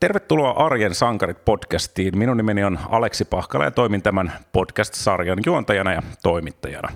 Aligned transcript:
Tervetuloa 0.00 0.50
Arjen 0.50 0.94
sankarit 0.94 1.44
podcastiin. 1.44 2.18
Minun 2.18 2.36
nimeni 2.36 2.64
on 2.64 2.78
Aleksi 2.88 3.24
Pahkala 3.24 3.64
ja 3.64 3.70
toimin 3.70 4.02
tämän 4.02 4.32
podcast-sarjan 4.52 5.38
juontajana 5.46 5.92
ja 5.92 6.02
toimittajana. 6.22 6.88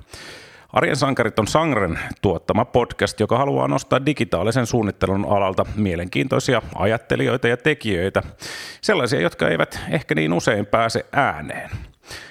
Arjen 0.73 0.97
sankarit 0.97 1.39
on 1.39 1.47
Sangren 1.47 1.99
tuottama 2.23 2.65
podcast, 2.65 3.21
joka 3.21 3.39
haluaa 3.39 3.69
nostaa 3.69 4.07
digitaalisen 4.07 4.67
suunnittelun 4.67 5.27
alalta 5.29 5.67
mielenkiintoisia 5.77 6.63
ajattelijoita 6.75 7.49
ja 7.49 7.57
tekijöitä, 7.57 8.23
sellaisia, 8.81 9.21
jotka 9.21 9.49
eivät 9.49 9.81
ehkä 9.91 10.15
niin 10.15 10.33
usein 10.33 10.67
pääse 10.67 11.07
ääneen. 11.13 11.71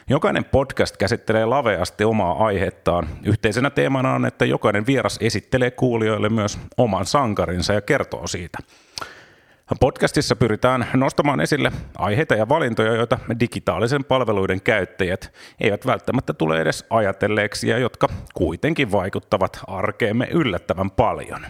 Jokainen 0.09 0.45
podcast 0.45 0.97
käsittelee 0.97 1.45
laveasti 1.45 2.03
omaa 2.03 2.45
aihettaan. 2.45 3.07
Yhteisenä 3.25 3.69
teemana 3.69 4.13
on, 4.13 4.25
että 4.25 4.45
jokainen 4.45 4.85
vieras 4.85 5.17
esittelee 5.21 5.71
kuulijoille 5.71 6.29
myös 6.29 6.59
oman 6.77 7.05
sankarinsa 7.05 7.73
ja 7.73 7.81
kertoo 7.81 8.27
siitä. 8.27 8.57
Podcastissa 9.79 10.35
pyritään 10.35 10.87
nostamaan 10.93 11.41
esille 11.41 11.71
aiheita 11.97 12.35
ja 12.35 12.49
valintoja, 12.49 12.95
joita 12.95 13.19
digitaalisen 13.39 14.03
palveluiden 14.03 14.61
käyttäjät 14.61 15.33
eivät 15.59 15.85
välttämättä 15.85 16.33
tule 16.33 16.61
edes 16.61 16.85
ajatelleeksi 16.89 17.67
ja 17.67 17.77
jotka 17.77 18.07
kuitenkin 18.33 18.91
vaikuttavat 18.91 19.59
arkeemme 19.67 20.27
yllättävän 20.31 20.91
paljon. 20.91 21.45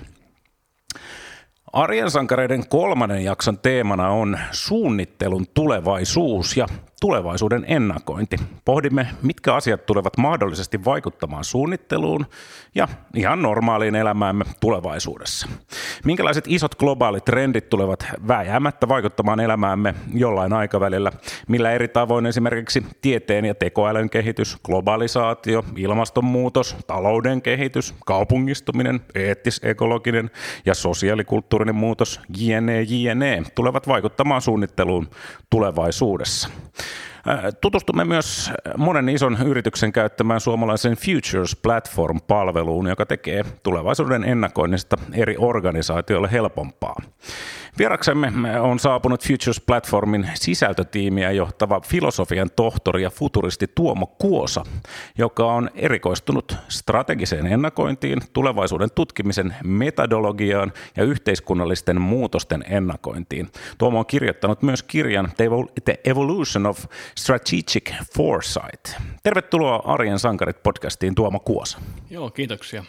Arjen 1.74 2.12
sankareiden 2.12 2.68
kolmannen 2.68 3.24
jakson 3.24 3.60
teemana 3.60 4.10
on 4.10 4.40
suunnittelun 4.52 5.48
tulevaisuus 5.54 6.58
ja 6.58 6.68
tulevaisuuden 7.02 7.66
ennakointi. 7.68 8.38
Pohdimme, 8.66 9.08
mitkä 9.22 9.56
asiat 9.56 9.86
tulevat 9.86 10.18
mahdollisesti 10.18 10.86
vaikuttamaan 10.86 11.44
suunnitteluun 11.44 12.26
ja 12.76 12.88
ihan 13.16 13.42
normaaliin 13.42 13.96
elämäämme 13.96 14.46
tulevaisuudessa. 14.60 15.48
Minkälaiset 16.06 16.44
isot 16.48 16.76
globaalit 16.76 17.26
trendit 17.26 17.70
tulevat 17.70 18.06
vääjäämättä 18.28 18.88
vaikuttamaan 18.88 19.40
elämäämme 19.40 19.96
jollain 20.14 20.54
aikavälillä, 20.54 21.12
millä 21.48 21.72
eri 21.72 21.88
tavoin 21.88 22.26
esimerkiksi 22.26 22.86
tieteen 23.02 23.46
ja 23.46 23.56
tekoälyn 23.56 24.10
kehitys, 24.10 24.58
globalisaatio, 24.64 25.66
ilmastonmuutos, 25.76 26.76
talouden 26.88 27.42
kehitys, 27.42 27.96
kaupungistuminen, 28.06 29.02
eettis-ekologinen 29.16 30.32
ja 30.66 30.76
sosiaalikulttuurinen 30.76 31.76
muutos, 31.76 32.20
jne, 32.38 32.82
jne, 32.82 33.44
tulevat 33.56 33.88
vaikuttamaan 33.88 34.42
suunnitteluun 34.42 35.10
tulevaisuudessa. 35.50 36.50
Tutustumme 37.62 38.06
myös 38.06 38.52
monen 38.78 39.10
ison 39.10 39.38
yrityksen 39.46 39.92
käyttämään 39.92 40.40
suomalaisen 40.40 40.98
Futures 40.98 41.56
Platform-palveluun, 41.56 42.88
joka 42.88 43.06
tekee 43.06 43.46
tulevaisuuden 43.64 44.24
ennakoinnista 44.24 44.98
eri 45.14 45.36
organisaatioille 45.38 46.32
helpompaa. 46.32 46.96
Vieraksemme 47.78 48.60
on 48.62 48.80
saapunut 48.80 49.28
Futures 49.28 49.62
Platformin 49.62 50.30
sisältötiimiä 50.34 51.32
johtava 51.32 51.82
filosofian 51.82 52.50
tohtori 52.56 53.04
ja 53.04 53.10
futuristi 53.10 53.68
Tuomo 53.76 54.06
Kuosa, 54.08 54.64
joka 55.18 55.46
on 55.46 55.70
erikoistunut 55.76 56.56
strategiseen 56.70 57.48
ennakointiin, 57.48 58.22
tulevaisuuden 58.34 58.90
tutkimisen 58.96 59.56
metodologiaan 59.64 60.74
ja 60.98 61.04
yhteiskunnallisten 61.04 62.02
muutosten 62.02 62.64
ennakointiin. 62.70 63.50
Tuomo 63.78 64.00
on 64.00 64.06
kirjoittanut 64.06 64.62
myös 64.62 64.84
kirjan 64.84 65.32
The 65.86 66.00
Evolution 66.06 66.66
of 66.66 66.86
Strategic 67.18 67.92
Foresight. 68.16 69.02
Tervetuloa 69.24 69.82
Arjen 69.86 70.20
sankarit 70.20 70.64
podcastiin 70.64 71.16
Tuomo 71.16 71.40
Kuosa. 71.40 71.80
Joo, 72.10 72.30
kiitoksia. 72.30 72.84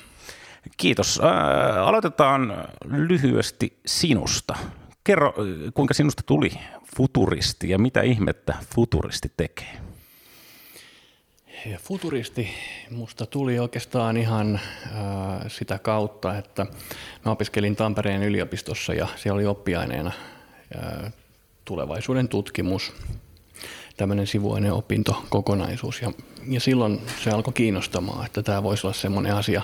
Kiitos. 0.77 1.21
Äh, 1.25 1.89
aloitetaan 1.89 2.69
lyhyesti 2.85 3.79
sinusta. 3.87 4.57
Kerro, 5.05 5.35
kuinka 5.75 5.95
sinusta 5.95 6.23
tuli 6.27 6.51
futuristi 6.97 7.69
ja 7.69 7.79
mitä 7.79 8.03
ihmettä 8.03 8.55
futuristi 8.75 9.33
tekee? 9.37 9.83
Futuristi 11.79 12.49
musta 12.91 13.27
tuli 13.27 13.59
oikeastaan 13.59 14.17
ihan 14.17 14.55
äh, 14.55 14.93
sitä 15.49 15.79
kautta, 15.79 16.39
että 16.39 16.67
mä 17.25 17.33
opiskelin 17.33 17.77
Tampereen 17.77 18.23
yliopistossa 18.23 18.95
ja 18.95 19.09
siellä 19.17 19.35
oli 19.35 19.47
oppiaineena 19.47 20.13
äh, 20.77 21.13
tulevaisuuden 21.65 22.29
tutkimus 22.29 22.93
tämmöinen 24.03 24.27
sivuainen 24.27 24.73
opintokokonaisuus. 24.73 26.03
Ja, 26.03 26.13
ja 26.49 26.61
silloin 26.61 27.01
se 27.25 27.31
alkoi 27.31 27.53
kiinnostamaan, 27.53 28.27
että 28.27 28.43
tämä 28.43 28.63
voisi 28.63 28.87
olla 28.87 28.95
semmoinen 28.95 29.35
asia, 29.35 29.63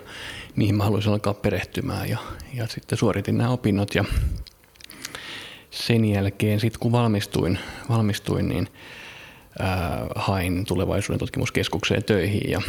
mihin 0.57 0.75
mä 0.75 0.85
haluaisin 0.85 1.13
alkaa 1.13 1.35
perehtymään. 1.35 2.09
Ja, 2.09 2.19
ja 2.55 2.67
sitten 2.67 2.99
suoritin 2.99 3.39
nämä 3.39 3.51
opinnot 3.51 3.95
ja 3.95 4.05
sen 5.71 6.05
jälkeen 6.05 6.61
sitten 6.61 6.81
kun 6.81 6.93
valmistuin, 6.93 7.59
valmistuin 7.89 8.49
niin 8.49 8.69
ää, 9.59 10.07
hain 10.15 10.65
tulevaisuuden 10.65 11.19
tutkimuskeskukseen 11.19 12.05
töihin 12.05 12.51
ja 12.51 12.63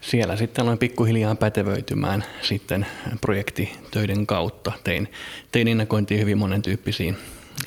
siellä 0.00 0.36
sitten 0.36 0.62
aloin 0.62 0.78
pikkuhiljaa 0.78 1.34
pätevöitymään 1.34 2.24
sitten 2.42 2.86
projektitöiden 3.20 4.26
kautta. 4.26 4.72
Tein, 4.84 5.08
tein 5.52 5.68
ennakointia 5.68 6.18
hyvin 6.18 6.38
monen 6.38 6.62
tyyppisiin 6.62 7.16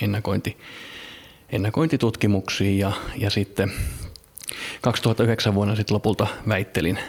ennakointi 0.01 0.57
ennakointitutkimuksiin 1.51 2.79
ja, 2.79 2.91
ja 3.17 3.29
sitten 3.29 3.71
2009 4.81 5.55
vuonna 5.55 5.75
sitten 5.75 5.95
lopulta 5.95 6.27
väittelin, 6.47 6.99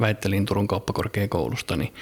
väittelin 0.00 0.46
Turun 0.46 0.68
kauppakorkeakoulusta, 0.68 1.76
niin 1.76 1.94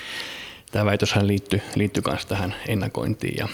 tämä 0.72 0.84
väitöshän 0.84 1.26
liittyi, 1.26 1.62
liittyi 1.74 2.02
myös 2.06 2.26
tähän 2.26 2.54
ennakointiin 2.68 3.36
ja 3.38 3.48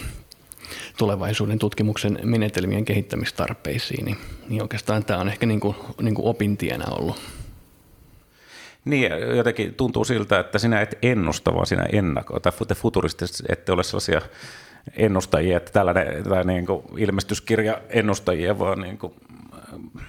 tulevaisuuden 0.98 1.58
tutkimuksen 1.58 2.18
menetelmien 2.22 2.84
kehittämistarpeisiin, 2.84 4.04
niin, 4.04 4.16
niin 4.48 4.62
oikeastaan 4.62 5.04
tämä 5.04 5.20
on 5.20 5.28
ehkä 5.28 5.46
niin 5.46 5.60
kuin, 5.60 5.76
niin 6.02 6.14
kuin 6.14 6.26
opintienä 6.26 6.84
ollut. 6.90 7.16
Niin, 8.84 9.12
jotenkin 9.36 9.74
tuntuu 9.74 10.04
siltä, 10.04 10.38
että 10.38 10.58
sinä 10.58 10.80
et 10.80 10.98
ennusta, 11.02 11.54
vaan 11.54 11.66
sinä 11.66 11.86
ennakoi. 11.92 12.40
Tai 12.40 12.52
te 12.68 12.74
futuristit 12.74 13.30
ette 13.48 13.72
ole 13.72 13.84
sellaisia 13.84 14.20
ennustajia, 14.96 15.56
että 15.56 15.72
tällainen 15.72 16.24
tai 16.24 16.44
niin 16.44 16.66
kuin 16.66 16.82
ilmestyskirja 16.96 17.80
ennustajia, 17.88 18.58
vaan 18.58 18.80
niin 18.80 18.98
kuin 18.98 19.12
äh, 19.54 20.06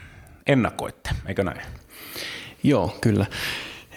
ennakoitte, 0.47 1.09
eikö 1.27 1.43
näin? 1.43 1.61
Joo, 2.63 2.97
kyllä. 3.01 3.25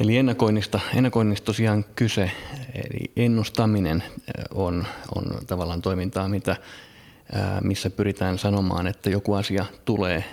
Eli 0.01 0.17
ennakoinnista, 0.17 0.81
ennakoinnista 0.95 1.47
tosiaan 1.47 1.85
kyse, 1.97 2.31
eli 2.75 3.11
ennustaminen 3.17 4.03
äh, 4.03 4.45
on, 4.55 4.87
on 5.15 5.25
tavallaan 5.47 5.83
toimintaa, 5.83 6.29
mitä, 6.29 6.51
äh, 6.51 7.61
missä 7.63 7.91
pyritään 7.91 8.39
sanomaan, 8.39 8.87
että 8.87 9.11
joku 9.11 9.35
asia 9.35 9.65
tulee 9.85 10.25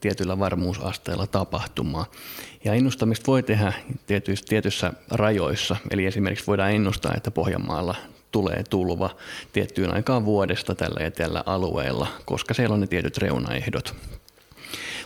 tietyllä 0.00 0.38
varmuusasteella 0.38 1.26
tapahtumaan. 1.26 2.06
Ja 2.64 2.74
ennustamista 2.74 3.26
voi 3.26 3.42
tehdä 3.42 3.72
tietyissä, 4.06 4.46
tietyissä 4.48 4.92
rajoissa, 5.10 5.76
eli 5.90 6.06
esimerkiksi 6.06 6.46
voidaan 6.46 6.72
ennustaa, 6.72 7.14
että 7.16 7.30
Pohjanmaalla 7.30 7.94
tulee 8.34 8.64
tulva 8.70 9.10
tiettyyn 9.52 9.94
aikaan 9.94 10.24
vuodesta 10.24 10.74
tällä 10.74 11.04
ja 11.04 11.10
tällä 11.10 11.42
alueella, 11.46 12.06
koska 12.24 12.54
siellä 12.54 12.74
on 12.74 12.80
ne 12.80 12.86
tietyt 12.86 13.18
reunaehdot. 13.18 13.94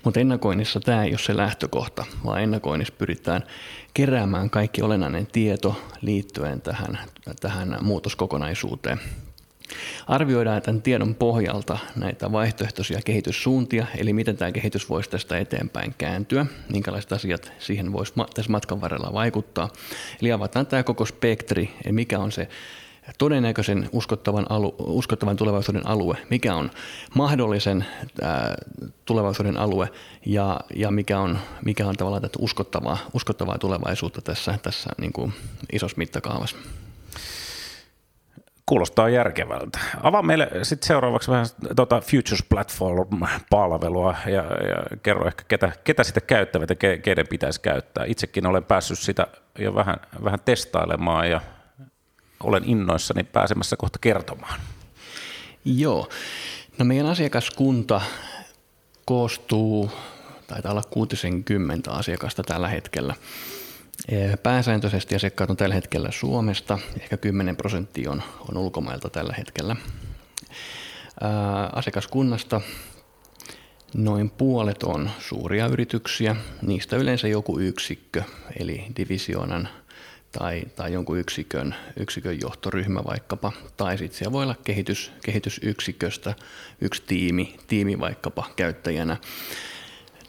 Mutta 0.05 0.21
ennakoinnissa 0.21 0.81
tämä 0.81 1.05
ei 1.05 1.11
ole 1.11 1.19
se 1.19 1.37
lähtökohta, 1.37 2.05
vaan 2.25 2.43
ennakoinnissa 2.43 2.95
pyritään 2.99 3.45
keräämään 3.95 4.51
kaikki 4.51 4.83
olennainen 4.83 5.27
tieto 5.27 5.83
liittyen 6.03 6.61
tähän, 6.61 6.99
tähän 7.41 7.79
muutoskokonaisuuteen. 7.81 9.01
Arvioidaan 10.07 10.63
tämän 10.63 10.83
tiedon 10.83 11.15
pohjalta 11.15 11.79
näitä 11.97 12.33
vaihtoehtoisia 12.33 13.01
kehityssuuntia, 13.05 13.87
eli 13.97 14.13
miten 14.13 14.37
tämä 14.37 14.53
kehitys 14.53 14.89
voisi 14.89 15.11
tästä 15.11 15.39
eteenpäin 15.39 15.95
kääntyä, 15.99 16.47
minkälaiset 16.73 17.13
asiat 17.13 17.53
siihen 17.59 17.93
voisi 17.93 18.13
tässä 18.35 18.53
matkan 18.53 18.81
varrella 18.81 19.13
vaikuttaa. 19.13 19.69
Eli 20.23 20.33
avataan 20.33 20.67
tämä 20.67 20.83
koko 20.83 21.07
spektri, 21.07 21.71
mikä 21.91 22.19
on 22.19 22.33
se 22.33 22.49
todennäköisen 23.19 23.89
uskottavan, 23.93 24.47
alu, 24.49 24.75
uskottavan 24.79 25.37
tulevaisuuden 25.37 25.87
alue, 25.87 26.17
mikä 26.31 26.55
on 26.55 26.71
mahdollisen 27.15 27.87
ää, 28.23 28.55
tulevaisuuden 29.05 29.57
alue 29.57 29.89
ja, 30.27 30.61
ja 30.75 30.91
mikä, 30.91 31.19
on, 31.19 31.39
mikä 31.65 31.87
on 31.87 31.97
tavallaan 31.97 32.23
tätä 32.23 32.39
uskottavaa, 32.41 32.99
uskottavaa 33.15 33.59
tulevaisuutta 33.59 34.23
tässä, 34.23 34.59
tässä 34.63 34.91
niin 35.01 35.13
kuin 35.13 35.33
isossa 35.73 35.99
mittakaavassa. 35.99 36.57
Kuulostaa 38.67 39.09
järkevältä. 39.09 39.79
Avaa 40.03 40.23
meille 40.23 40.51
sitten 40.63 40.87
seuraavaksi 40.87 41.31
vähän 41.31 41.47
tuota 41.77 42.01
Futures 42.01 42.45
Platform-palvelua 42.49 44.17
ja, 44.27 44.43
ja 44.43 44.97
kerro 45.03 45.27
ehkä, 45.27 45.45
ketä, 45.49 45.73
ketä 45.85 46.05
sitä 46.05 46.21
käyttävät 46.21 46.71
ja 46.71 46.77
ke, 46.77 46.99
keiden 46.99 47.29
pitäisi 47.29 47.61
käyttää. 47.61 48.05
Itsekin 48.05 48.47
olen 48.47 48.65
päässyt 48.65 48.99
sitä 48.99 49.27
jo 49.59 49.75
vähän, 49.75 49.97
vähän 50.25 50.41
testailemaan 50.45 51.31
ja 51.31 51.41
olen 52.43 52.65
innoissani 52.65 53.25
pääsemässä 53.25 53.77
kohta 53.77 53.99
kertomaan. 53.99 54.61
Joo. 55.65 56.09
No 56.79 56.85
meidän 56.85 57.07
asiakaskunta 57.07 58.01
koostuu, 59.05 59.91
taitaa 60.47 60.73
olla 60.73 60.83
60 60.91 61.91
asiakasta 61.91 62.43
tällä 62.43 62.69
hetkellä. 62.69 63.15
Pääsääntöisesti 64.43 65.15
asiakkaat 65.15 65.51
on 65.51 65.57
tällä 65.57 65.75
hetkellä 65.75 66.11
Suomesta, 66.11 66.79
ehkä 67.01 67.17
10 67.17 67.57
prosenttia 67.57 68.11
on, 68.11 68.23
on 68.51 68.57
ulkomailta 68.57 69.11
tällä 69.11 69.35
hetkellä. 69.39 69.77
asiakaskunnasta 71.73 72.61
noin 73.95 74.31
puolet 74.31 74.83
on 74.83 75.11
suuria 75.19 75.67
yrityksiä, 75.67 76.37
niistä 76.63 76.97
yleensä 76.97 77.29
joku 77.29 77.59
yksikkö, 77.59 78.23
eli 78.61 78.85
divisioonan 78.97 79.69
tai, 80.33 80.63
tai 80.77 80.93
jonkun 80.93 81.19
yksikön, 81.19 81.75
yksikön 81.97 82.41
johtoryhmä 82.41 83.05
vaikkapa, 83.05 83.53
tai 83.77 83.99
sitten 83.99 84.19
siellä 84.19 84.33
voi 84.33 84.43
olla 84.43 84.55
kehitys, 84.65 85.13
kehitysyksiköstä 85.25 86.35
yksi 86.81 87.03
tiimi, 87.07 87.57
tiimi 87.67 88.01
vaikkapa 88.01 88.51
käyttäjänä. 88.57 89.17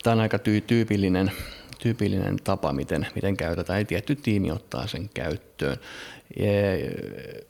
Tämä 0.04 0.13
on 0.13 0.19
aika 0.19 0.40
tyypillinen, 0.68 1.31
tyypillinen 1.80 2.38
tapa, 2.44 2.74
miten, 2.74 3.07
miten 3.16 3.38
käytetään, 3.38 3.80
ja 3.80 3.86
tietty 3.86 4.16
tiimi 4.16 4.51
ottaa 4.51 4.88
sen 4.88 5.10
käyttöön. 5.13 5.78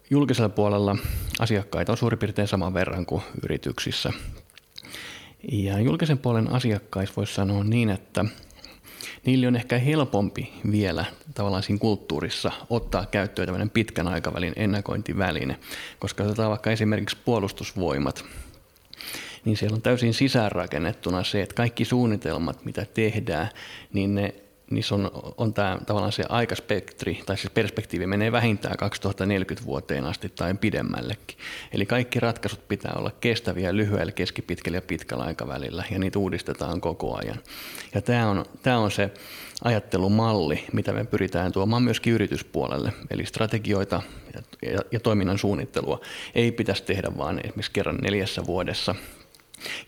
Julkisella 0.10 0.50
puolella 0.50 0.98
asiakkaita 1.40 1.92
on 1.92 1.98
suurin 1.98 2.20
piirtein 2.20 2.48
saman 2.48 2.74
verran 2.74 3.06
kuin 3.06 3.22
yrityksissä. 3.44 4.14
Ja 5.52 5.80
julkisen 5.80 6.18
puolen 6.18 6.52
asiakkaissa 6.52 7.16
voisi 7.16 7.34
sanoa 7.34 7.64
niin, 7.64 7.90
että 7.90 8.26
niille 9.26 9.48
on 9.48 9.56
ehkä 9.56 9.78
helpompi 9.78 10.54
vielä 10.72 11.06
tavallaan 11.34 11.64
siinä 11.64 11.80
kulttuurissa 11.80 12.52
ottaa 12.70 13.06
käyttöön 13.06 13.46
tämmöinen 13.46 13.70
pitkän 13.70 14.08
aikavälin 14.08 14.54
ennakointiväline, 14.56 15.60
koska 16.00 16.24
otetaan 16.24 16.50
vaikka 16.50 16.72
esimerkiksi 16.72 17.18
puolustusvoimat, 17.26 18.26
niin 19.46 19.58
siellä 19.58 19.76
on 19.76 19.82
täysin 19.82 20.14
sisäänrakennettuna 20.14 21.24
se, 21.24 21.42
että 21.42 21.56
kaikki 21.56 21.86
suunnitelmat, 21.86 22.66
mitä 22.66 22.86
tehdään, 22.94 23.50
niin 23.94 24.16
ne 24.16 24.34
niissä 24.72 24.96
on, 24.96 25.12
on 25.38 25.54
tämä, 25.54 25.80
tavallaan 25.86 26.12
se 26.12 26.24
aikaspektri, 26.30 27.24
tai 27.26 27.38
siis 27.38 27.54
perspektiivi 27.54 28.08
menee 28.08 28.32
vähintään 28.32 28.78
2040 28.78 29.66
vuoteen 29.66 30.06
asti 30.06 30.30
tai 30.30 30.54
pidemmällekin. 30.54 31.38
Eli 31.74 31.86
kaikki 31.86 32.20
ratkaisut 32.20 32.68
pitää 32.68 32.94
olla 32.96 33.12
kestäviä 33.22 33.76
lyhyellä, 33.76 34.12
keskipitkällä 34.12 34.78
ja 34.78 34.82
pitkällä 34.82 35.24
aikavälillä, 35.24 35.84
ja 35.92 36.00
niitä 36.00 36.20
uudistetaan 36.20 36.82
koko 36.82 37.18
ajan. 37.18 37.40
Ja 37.94 38.02
tämä 38.02 38.30
on, 38.30 38.46
tämä 38.64 38.78
on 38.78 38.92
se 38.92 39.12
ajattelumalli, 39.64 40.66
mitä 40.74 40.94
me 40.94 41.06
pyritään 41.06 41.52
tuomaan 41.52 41.84
myöskin 41.84 42.14
yrityspuolelle, 42.14 42.94
eli 43.10 43.26
strategioita 43.26 44.02
ja, 44.34 44.42
ja, 44.72 44.80
ja 44.92 45.00
toiminnan 45.00 45.38
suunnittelua 45.38 46.02
ei 46.36 46.52
pitäisi 46.52 46.84
tehdä 46.84 47.12
vain 47.18 47.40
esimerkiksi 47.40 47.72
kerran 47.72 47.98
neljässä 48.02 48.46
vuodessa, 48.46 48.96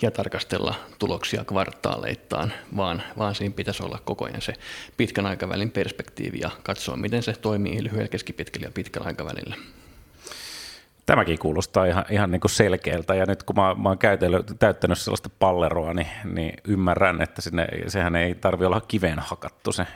ja 0.01 0.11
tarkastella 0.11 0.75
tuloksia 0.99 1.45
kvartaaleittain, 1.45 2.53
vaan, 2.77 3.03
vaan 3.17 3.35
siinä 3.35 3.55
pitäisi 3.55 3.83
olla 3.83 3.99
koko 4.05 4.25
ajan 4.25 4.41
se 4.41 4.53
pitkän 4.97 5.25
aikavälin 5.25 5.71
perspektiivi 5.71 6.39
ja 6.39 6.49
katsoa, 6.63 6.97
miten 6.97 7.23
se 7.23 7.33
toimii 7.33 7.83
lyhyellä, 7.83 8.07
keskipitkällä 8.07 8.67
ja 8.67 8.71
pitkällä 8.71 9.07
aikavälillä. 9.07 9.55
Tämäkin 11.05 11.39
kuulostaa 11.39 11.85
ihan, 11.85 12.05
ihan 12.09 12.31
niin 12.31 12.41
kuin 12.41 12.51
selkeältä 12.51 13.15
ja 13.15 13.25
nyt 13.25 13.43
kun 13.43 13.55
mä, 13.55 13.75
mä 13.75 13.89
oon 13.89 13.97
täyttänyt 14.59 14.97
sellaista 14.97 15.29
palleroa, 15.39 15.93
niin, 15.93 16.07
niin 16.23 16.53
ymmärrän, 16.67 17.21
että 17.21 17.41
sinne, 17.41 17.67
sehän 17.87 18.15
ei 18.15 18.35
tarvi 18.35 18.65
olla 18.65 18.81
kiveen 18.81 19.19
hakattu 19.19 19.71
se, 19.71 19.87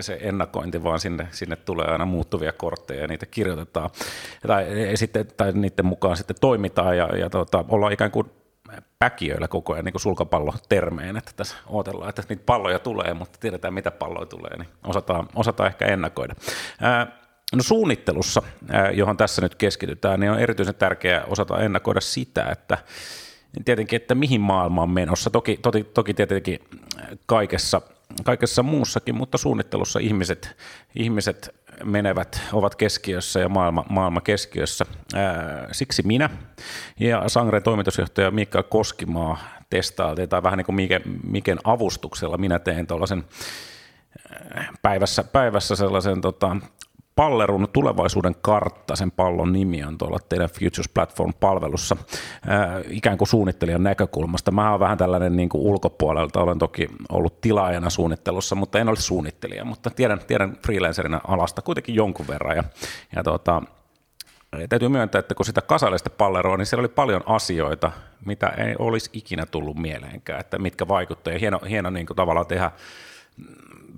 se 0.00 0.18
ennakointi, 0.20 0.84
vaan 0.84 1.00
sinne, 1.00 1.28
sinne 1.30 1.56
tulee 1.56 1.86
aina 1.86 2.04
muuttuvia 2.04 2.52
kortteja 2.52 3.00
ja 3.00 3.08
niitä 3.08 3.26
kirjoitetaan 3.26 3.90
tai, 4.46 4.66
sitten, 4.94 5.26
tai 5.36 5.52
niiden 5.52 5.86
mukaan 5.86 6.16
sitten 6.16 6.36
toimitaan 6.40 6.96
ja, 6.96 7.16
ja 7.16 7.30
tota, 7.30 7.64
ollaan 7.68 7.92
ikään 7.92 8.10
kuin 8.10 8.30
päkiöillä 8.98 9.48
koko 9.48 9.72
ajan 9.72 9.84
niin 9.84 10.00
sulkapallotermeen, 10.00 11.16
että 11.16 11.32
tässä 11.36 11.56
odotellaan, 11.66 12.08
että 12.08 12.22
niitä 12.28 12.42
palloja 12.46 12.78
tulee, 12.78 13.14
mutta 13.14 13.38
tiedetään 13.38 13.74
mitä 13.74 13.90
palloja 13.90 14.26
tulee, 14.26 14.56
niin 14.56 14.68
osataan, 14.84 15.28
osataan 15.34 15.66
ehkä 15.66 15.86
ennakoida. 15.86 16.34
No 17.56 17.62
suunnittelussa, 17.62 18.42
johon 18.92 19.16
tässä 19.16 19.42
nyt 19.42 19.54
keskitytään, 19.54 20.20
niin 20.20 20.30
on 20.30 20.38
erityisen 20.38 20.74
tärkeää 20.74 21.24
osata 21.24 21.60
ennakoida 21.60 22.00
sitä, 22.00 22.44
että 22.44 22.78
tietenkin, 23.64 23.96
että 23.96 24.14
mihin 24.14 24.40
maailma 24.40 24.82
on 24.82 24.90
menossa. 24.90 25.30
Toki, 25.30 25.56
toki, 25.56 25.84
toki 25.84 26.14
tietenkin 26.14 26.58
kaikessa, 27.26 27.82
kaikessa 28.24 28.62
muussakin, 28.62 29.14
mutta 29.14 29.38
suunnittelussa 29.38 29.98
ihmiset, 29.98 30.56
ihmiset 30.94 31.54
menevät, 31.84 32.42
ovat 32.52 32.74
keskiössä 32.74 33.40
ja 33.40 33.48
maailma, 33.48 33.84
maailma 33.88 34.20
keskiössä. 34.20 34.86
Siksi 35.72 36.02
minä 36.02 36.30
ja 37.00 37.28
Sangren 37.28 37.62
toimitusjohtaja 37.62 38.30
Mika 38.30 38.62
Koskimaa 38.62 39.38
testailtiin, 39.70 40.28
tai 40.28 40.42
vähän 40.42 40.56
niin 40.56 40.66
kuin 40.66 40.76
Miken, 40.76 41.02
Miken 41.26 41.58
avustuksella 41.64 42.36
minä 42.38 42.58
tein 42.58 42.86
tuollaisen 42.86 43.24
päivässä, 44.82 45.24
päivässä 45.24 45.76
sellaisen 45.76 46.20
tota, 46.20 46.56
Pallerun 47.16 47.68
tulevaisuuden 47.72 48.34
kartta, 48.42 48.96
sen 48.96 49.10
pallon 49.10 49.52
nimi 49.52 49.84
on 49.84 49.98
tuolla 49.98 50.18
teidän 50.28 50.48
Futures 50.48 50.88
Platform-palvelussa, 50.94 51.96
ää, 52.46 52.80
ikään 52.88 53.18
kuin 53.18 53.28
suunnittelijan 53.28 53.82
näkökulmasta. 53.82 54.50
Mä 54.50 54.70
oon 54.70 54.80
vähän 54.80 54.98
tällainen 54.98 55.36
niin 55.36 55.48
kuin 55.48 55.62
ulkopuolelta, 55.62 56.40
olen 56.40 56.58
toki 56.58 56.88
ollut 57.12 57.40
tilaajana 57.40 57.90
suunnittelussa, 57.90 58.54
mutta 58.54 58.78
en 58.78 58.88
ole 58.88 58.96
suunnittelija, 58.96 59.64
mutta 59.64 59.90
tiedän, 59.90 60.20
tiedän 60.26 60.56
freelancerina 60.66 61.20
alasta 61.28 61.62
kuitenkin 61.62 61.94
jonkun 61.94 62.28
verran. 62.28 62.56
Ja, 62.56 62.64
ja 63.16 63.22
tuota, 63.22 63.62
täytyy 64.68 64.88
myöntää, 64.88 65.18
että 65.18 65.34
kun 65.34 65.46
sitä 65.46 65.60
kasallista 65.60 66.10
palleroa, 66.10 66.56
niin 66.56 66.66
siellä 66.66 66.80
oli 66.80 66.88
paljon 66.88 67.22
asioita, 67.26 67.92
mitä 68.24 68.46
ei 68.46 68.74
olisi 68.78 69.10
ikinä 69.12 69.46
tullut 69.46 69.76
mieleenkään, 69.76 70.40
että 70.40 70.58
mitkä 70.58 70.88
vaikuttavat. 70.88 71.40
Hieno, 71.40 71.60
hieno 71.68 71.90
niin 71.90 72.06
kuin 72.06 72.16
tavallaan 72.16 72.46
tehdä 72.46 72.70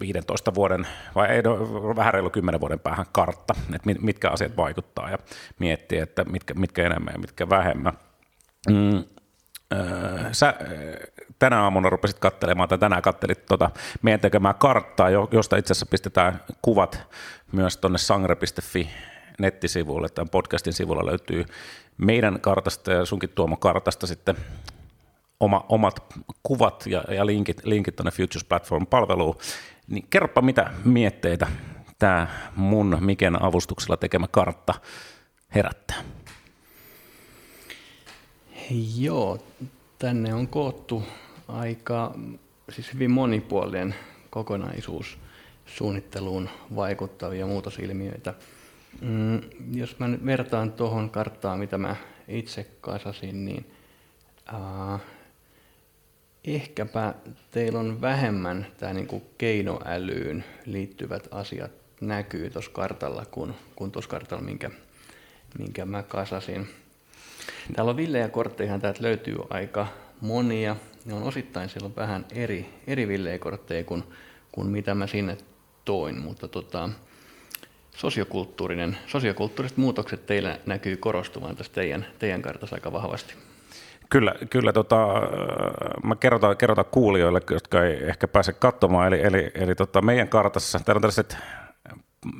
15 0.00 0.54
vuoden, 0.54 0.86
vai 1.14 1.28
ei, 1.28 1.42
no, 1.42 1.58
vähän 1.96 2.14
reilu 2.14 2.30
10 2.30 2.60
vuoden 2.60 2.80
päähän 2.80 3.06
kartta, 3.12 3.54
että 3.74 3.90
mitkä 4.00 4.30
asiat 4.30 4.56
vaikuttaa 4.56 5.10
ja 5.10 5.18
miettii, 5.58 5.98
että 5.98 6.24
mitkä, 6.24 6.54
mitkä 6.54 6.86
enemmän 6.86 7.14
ja 7.14 7.18
mitkä 7.18 7.48
vähemmän. 7.48 7.92
Mm, 8.70 9.04
sä 10.32 10.54
tänä 11.38 11.62
aamuna 11.62 11.90
rupesit 11.90 12.18
katselemaan, 12.18 12.68
tai 12.68 12.78
tänään 12.78 13.02
kattelit 13.02 13.46
tuota 13.46 13.70
meidän 14.02 14.20
tekemää 14.20 14.54
karttaa, 14.54 15.10
josta 15.10 15.56
itse 15.56 15.72
asiassa 15.72 15.86
pistetään 15.86 16.40
kuvat 16.62 17.06
myös 17.52 17.76
tuonne 17.76 17.98
sangre.fi 17.98 18.88
nettisivuille, 19.38 20.08
tämän 20.08 20.28
podcastin 20.28 20.72
sivulla 20.72 21.06
löytyy 21.06 21.44
meidän 21.98 22.40
kartasta 22.40 22.92
ja 22.92 23.04
sunkin 23.04 23.30
Tuomo 23.34 23.56
kartasta 23.56 24.06
sitten 24.06 24.36
oma, 25.40 25.66
omat 25.68 26.02
kuvat 26.42 26.84
ja, 26.86 27.04
ja 27.08 27.26
linkit, 27.26 27.64
linkit 27.64 27.96
tuonne 27.96 28.10
Futures 28.10 28.44
Platform-palveluun. 28.44 29.36
Niin 29.88 30.06
kerropa, 30.10 30.42
mitä 30.42 30.70
mietteitä 30.84 31.46
tämä 31.98 32.26
mun 32.56 32.98
Miken 33.00 33.42
avustuksella 33.42 33.96
tekemä 33.96 34.26
kartta 34.28 34.74
herättää. 35.54 36.02
Joo, 38.96 39.38
tänne 39.98 40.34
on 40.34 40.48
koottu 40.48 41.02
aika 41.48 42.14
siis 42.70 42.94
hyvin 42.94 43.10
monipuolinen 43.10 43.94
kokonaisuus 44.30 45.18
suunnitteluun 45.66 46.48
vaikuttavia 46.76 47.46
muutosilmiöitä. 47.46 48.34
Mm, 49.00 49.40
jos 49.72 49.98
mä 49.98 50.08
nyt 50.08 50.26
vertaan 50.26 50.72
tuohon 50.72 51.10
karttaan, 51.10 51.58
mitä 51.58 51.78
mä 51.78 51.96
itse 52.28 52.66
kasasin, 52.80 53.44
niin 53.44 53.70
äh, 54.54 55.00
ehkäpä 56.44 57.14
teillä 57.50 57.78
on 57.78 58.00
vähemmän 58.00 58.66
tämä 58.78 58.92
niin 58.92 59.22
keinoälyyn 59.38 60.44
liittyvät 60.66 61.28
asiat 61.30 61.70
näkyy 62.00 62.50
tuossa 62.50 62.70
kartalla 62.70 63.24
kuin, 63.30 63.54
kuin 63.76 63.90
tuossa 63.90 64.10
kartalla, 64.10 64.44
minkä, 64.44 64.70
minkä 65.58 65.84
mä 65.84 66.02
kasasin. 66.02 66.68
Täällä 67.74 67.90
on 67.90 67.96
villejä 67.96 68.28
kortteja, 68.28 68.78
täältä 68.78 69.02
löytyy 69.02 69.36
aika 69.50 69.86
monia. 70.20 70.76
Ne 71.04 71.14
on 71.14 71.22
osittain 71.22 71.68
siellä 71.68 71.86
on 71.86 71.96
vähän 71.96 72.26
eri, 72.34 72.68
eri 72.86 73.08
villejä 73.08 73.38
kortteja 73.38 73.84
kuin, 73.84 74.04
kuin 74.52 74.66
mitä 74.66 74.94
mä 74.94 75.06
sinne 75.06 75.36
toin, 75.84 76.20
mutta 76.20 76.48
tota, 76.48 76.88
sosiokulttuurinen, 77.96 78.98
sosiokulttuuriset 79.06 79.78
muutokset 79.78 80.26
teillä 80.26 80.58
näkyy 80.66 80.96
korostuvan 80.96 81.56
tässä 81.56 81.72
teidän, 81.72 82.06
teidän 82.18 82.42
kartassa 82.42 82.76
aika 82.76 82.92
vahvasti. 82.92 83.34
Kyllä, 84.12 84.34
kyllä 84.50 84.72
tota, 84.72 85.06
mä 86.04 86.16
kerrotaan, 86.16 86.56
kerrotaan 86.56 86.86
kuulijoille, 86.90 87.40
jotka 87.50 87.84
ei 87.84 88.04
ehkä 88.08 88.28
pääse 88.28 88.52
katsomaan, 88.52 89.06
eli, 89.06 89.22
eli, 89.22 89.50
eli 89.54 89.74
tota, 89.74 90.02
meidän 90.02 90.28
kartassa, 90.28 90.78
täällä 90.84 90.98
on 90.98 91.02
tällaiset 91.02 91.36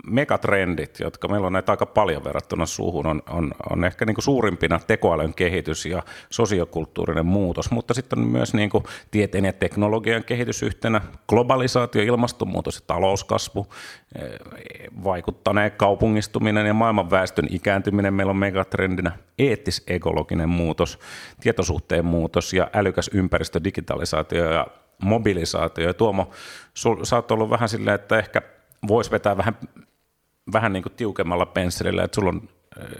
megatrendit, 0.06 1.00
jotka 1.00 1.28
meillä 1.28 1.46
on 1.46 1.52
näitä 1.52 1.72
aika 1.72 1.86
paljon 1.86 2.24
verrattuna 2.24 2.66
suuhun, 2.66 3.06
on, 3.06 3.22
on, 3.30 3.52
on 3.70 3.84
ehkä 3.84 4.04
niin 4.04 4.14
kuin 4.14 4.24
suurimpina 4.24 4.80
tekoälyn 4.86 5.34
kehitys 5.34 5.86
ja 5.86 6.02
sosiokulttuurinen 6.30 7.26
muutos, 7.26 7.70
mutta 7.70 7.94
sitten 7.94 8.18
on 8.18 8.26
myös 8.26 8.54
niin 8.54 8.70
kuin 8.70 8.84
tieteen 9.10 9.44
ja 9.44 9.52
teknologian 9.52 10.24
kehitys 10.24 10.62
yhtenä, 10.62 11.00
globalisaatio, 11.28 12.02
ilmastonmuutos 12.02 12.74
ja 12.74 12.80
talouskasvu, 12.86 13.66
eh, 14.18 14.30
vaikuttaneen 15.04 15.72
kaupungistuminen 15.72 16.66
ja 16.66 16.74
maailman 16.74 17.10
väestön 17.10 17.46
ikääntyminen 17.50 18.14
meillä 18.14 18.30
on 18.30 18.36
megatrendinä, 18.36 19.12
eettis-ekologinen 19.38 20.48
muutos, 20.48 20.98
tietosuhteen 21.40 22.04
muutos 22.04 22.52
ja 22.52 22.70
älykäs 22.74 23.10
ympäristö, 23.14 23.60
digitalisaatio 23.64 24.52
ja 24.52 24.66
mobilisaatio. 25.02 25.86
Ja 25.86 25.94
Tuomo, 25.94 26.30
sä 27.02 27.16
oot 27.16 27.30
ollut 27.30 27.50
vähän 27.50 27.68
silleen, 27.68 27.94
että 27.94 28.18
ehkä 28.18 28.42
voisi 28.88 29.10
vetää 29.10 29.36
vähän, 29.36 29.56
vähän 30.52 30.72
niin 30.72 30.82
kuin 30.82 30.92
tiukemmalla 30.92 31.46
pensselillä, 31.46 32.04
että 32.04 32.14
sulla 32.14 32.28
on 32.28 32.48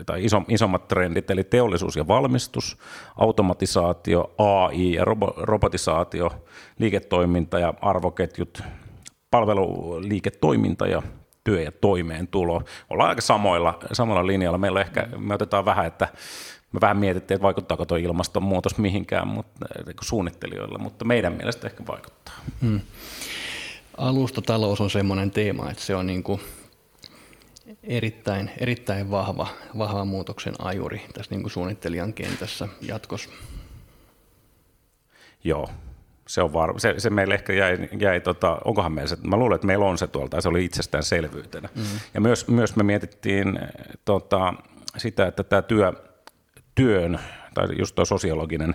tai 0.06 0.24
iso, 0.24 0.42
isommat 0.48 0.88
trendit, 0.88 1.30
eli 1.30 1.44
teollisuus 1.44 1.96
ja 1.96 2.08
valmistus, 2.08 2.78
automatisaatio, 3.16 4.34
AI 4.38 4.92
ja 4.92 5.04
robo, 5.04 5.34
robotisaatio, 5.36 6.44
liiketoiminta 6.78 7.58
ja 7.58 7.74
arvoketjut, 7.80 8.62
palveluliiketoiminta 9.30 10.86
ja 10.86 11.02
työ 11.44 11.62
ja 11.62 11.72
toimeentulo. 11.72 12.62
Ollaan 12.90 13.08
aika 13.08 13.20
samoilla, 13.20 13.78
samalla 13.92 14.26
linjalla. 14.26 14.58
Meillä 14.58 14.80
ehkä, 14.80 15.08
me 15.18 15.34
otetaan 15.34 15.64
vähän, 15.64 15.86
että 15.86 16.08
me 16.72 16.80
vähän 16.80 16.96
mietittiin, 16.96 17.36
että 17.36 17.42
vaikuttaako 17.42 17.86
tuo 17.86 17.96
ilmastonmuutos 17.96 18.78
mihinkään 18.78 19.28
mutta, 19.28 19.66
suunnittelijoilla, 20.00 20.78
mutta 20.78 21.04
meidän 21.04 21.32
mielestä 21.32 21.66
ehkä 21.66 21.86
vaikuttaa. 21.86 22.34
Hmm. 22.60 22.80
Alustatalous 23.96 24.80
on 24.80 24.90
semmoinen 24.90 25.30
teema, 25.30 25.70
että 25.70 25.82
se 25.82 25.94
on 25.94 26.06
niin 26.06 26.22
kuin 26.22 26.40
erittäin, 27.82 28.50
erittäin 28.58 29.11
vahva, 29.11 29.46
vahva 29.78 30.04
muutoksen 30.04 30.54
ajuri 30.58 31.02
tässä 31.14 31.34
niin 31.34 31.42
kuin 31.42 31.50
suunnittelijan 31.50 32.12
kentässä 32.12 32.68
jatkossa. 32.80 33.30
Joo, 35.44 35.68
se 36.26 36.42
on 36.42 36.52
varma. 36.52 36.78
Se, 36.78 36.94
se 36.99 37.11
meille 37.11 37.34
ehkä 37.34 37.52
jäi, 37.52 37.88
jäi 38.00 38.20
tota, 38.20 38.58
onkohan 38.64 38.92
meillä 38.92 39.08
se, 39.08 39.16
mä 39.22 39.37
luulen, 39.37 39.54
että 39.54 39.66
meillä 39.66 39.84
on 39.84 39.99
se 39.99 40.06
tuolta, 40.06 40.40
se 40.40 40.49
oli 40.49 40.64
itsestäänselvyytenä. 40.64 41.68
Mm-hmm. 41.75 41.99
Ja 42.14 42.20
myös, 42.20 42.49
myös 42.49 42.76
me 42.76 42.82
mietittiin 42.82 43.58
tota, 44.04 44.54
sitä, 44.96 45.26
että 45.26 45.44
tämä 45.44 45.62
työ, 45.62 45.92
työn 46.75 47.20
tai 47.54 47.66
just 47.78 47.94
tuo 47.94 48.04
sosiologinen, 48.04 48.75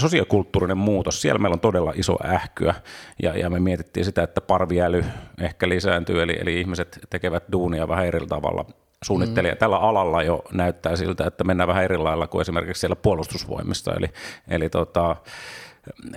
sosiokulttuurinen 0.00 0.78
muutos, 0.78 1.22
siellä 1.22 1.38
meillä 1.38 1.54
on 1.54 1.60
todella 1.60 1.92
iso 1.96 2.16
ähkyä, 2.24 2.74
ja, 3.22 3.38
ja 3.38 3.50
me 3.50 3.60
mietittiin 3.60 4.04
sitä, 4.04 4.22
että 4.22 4.40
parviäly 4.40 5.04
ehkä 5.40 5.68
lisääntyy, 5.68 6.22
eli, 6.22 6.36
eli 6.40 6.60
ihmiset 6.60 6.98
tekevät 7.10 7.44
duunia 7.52 7.88
vähän 7.88 8.06
eri 8.06 8.26
tavalla. 8.26 8.64
Suunnittelija 9.04 9.54
mm. 9.54 9.58
tällä 9.58 9.78
alalla 9.78 10.22
jo 10.22 10.42
näyttää 10.52 10.96
siltä, 10.96 11.26
että 11.26 11.44
mennään 11.44 11.68
vähän 11.68 11.84
eri 11.84 11.96
lailla 11.96 12.26
kuin 12.26 12.40
esimerkiksi 12.40 12.80
siellä 12.80 12.96
puolustusvoimissa, 12.96 13.94
eli, 13.94 14.06
eli 14.48 14.68
tota, 14.68 15.16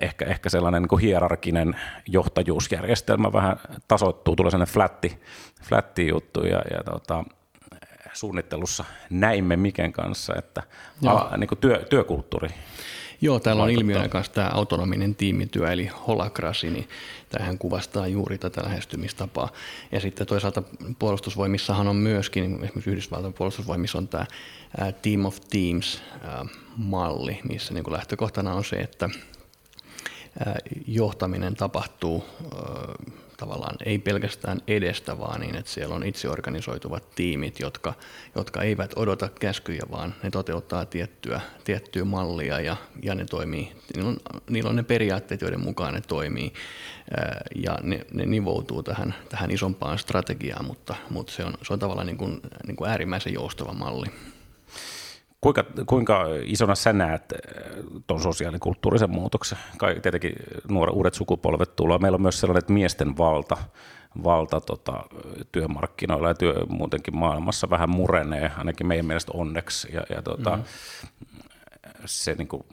ehkä, 0.01 0.25
ehkä 0.25 0.50
sellainen 0.50 0.81
niin 0.81 0.89
kuin 0.89 1.01
hierarkinen 1.01 1.75
johtajuusjärjestelmä 2.08 3.34
vähän 3.34 3.58
tasoittuu, 3.88 4.36
tulee 4.36 4.51
sellainen 4.51 4.74
flatti, 4.74 5.19
flatti 5.63 6.08
juttu 6.08 6.46
ja, 6.46 6.62
ja 6.72 6.84
tota, 6.84 7.24
suunnittelussa 8.19 8.85
näimme 9.09 9.55
Miken 9.55 9.93
kanssa, 9.93 10.33
että 10.35 10.63
ala, 11.05 11.38
niin 11.38 11.47
kuin 11.47 11.59
työ, 11.59 11.85
työkulttuuri. 11.89 12.49
Joo, 13.21 13.39
täällä 13.39 13.63
on 13.63 13.69
ilmiönä 13.69 14.07
kanssa 14.07 14.33
tämä 14.33 14.49
autonominen 14.53 15.15
tiimityö, 15.15 15.71
eli 15.71 15.85
holakrasi, 16.07 16.69
niin 16.69 16.89
tähän 17.29 17.57
kuvastaa 17.57 18.07
juuri 18.07 18.38
tätä 18.38 18.63
lähestymistapaa. 18.63 19.49
Ja 19.91 19.99
sitten 19.99 20.27
toisaalta 20.27 20.63
puolustusvoimissahan 20.99 21.88
on 21.88 21.95
myöskin, 21.95 22.53
esimerkiksi 22.53 22.89
Yhdysvaltain 22.89 23.33
puolustusvoimissa 23.33 23.97
on 23.97 24.07
tämä 24.07 24.25
Team 25.01 25.25
of 25.25 25.38
Teams-malli, 25.49 27.39
missä 27.49 27.73
niin 27.73 27.83
kuin 27.83 27.93
lähtökohtana 27.93 28.53
on 28.53 28.63
se, 28.63 28.75
että 28.75 29.09
johtaminen 30.88 31.55
tapahtuu 31.55 32.25
tavallaan 33.39 33.75
ei 33.86 34.00
pelkästään 34.00 34.62
edestä, 34.67 35.19
vaan 35.19 35.39
niin, 35.39 35.55
että 35.55 35.72
siellä 35.72 35.96
on 35.96 36.05
itse 36.05 36.29
organisoituvat 36.29 37.03
tiimit, 37.15 37.60
jotka, 37.60 37.93
jotka 38.36 38.62
eivät 38.62 38.93
odota 38.96 39.29
käskyjä, 39.39 39.81
vaan 39.91 40.15
ne 40.24 40.29
toteuttaa 40.29 40.86
tiettyä, 40.86 41.41
tiettyä 41.63 42.05
mallia 42.05 42.60
ja, 42.60 42.75
ja 43.03 43.15
ne 43.15 43.25
toimii, 43.25 43.72
niillä 43.96 44.10
on, 44.10 44.17
niillä 44.50 44.69
on 44.69 44.75
ne 44.75 44.84
periaatteet, 44.84 45.41
joiden 45.41 45.63
mukaan 45.63 45.93
ne 45.93 46.01
toimii 46.01 46.53
ja 47.55 47.77
ne, 47.84 48.05
ne 48.13 48.25
nivoutuu 48.25 48.84
tähän, 48.84 49.15
tähän 49.29 49.51
isompaan 49.51 50.00
strategiaan, 50.00 50.65
mutta, 50.65 50.96
mutta 51.10 51.34
se, 51.34 51.46
on, 51.46 51.53
se 51.63 51.74
on 51.74 51.79
tavallaan 51.79 52.08
niin 52.08 52.17
kuin, 52.17 52.41
niin 52.67 52.75
kuin 52.75 52.89
äärimmäisen 52.89 53.34
joustava 53.34 53.74
malli. 53.74 54.08
Kuinka, 55.41 55.65
kuinka 55.86 56.25
isona 56.43 56.75
sä 56.75 56.93
näet 56.93 57.34
äh, 57.34 57.39
tuon 58.08 58.22
sosiaalikulttuurisen 58.22 59.10
muutoksen? 59.10 59.58
Kai, 59.77 60.00
tietenkin 60.00 60.34
nuoret 60.69 60.96
uudet 60.96 61.13
sukupolvet 61.13 61.75
tulee. 61.75 61.98
Meillä 61.98 62.15
on 62.15 62.22
myös 62.22 62.39
sellainen, 62.39 62.60
että 62.60 62.74
miesten 62.74 63.17
valta, 63.17 63.58
valta 64.24 64.62
tota, 64.62 65.03
työmarkkinoilla 65.51 66.27
ja 66.27 66.34
työ, 66.34 66.65
muutenkin 66.69 67.15
maailmassa 67.15 67.69
vähän 67.69 67.89
murenee, 67.89 68.51
ainakin 68.58 68.88
meidän 68.88 69.05
mielestä 69.05 69.31
onneksi. 69.36 69.88
Ja, 69.93 70.03
ja 70.10 70.22
tota, 70.22 70.50
mm-hmm. 70.50 70.65
se 72.05 72.34
niin 72.34 72.48
kuin, 72.48 72.63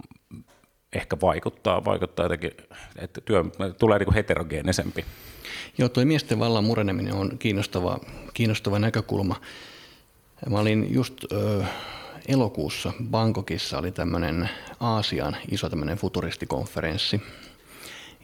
ehkä 0.92 1.16
vaikuttaa, 1.22 1.84
vaikuttaa 1.84 2.24
jotenkin, 2.24 2.50
että 2.96 3.20
työ 3.20 3.44
tulee 3.78 3.98
niin 3.98 4.14
heterogeenisempi. 4.14 5.04
Joo, 5.78 5.88
tuo 5.88 6.04
miesten 6.04 6.38
vallan 6.38 6.64
mureneminen 6.64 7.14
on 7.14 7.38
kiinnostava, 7.38 7.98
kiinnostava 8.34 8.78
näkökulma. 8.78 9.40
Mä 10.50 10.58
olin 10.58 10.94
just... 10.94 11.32
Öö, 11.32 11.64
elokuussa 12.28 12.92
Bangkokissa 13.10 13.78
oli 13.78 13.92
tämmöinen 13.92 14.50
Aasian 14.80 15.36
iso 15.50 15.70
tämmöinen 15.70 15.98
futuristikonferenssi. 15.98 17.22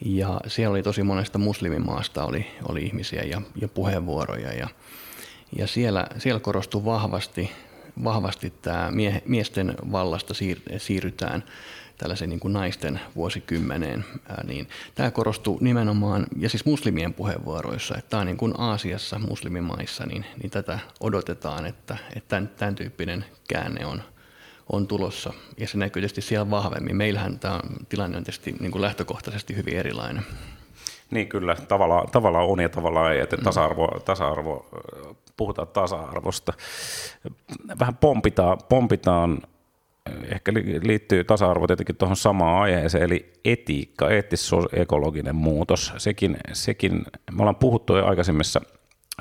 Ja 0.04 0.40
siellä 0.46 0.72
oli 0.72 0.82
tosi 0.82 1.02
monesta 1.02 1.38
muslimimaasta 1.38 2.24
oli, 2.24 2.46
oli 2.68 2.82
ihmisiä 2.82 3.22
ja, 3.22 3.42
ja 3.60 3.68
puheenvuoroja. 3.68 4.52
Ja, 4.52 4.68
ja 5.58 5.66
siellä, 5.66 6.06
siellä 6.18 6.40
korostui 6.40 6.84
vahvasti, 6.84 7.50
vahvasti 8.04 8.52
tämä 8.62 8.90
mie, 8.90 9.22
miesten 9.26 9.74
vallasta 9.92 10.34
siir, 10.34 10.60
siirrytään 10.78 11.44
tällaisen 12.02 12.30
niin 12.30 12.40
kuin 12.40 12.52
naisten 12.52 13.00
vuosikymmeneen, 13.16 14.04
ää, 14.28 14.44
niin 14.46 14.68
tämä 14.94 15.10
korostuu 15.10 15.58
nimenomaan, 15.60 16.26
ja 16.38 16.48
siis 16.48 16.64
muslimien 16.64 17.14
puheenvuoroissa, 17.14 17.94
että 17.98 18.10
tämä 18.10 18.20
on 18.20 18.26
niin 18.26 18.36
kuin 18.36 18.54
Aasiassa, 18.58 19.18
muslimimaissa, 19.18 20.06
niin, 20.06 20.24
niin 20.42 20.50
tätä 20.50 20.78
odotetaan, 21.00 21.66
että, 21.66 21.96
että 22.16 22.28
tämän, 22.28 22.50
tämän 22.56 22.74
tyyppinen 22.74 23.24
käänne 23.48 23.86
on, 23.86 24.02
on 24.72 24.86
tulossa, 24.86 25.32
ja 25.58 25.68
se 25.68 25.78
näkyy 25.78 26.00
tietysti 26.00 26.20
siellä 26.20 26.50
vahvemmin. 26.50 26.96
Meillähän 26.96 27.38
tämä 27.38 27.60
tilanne 27.88 28.16
on 28.16 28.24
tietysti 28.24 28.56
niin 28.60 28.72
kuin 28.72 28.82
lähtökohtaisesti 28.82 29.56
hyvin 29.56 29.76
erilainen. 29.76 30.22
Niin 31.10 31.28
kyllä, 31.28 31.56
tavallaan, 31.68 32.10
tavallaan 32.10 32.46
on 32.46 32.60
ja 32.60 32.68
tavallaan 32.68 33.12
ei, 33.12 33.20
että 33.20 33.36
tasa-arvo, 33.36 33.88
tasa-arvo, 34.04 34.66
puhutaan 35.36 35.68
tasa-arvosta. 35.68 36.52
Vähän 37.80 37.96
pompitaan, 37.96 38.58
pompitaan 38.68 39.38
ehkä 40.24 40.52
liittyy 40.82 41.24
tasa-arvo 41.24 41.66
tietenkin 41.66 41.96
tuohon 41.96 42.16
samaan 42.16 42.62
aiheeseen, 42.62 43.04
eli 43.04 43.32
etiikka, 43.44 44.10
eettis-ekologinen 44.10 45.34
muutos. 45.34 45.92
Sekin, 45.96 46.36
sekin, 46.52 46.92
me 47.32 47.38
ollaan 47.38 47.56
puhuttu 47.56 47.96
jo 47.96 48.06
aikaisemmissa 48.06 48.60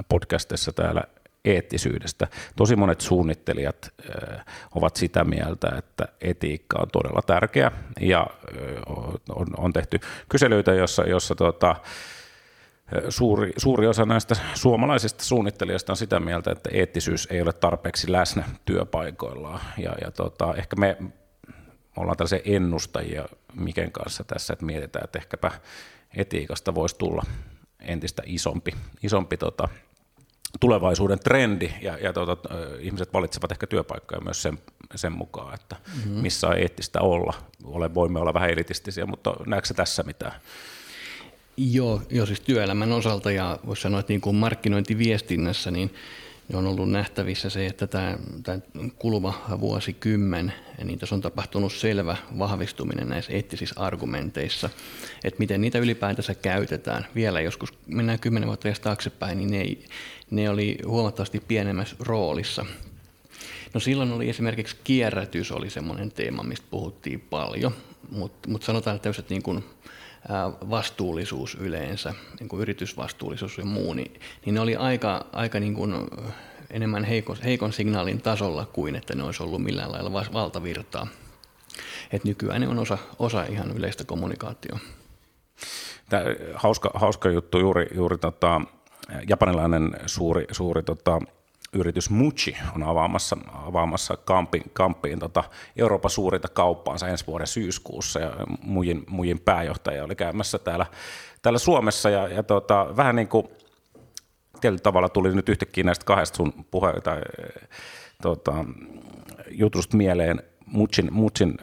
podcastissa 0.09 0.73
täällä 0.73 1.03
eettisyydestä. 1.45 2.27
Tosi 2.55 2.75
monet 2.75 3.01
suunnittelijat 3.01 3.93
ovat 4.75 4.95
sitä 4.95 5.23
mieltä, 5.23 5.71
että 5.77 6.07
etiikka 6.21 6.79
on 6.81 6.87
todella 6.91 7.21
tärkeä 7.21 7.71
ja 7.99 8.27
on, 9.35 9.47
on 9.57 9.73
tehty 9.73 9.99
kyselyitä, 10.29 10.73
jossa, 10.73 11.03
jossa 11.03 11.35
tuota, 11.35 11.75
suuri, 13.09 13.51
suuri 13.57 13.87
osa 13.87 14.05
näistä 14.05 14.35
suomalaisista 14.53 15.23
suunnittelijoista 15.23 15.93
on 15.93 15.97
sitä 15.97 16.19
mieltä, 16.19 16.51
että 16.51 16.69
eettisyys 16.73 17.27
ei 17.31 17.41
ole 17.41 17.53
tarpeeksi 17.53 18.11
läsnä 18.11 18.43
työpaikoillaan. 18.65 19.59
Ja, 19.77 19.95
ja 20.01 20.11
tota, 20.11 20.53
ehkä 20.57 20.75
me 20.75 20.97
ollaan 21.97 22.17
tällaisia 22.17 22.39
ennustajia 22.45 23.25
Miken 23.53 23.91
kanssa 23.91 24.23
tässä, 24.23 24.53
että 24.53 24.65
mietitään, 24.65 25.03
että 25.05 25.19
ehkäpä 25.19 25.51
etiikasta 26.15 26.75
voisi 26.75 26.97
tulla 26.97 27.23
entistä 27.79 28.23
isompi, 28.25 28.71
isompi 29.03 29.37
tota, 29.37 29.69
tulevaisuuden 30.59 31.19
trendi, 31.19 31.71
ja, 31.81 31.97
ja 31.97 32.13
tota, 32.13 32.49
ihmiset 32.79 33.13
valitsevat 33.13 33.51
ehkä 33.51 33.67
työpaikkoja 33.67 34.21
myös 34.21 34.41
sen, 34.41 34.59
sen 34.95 35.11
mukaan, 35.11 35.53
että 35.53 35.75
mm-hmm. 35.95 36.21
missä 36.21 36.47
on 36.47 36.57
eettistä 36.57 37.01
olla. 37.01 37.33
Ole, 37.63 37.93
voimme 37.93 38.19
olla 38.19 38.33
vähän 38.33 38.49
elitistisiä, 38.49 39.05
mutta 39.05 39.35
näetkö 39.45 39.73
tässä 39.73 40.03
mitään? 40.03 40.33
Joo, 41.69 42.01
joo, 42.09 42.25
siis 42.25 42.41
työelämän 42.41 42.91
osalta 42.91 43.31
ja 43.31 43.59
voisi 43.65 43.81
sanoa, 43.81 43.99
että 43.99 44.13
niin 44.13 44.21
kuin 44.21 44.35
markkinointiviestinnässä 44.35 45.71
niin 45.71 45.93
on 46.53 46.67
ollut 46.67 46.91
nähtävissä 46.91 47.49
se, 47.49 47.65
että 47.65 47.87
tämä, 47.87 48.17
tämä 48.43 48.59
kuluva 48.97 49.33
vuosikymmen, 49.59 50.53
niin 50.83 50.99
tässä 50.99 51.15
on 51.15 51.21
tapahtunut 51.21 51.73
selvä 51.73 52.17
vahvistuminen 52.39 53.09
näissä 53.09 53.33
eettisissä 53.33 53.75
argumenteissa, 53.77 54.69
että 55.23 55.39
miten 55.39 55.61
niitä 55.61 55.79
ylipäätänsä 55.79 56.35
käytetään. 56.35 57.07
Vielä 57.15 57.41
joskus 57.41 57.73
mennään 57.87 58.19
kymmenen 58.19 58.47
vuotta 58.47 58.67
edes 58.67 58.79
taaksepäin, 58.79 59.37
niin 59.37 59.51
ne, 59.51 59.77
ne 60.31 60.49
oli 60.49 60.77
huomattavasti 60.85 61.39
pienemmässä 61.47 61.95
roolissa. 61.99 62.65
No 63.73 63.79
silloin 63.79 64.11
oli 64.11 64.29
esimerkiksi 64.29 64.75
kierrätys 64.83 65.51
oli 65.51 65.69
semmoinen 65.69 66.11
teema, 66.11 66.43
mistä 66.43 66.67
puhuttiin 66.71 67.19
paljon, 67.19 67.73
mutta 68.11 68.49
mut 68.49 68.63
sanotaan, 68.63 68.95
että 68.95 69.03
tämmöiset 69.03 69.29
niin 69.29 69.43
kuin 69.43 69.63
vastuullisuus 70.69 71.55
yleensä, 71.55 72.13
niin 72.39 72.49
kuin 72.49 72.61
yritysvastuullisuus 72.61 73.57
ja 73.57 73.65
muu, 73.65 73.93
niin, 73.93 74.19
niin 74.45 74.53
ne 74.53 74.59
oli 74.59 74.75
aika, 74.75 75.25
aika 75.33 75.59
niin 75.59 75.73
kuin 75.73 75.93
enemmän 76.69 77.03
heikon, 77.03 77.37
heikon 77.43 77.73
signaalin 77.73 78.21
tasolla 78.21 78.65
kuin 78.65 78.95
että 78.95 79.15
ne 79.15 79.23
olisi 79.23 79.43
ollut 79.43 79.63
millään 79.63 79.91
lailla 79.91 80.13
valtavirtaa. 80.13 81.07
Et 82.11 82.23
nykyään 82.23 82.61
ne 82.61 82.67
on 82.67 82.79
osa, 82.79 82.97
osa 83.19 83.43
ihan 83.43 83.71
yleistä 83.71 84.03
kommunikaatioa. 84.03 84.79
Tämä 86.09 86.23
hauska, 86.53 86.91
hauska 86.93 87.29
juttu 87.29 87.59
juuri, 87.59 87.87
juuri 87.95 88.17
tota, 88.17 88.61
japanilainen 89.27 89.91
suuri, 90.05 90.45
suuri 90.51 90.83
tota, 90.83 91.19
yritys 91.73 92.09
Muchi 92.09 92.57
on 92.75 92.83
avaamassa, 92.83 93.37
avaamassa 93.53 94.17
kampiin, 94.17 94.63
kampiin 94.73 95.19
tota 95.19 95.43
Euroopan 95.75 96.11
suurinta 96.11 96.47
kauppaansa 96.47 97.07
ensi 97.07 97.27
vuoden 97.27 97.47
syyskuussa 97.47 98.19
ja 98.19 98.31
mujin, 98.61 99.03
mujin 99.09 99.39
pääjohtaja 99.39 100.03
oli 100.03 100.15
käymässä 100.15 100.59
täällä, 100.59 100.85
täällä 101.41 101.59
Suomessa 101.59 102.09
ja, 102.09 102.27
ja 102.27 102.43
tota, 102.43 102.87
vähän 102.97 103.15
niin 103.15 103.27
kuin 103.27 103.47
tietyllä 104.61 104.81
tavalla 104.81 105.09
tuli 105.09 105.35
nyt 105.35 105.49
yhtäkkiä 105.49 105.83
näistä 105.83 106.05
kahdesta 106.05 106.37
sun 106.37 106.53
puhe- 106.71 107.01
tai 107.01 107.21
tota, 108.21 108.65
jutusta 109.51 109.97
mieleen 109.97 110.43
Mutsin, 110.65 111.13
Mutsin 111.13 111.57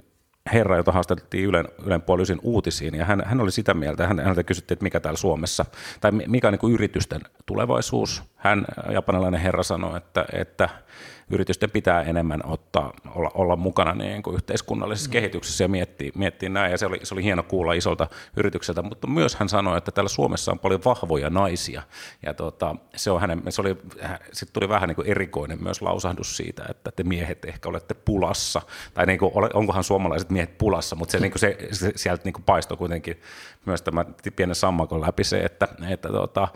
herra, 0.53 0.77
jota 0.77 0.93
haastateltiin 0.93 1.45
Ylen, 1.45 1.69
Ylen 1.87 2.03
puolisin 2.03 2.39
uutisiin, 2.43 2.95
ja 2.95 3.05
hän, 3.05 3.23
hän 3.27 3.41
oli 3.41 3.53
sitä 3.53 3.75
mieltä, 3.75 4.07
hän, 4.07 4.19
häneltä 4.19 4.43
kysyttiin, 4.43 4.77
että 4.77 4.83
mikä 4.83 5.01
täällä 5.01 5.19
Suomessa, 5.19 5.65
tai 6.01 6.13
mikä 6.13 6.49
on 6.49 6.59
niin 6.63 6.75
yritysten 6.75 7.21
tulevaisuus. 7.47 8.23
Hän, 8.37 8.65
japanilainen 8.91 9.41
herra, 9.41 9.63
sanoi, 9.63 9.97
että, 9.97 10.25
että 10.33 10.69
yritysten 11.31 11.71
pitää 11.71 12.03
enemmän 12.03 12.41
ottaa, 12.45 12.93
olla, 13.15 13.31
olla 13.35 13.57
mukana 13.57 13.95
niin 13.95 14.23
kuin 14.23 14.35
yhteiskunnallisessa 14.35 15.09
mm. 15.09 15.13
kehityksessä 15.13 15.65
ja 15.65 15.69
miettiä, 15.69 16.13
miettiä 16.15 16.49
näin. 16.49 16.71
Ja 16.71 16.79
se 16.79 16.87
oli, 16.87 17.01
se 17.03 17.15
oli 17.15 17.23
hieno 17.23 17.43
kuulla 17.43 17.73
isolta 17.73 18.09
yritykseltä, 18.37 18.83
mutta 18.83 19.07
myös 19.07 19.37
hän 19.37 19.49
sanoi, 19.49 19.79
että 19.79 19.91
täällä 19.91 20.09
Suomessa 20.09 20.53
on 20.53 20.59
paljon 20.59 20.85
vahvoja 20.85 21.31
naisia. 21.31 21.83
Ja 22.23 22.35
tota, 22.35 22.77
se, 22.97 23.11
on 23.11 23.21
hänen, 23.21 23.43
se 23.49 23.61
oli, 23.61 23.77
sitten 24.33 24.53
tuli 24.53 24.69
vähän 24.69 24.89
niin 24.89 24.97
kuin 24.97 25.09
erikoinen 25.09 25.63
myös 25.63 25.83
lausahdus 25.83 26.37
siitä, 26.37 26.65
että 26.71 26.91
te 26.91 27.03
miehet 27.03 27.45
ehkä 27.45 27.69
olette 27.69 27.95
pulassa. 27.95 28.63
Tai 28.95 29.07
niin 29.07 29.19
kuin, 29.19 29.33
onkohan 29.55 29.85
suomalaiset 29.85 30.31
miehet 30.31 30.59
pulassa, 30.59 30.97
mutta 30.97 31.13
se, 31.13 31.19
niin 31.19 31.33
kuin 31.33 31.41
se, 31.41 31.59
se 31.73 31.93
sieltä 31.97 32.25
niin 32.25 32.33
kuin 32.33 32.45
paistoi 32.45 32.77
kuitenkin 32.77 33.21
myös 33.65 33.83
tämä 33.83 34.05
pienen 34.37 34.55
sammakon 34.55 35.01
läpi 35.01 35.25
se, 35.25 35.39
että, 35.39 35.69
että 35.89 36.09
tota, 36.09 36.49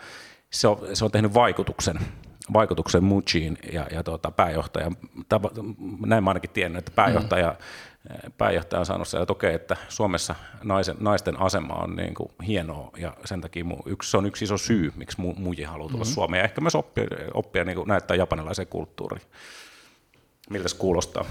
se, 0.50 0.68
on, 0.68 0.78
se 0.92 1.04
on 1.04 1.10
tehnyt 1.10 1.34
vaikutuksen 1.34 1.98
vaikutuksen 2.52 3.04
Muchiin 3.04 3.58
ja, 3.72 3.86
ja 3.90 4.02
tuota, 4.02 4.30
pääjohtaja, 4.30 4.90
näin 6.06 6.24
mä 6.24 6.30
ainakin 6.30 6.50
tiennyt, 6.50 6.78
että 6.78 6.92
pääjohtaja, 6.94 7.50
mm. 7.50 8.32
pääjohtaja 8.38 8.80
on 8.80 8.86
sanonut 8.86 9.08
että 9.22 9.32
okei, 9.32 9.54
että 9.54 9.76
Suomessa 9.88 10.34
naisen, 10.62 10.96
naisten 11.00 11.40
asema 11.40 11.74
on 11.74 11.96
niin 11.96 12.14
kuin 12.14 12.28
hienoa 12.46 12.90
ja 12.96 13.16
sen 13.24 13.40
takia 13.40 13.64
yksi, 13.86 14.10
se 14.10 14.16
on 14.16 14.26
yksi 14.26 14.44
iso 14.44 14.58
syy, 14.58 14.92
miksi 14.96 15.20
mu, 15.20 15.34
muji 15.34 15.62
haluaa 15.62 15.88
tulla 15.88 16.04
mm-hmm. 16.04 16.14
Suomeen 16.14 16.40
ja 16.40 16.44
ehkä 16.44 16.60
myös 16.60 16.74
oppia, 16.74 17.04
oppia 17.34 17.64
niin 17.64 17.76
kuin 17.76 17.88
näyttää 17.88 18.16
japanilaisen 18.16 18.66
kulttuuriin. 18.66 19.26
Miltä 20.50 20.68
se 20.68 20.76
kuulostaa? 20.76 21.24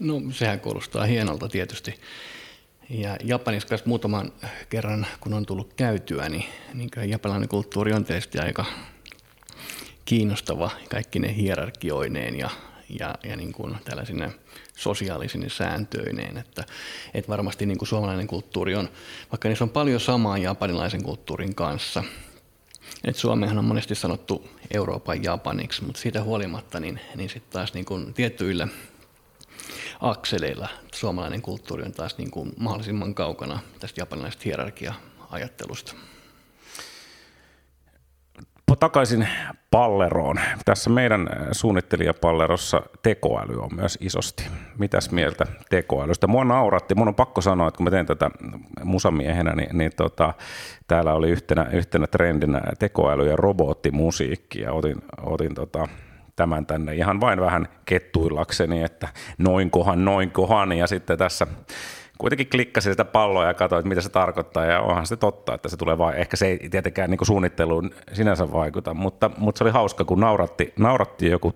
No 0.00 0.22
sehän 0.30 0.60
kuulostaa 0.60 1.04
hienolta 1.04 1.48
tietysti. 1.48 1.94
Ja 2.90 3.16
Japanissa 3.24 3.68
kanssa 3.68 3.88
muutaman 3.88 4.32
kerran, 4.68 5.06
kun 5.20 5.34
on 5.34 5.46
tullut 5.46 5.74
käytyä, 5.74 6.28
niin, 6.28 6.44
niin 6.74 6.90
japanilainen 7.06 7.48
kulttuuri 7.48 7.92
on 7.92 8.04
tietysti 8.04 8.38
aika 8.38 8.64
kiinnostava 10.06 10.70
kaikki 10.90 11.18
ne 11.18 11.36
hierarkioineen 11.36 12.38
ja, 12.38 12.50
ja, 13.00 13.14
ja 13.24 13.36
niin 13.36 13.52
kuin 13.52 13.76
tällaisine 13.84 14.32
sosiaalisine 14.76 15.48
sääntöineen, 15.48 16.36
että, 16.36 16.64
että 17.14 17.28
varmasti 17.28 17.66
niin 17.66 17.78
kuin 17.78 17.88
suomalainen 17.88 18.26
kulttuuri 18.26 18.74
on, 18.74 18.88
vaikka 19.32 19.48
niissä 19.48 19.64
on 19.64 19.70
paljon 19.70 20.00
samaa 20.00 20.38
japanilaisen 20.38 21.02
kulttuurin 21.02 21.54
kanssa, 21.54 22.04
että 23.04 23.20
Suomehan 23.20 23.58
on 23.58 23.64
monesti 23.64 23.94
sanottu 23.94 24.48
Euroopan 24.74 25.22
Japaniksi, 25.24 25.84
mutta 25.84 26.00
siitä 26.00 26.22
huolimatta 26.22 26.80
niin, 26.80 27.00
niin 27.14 27.30
sitten 27.30 27.52
taas 27.52 27.74
niin 27.74 27.84
kuin 27.84 28.14
tiettyillä 28.14 28.68
akseleilla 30.00 30.68
suomalainen 30.94 31.42
kulttuuri 31.42 31.84
on 31.84 31.92
taas 31.92 32.18
niin 32.18 32.30
kuin 32.30 32.52
mahdollisimman 32.58 33.14
kaukana 33.14 33.58
tästä 33.80 34.00
japanilaisesta 34.00 34.42
hierarkia-ajattelusta 34.44 35.94
takaisin 38.74 39.28
palleroon. 39.70 40.36
Tässä 40.64 40.90
meidän 40.90 41.28
suunnittelijapallerossa 41.52 42.82
tekoäly 43.02 43.60
on 43.60 43.70
myös 43.76 43.98
isosti. 44.00 44.44
Mitäs 44.78 45.10
mieltä 45.10 45.46
tekoälystä? 45.70 46.26
Mua 46.26 46.44
nauratti. 46.44 46.94
Mun 46.94 47.08
on 47.08 47.14
pakko 47.14 47.40
sanoa, 47.40 47.68
että 47.68 47.76
kun 47.76 47.84
mä 47.84 47.90
teen 47.90 48.06
tätä 48.06 48.30
musamiehenä, 48.84 49.54
niin, 49.54 49.78
niin 49.78 49.92
tota, 49.96 50.34
täällä 50.86 51.14
oli 51.14 51.30
yhtenä, 51.30 51.66
yhtenä 51.72 52.06
trendinä 52.06 52.60
tekoäly 52.78 53.28
ja 53.28 53.36
robottimusiikki. 53.36 54.60
Ja 54.60 54.72
otin, 54.72 54.96
otin 55.22 55.54
tota, 55.54 55.88
tämän 56.36 56.66
tänne 56.66 56.94
ihan 56.94 57.20
vain 57.20 57.40
vähän 57.40 57.68
kettuillakseni, 57.84 58.82
että 58.82 59.08
noinkohan, 59.38 60.04
noinkohan. 60.04 60.72
Ja 60.72 60.86
sitten 60.86 61.18
tässä 61.18 61.46
kuitenkin 62.18 62.48
klikkasin 62.48 62.92
sitä 62.92 63.04
palloa 63.04 63.46
ja 63.46 63.54
katsoin, 63.54 63.80
että 63.80 63.88
mitä 63.88 64.00
se 64.00 64.08
tarkoittaa, 64.08 64.64
ja 64.64 64.80
onhan 64.80 65.06
se 65.06 65.16
totta, 65.16 65.54
että 65.54 65.68
se 65.68 65.76
tulee 65.76 65.98
vain, 65.98 66.16
ehkä 66.16 66.36
se 66.36 66.46
ei 66.46 66.68
tietenkään 66.70 67.10
niin 67.10 67.26
suunnitteluun 67.26 67.90
sinänsä 68.12 68.52
vaikuta, 68.52 68.94
mutta, 68.94 69.30
mutta 69.38 69.58
se 69.58 69.64
oli 69.64 69.70
hauska, 69.70 70.04
kun 70.04 70.20
nauratti, 70.20 70.72
nauratti 70.78 71.30
joku 71.30 71.54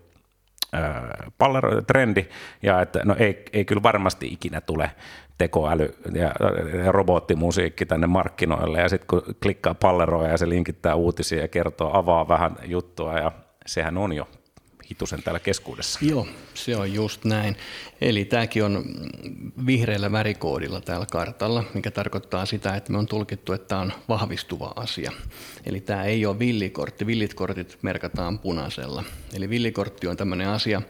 pallerotrendi, 1.38 2.26
ja 2.62 2.80
että 2.80 3.00
no 3.04 3.16
ei, 3.18 3.44
ei 3.52 3.64
kyllä 3.64 3.82
varmasti 3.82 4.26
ikinä 4.32 4.60
tule 4.60 4.90
tekoäly 5.38 5.94
ja, 6.12 6.32
ja 6.84 6.92
robottimusiikki 6.92 7.86
tänne 7.86 8.06
markkinoille, 8.06 8.80
ja 8.80 8.88
sitten 8.88 9.06
kun 9.06 9.22
klikkaa 9.42 9.74
palleroa 9.74 10.28
ja 10.28 10.38
se 10.38 10.48
linkittää 10.48 10.94
uutisia 10.94 11.42
ja 11.42 11.48
kertoo, 11.48 11.90
avaa 11.98 12.28
vähän 12.28 12.56
juttua, 12.64 13.18
ja 13.18 13.32
sehän 13.66 13.98
on 13.98 14.12
jo 14.12 14.28
hitusen 14.90 15.22
täällä 15.22 15.40
keskuudessa. 15.40 15.98
Joo, 16.02 16.26
se 16.54 16.76
on 16.76 16.92
just 16.94 17.24
näin. 17.24 17.56
Eli 18.00 18.24
tämäkin 18.24 18.64
on 18.64 18.84
vihreällä 19.66 20.12
värikoodilla 20.12 20.80
täällä 20.80 21.06
kartalla, 21.06 21.64
mikä 21.74 21.90
tarkoittaa 21.90 22.46
sitä, 22.46 22.74
että 22.74 22.92
me 22.92 22.98
on 22.98 23.06
tulkittu, 23.06 23.52
että 23.52 23.68
tämä 23.68 23.80
on 23.80 23.92
vahvistuva 24.08 24.72
asia. 24.76 25.12
Eli 25.66 25.80
tämä 25.80 26.04
ei 26.04 26.26
ole 26.26 26.38
villikortti. 26.38 27.06
Villit 27.06 27.34
kortit 27.34 27.78
merkataan 27.82 28.38
punaisella. 28.38 29.04
Eli 29.34 29.50
villikortti 29.50 30.06
on 30.06 30.16
tämmöinen 30.16 30.48
asia, 30.48 30.82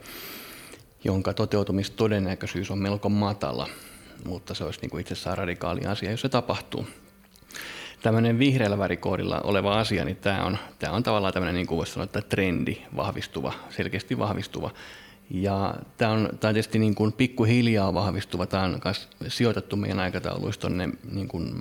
jonka 1.05 1.35
toteutumistodennäköisyys 1.35 2.71
on 2.71 2.79
melko 2.79 3.09
matala, 3.09 3.69
mutta 4.25 4.55
se 4.55 4.65
olisi 4.65 4.81
niin 4.81 4.91
kuin 4.91 5.01
itsessään 5.01 5.39
radikaali 5.39 5.87
asia, 5.87 6.11
jos 6.11 6.21
se 6.21 6.29
tapahtuu 6.29 6.87
tämmöinen 8.03 8.39
vihreällä 8.39 8.79
värikoodilla 8.79 9.41
oleva 9.41 9.81
asia, 9.81 10.05
niin 10.05 10.17
tämä 10.17 10.45
on, 10.45 10.59
tämä 10.79 10.93
on 10.93 11.03
tavallaan 11.03 11.33
tämmöinen, 11.33 11.55
niin 11.55 11.67
kuin 11.67 11.79
voisi 11.79 11.93
sanoa, 11.93 12.05
että 12.05 12.21
trendi, 12.21 12.77
vahvistuva, 12.97 13.53
selkeästi 13.71 14.19
vahvistuva. 14.19 14.71
Ja 15.31 15.75
tämä 15.97 16.13
on, 16.13 16.29
tämä 16.41 16.49
on 16.49 16.55
tietysti 16.55 16.79
niin 16.79 16.95
kuin 16.95 17.13
pikkuhiljaa 17.13 17.95
vahvistuva. 17.95 18.47
Tämä 18.47 18.63
on 18.63 18.81
myös 18.85 19.09
sijoitettu 19.29 19.77
meidän 19.77 20.01
aikatauluista 20.01 20.69
niin 20.69 21.29
kuin 21.29 21.53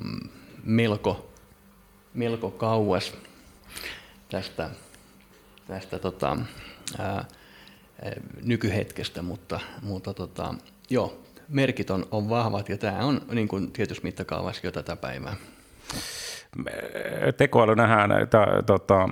melko, 0.63 1.29
melko 2.13 2.51
kauas 2.51 3.13
tästä, 4.29 4.69
tästä 5.67 5.99
tota, 5.99 6.37
ää, 6.99 7.25
nykyhetkestä, 8.43 9.21
mutta, 9.21 9.59
mutta 9.81 10.13
tota, 10.13 10.53
joo, 10.89 11.21
merkit 11.47 11.89
on, 11.89 12.05
on 12.11 12.29
vahvat 12.29 12.69
ja 12.69 12.77
tämä 12.77 12.97
on 12.97 13.21
niin 13.31 13.47
kuin 13.47 13.71
tietysti 13.71 14.03
mittakaavassa 14.03 14.67
jo 14.67 14.71
tätä 14.71 14.95
päivää 14.95 15.35
tekoäly 17.37 17.75
nähdään, 17.75 18.11
että, 18.11 18.47
tota, 18.65 19.09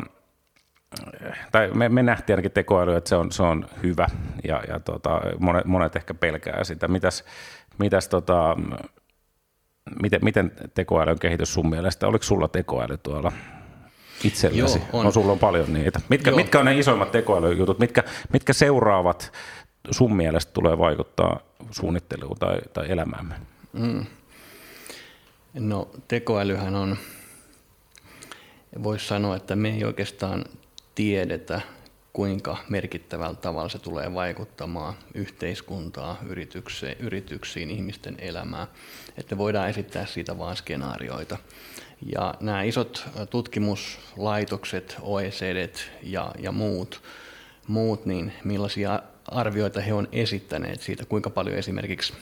tai 1.51 1.71
me, 1.73 1.89
me 1.89 2.03
nähtiin 2.03 2.33
ainakin 2.33 2.51
tekoäly, 2.51 2.95
että 2.95 3.09
se 3.09 3.15
on, 3.15 3.31
se 3.31 3.43
on 3.43 3.65
hyvä 3.83 4.07
ja, 4.43 4.63
ja 4.67 4.79
tota, 4.79 5.21
monet, 5.39 5.65
monet 5.65 5.95
ehkä 5.95 6.13
pelkää 6.13 6.63
sitä. 6.63 6.87
Mitäs, 6.87 7.23
mitäs 7.77 8.07
tota, 8.07 8.57
miten, 10.01 10.19
miten 10.23 10.51
tekoälyn 10.73 11.19
kehitys 11.19 11.53
sun 11.53 11.69
mielestä? 11.69 12.07
Oliko 12.07 12.23
sulla 12.23 12.47
tekoäly 12.47 12.97
tuolla 12.97 13.31
itselläsi? 14.23 14.77
Joo, 14.79 14.87
on. 14.93 15.05
No, 15.05 15.11
sulla 15.11 15.31
on 15.31 15.39
paljon 15.39 15.73
niitä. 15.73 16.01
Mitkä, 16.09 16.31
mitkä 16.31 16.59
on 16.59 16.65
ne 16.65 16.79
isoimmat 16.79 17.11
tekoälyjutut? 17.11 17.79
Mitkä, 17.79 18.03
mitkä 18.33 18.53
seuraavat 18.53 19.33
sun 19.91 20.15
mielestä 20.15 20.53
tulee 20.53 20.77
vaikuttaa 20.77 21.39
suunnitteluun 21.71 22.37
tai, 22.39 22.57
tai 22.73 22.91
elämäämme? 22.91 23.35
Mm. 23.73 24.05
No 25.53 25.89
tekoälyhän 26.07 26.75
on 26.75 26.97
voisi 28.83 29.07
sanoa, 29.07 29.35
että 29.35 29.55
me 29.55 29.69
ei 29.69 29.83
oikeastaan 29.83 30.45
tiedetä, 30.95 31.61
kuinka 32.13 32.57
merkittävällä 32.69 33.35
tavalla 33.35 33.69
se 33.69 33.79
tulee 33.79 34.13
vaikuttamaan 34.13 34.93
yhteiskuntaa, 35.13 36.19
yrityksiin, 36.99 37.71
ihmisten 37.71 38.15
elämään. 38.19 38.67
Että 39.17 39.37
voidaan 39.37 39.69
esittää 39.69 40.05
siitä 40.05 40.37
vain 40.37 40.57
skenaarioita. 40.57 41.37
Ja 42.15 42.35
nämä 42.39 42.63
isot 42.63 43.05
tutkimuslaitokset, 43.29 44.97
OECD 45.01 45.69
ja, 46.03 46.31
ja 46.39 46.51
muut, 46.51 47.01
muut, 47.67 48.05
niin 48.05 48.33
millaisia 48.43 48.99
arvioita 49.25 49.81
he 49.81 49.93
on 49.93 50.07
esittäneet 50.11 50.81
siitä, 50.81 51.05
kuinka 51.05 51.29
paljon 51.29 51.57
esimerkiksi 51.57 52.13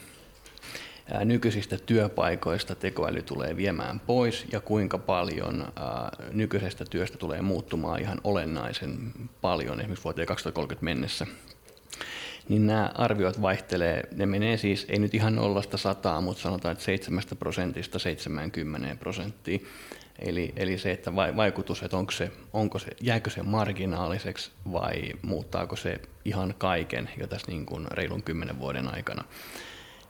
nykyisistä 1.26 1.78
työpaikoista 1.78 2.76
tekoäly 2.76 3.22
tulee 3.22 3.58
viemään 3.58 4.00
pois 4.00 4.46
ja 4.52 4.62
kuinka 4.62 4.98
paljon 4.98 5.68
nykyisestä 6.32 6.86
työstä 6.86 7.18
tulee 7.18 7.41
muuttumaan 7.41 8.02
ihan 8.02 8.22
olennaisen 8.24 9.13
paljon 9.41 9.80
esimerkiksi 9.80 10.04
vuoteen 10.04 10.28
2030 10.28 10.86
mennessä. 10.86 11.28
niin 12.50 12.68
nämä 12.68 12.91
arviot 12.96 13.41
vaihtelee. 13.41 14.04
Ne 14.15 14.26
menee 14.26 14.58
siis, 14.58 14.86
ei 14.89 15.00
nyt 15.00 15.13
ihan 15.13 15.36
nollasta 15.36 15.78
sataa, 15.78 16.22
mutta 16.22 16.41
sanotaan, 16.41 16.72
että 16.72 16.84
7 16.84 17.24
prosentista 17.39 18.00
70 18.00 18.96
prosenttia. 18.96 19.60
Eli, 20.20 20.54
eli 20.56 20.78
se, 20.78 20.91
että 20.91 21.15
vaikutus, 21.15 21.84
että 21.84 21.98
onko 21.98 22.12
se, 22.12 22.32
onko 22.54 22.80
se, 22.80 22.88
jääkö 23.02 23.30
se 23.30 23.44
marginaaliseksi 23.44 24.52
vai 24.72 25.13
muuttaako 25.22 25.76
se 25.76 26.02
ihan 26.26 26.56
kaiken 26.58 27.10
jo 27.18 27.28
tässä 27.28 27.52
niin 27.52 27.65
kuin 27.65 27.88
reilun 27.91 28.24
kymmenen 28.24 28.60
vuoden 28.60 28.94
aikana. 28.94 29.24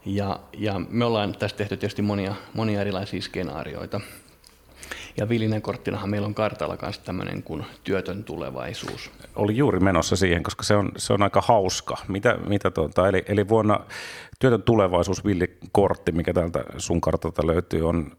Ja, 0.06 0.40
ja 0.52 0.80
me 0.88 1.04
ollaan 1.04 1.34
tässä 1.38 1.56
tehty 1.56 1.76
tietysti 1.76 2.02
monia, 2.02 2.34
monia 2.54 2.80
erilaisia 2.80 3.22
skenaarioita. 3.22 4.00
Ja 5.16 5.28
vilinen 5.28 5.62
korttinahan 5.62 6.10
meillä 6.10 6.26
on 6.26 6.34
kartalla 6.34 6.76
myös 6.82 6.98
tämmöinen 6.98 7.42
kuin 7.42 7.66
työtön 7.84 8.24
tulevaisuus. 8.24 9.10
Oli 9.36 9.56
juuri 9.56 9.80
menossa 9.80 10.16
siihen, 10.16 10.42
koska 10.42 10.62
se 10.62 10.76
on, 10.76 10.92
se 10.96 11.12
on 11.12 11.22
aika 11.22 11.40
hauska. 11.40 11.96
Mitä, 12.08 12.38
mitä 12.48 12.70
tuota, 12.70 13.08
eli, 13.08 13.24
eli 13.28 13.48
vuonna 13.48 13.80
työtön 14.38 14.62
tulevaisuus 14.62 15.24
villikortti, 15.24 16.12
mikä 16.12 16.32
täältä 16.32 16.64
sun 16.78 17.00
kartalta 17.00 17.46
löytyy, 17.46 17.88
on 17.88 18.12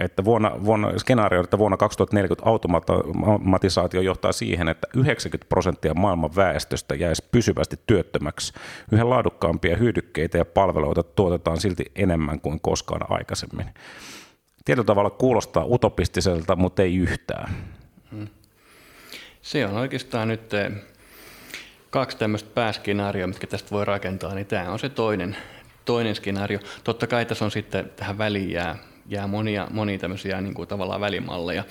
että 0.00 0.24
vuonna, 0.24 0.52
vuonna, 0.64 0.98
skenaario, 0.98 1.40
että 1.40 1.58
vuonna 1.58 1.76
2040 1.76 2.50
automatisaatio 2.50 4.00
johtaa 4.00 4.32
siihen, 4.32 4.68
että 4.68 4.86
90 4.96 5.48
prosenttia 5.48 5.94
maailman 5.94 6.36
väestöstä 6.36 6.94
jäisi 6.94 7.24
pysyvästi 7.32 7.76
työttömäksi. 7.86 8.52
Yhä 8.92 9.10
laadukkaampia 9.10 9.76
hyödykkeitä 9.76 10.38
ja 10.38 10.44
palveluita 10.44 11.02
tuotetaan 11.02 11.60
silti 11.60 11.84
enemmän 11.94 12.40
kuin 12.40 12.60
koskaan 12.60 13.12
aikaisemmin. 13.12 13.66
Tietyllä 14.64 14.86
tavalla 14.86 15.10
kuulostaa 15.10 15.64
utopistiselta, 15.64 16.56
mutta 16.56 16.82
ei 16.82 16.96
yhtään. 16.96 17.54
Hmm. 18.10 18.28
Se 19.42 19.66
on 19.66 19.76
oikeastaan 19.76 20.28
nyt 20.28 20.54
eh, 20.54 20.72
kaksi 21.90 22.16
tämmöistä 22.16 22.50
pääskenaarioa, 22.54 23.26
mitkä 23.26 23.46
tästä 23.46 23.70
voi 23.70 23.84
rakentaa, 23.84 24.34
niin 24.34 24.46
tämä 24.46 24.70
on 24.70 24.78
se 24.78 24.88
toinen, 24.88 25.36
toinen 25.84 26.14
skenaario. 26.14 26.58
Totta 26.84 27.06
kai 27.06 27.26
tässä 27.26 27.44
on 27.44 27.50
sitten 27.50 27.90
tähän 27.96 28.18
väliin 28.18 28.50
jää 28.50 28.76
jää 29.06 29.26
monia, 29.26 29.68
monia 29.70 29.98
tämmöisiä 29.98 30.40
niin 30.40 30.54
kuin 30.54 30.68
tavallaan 30.68 31.00
välimalleja. 31.00 31.64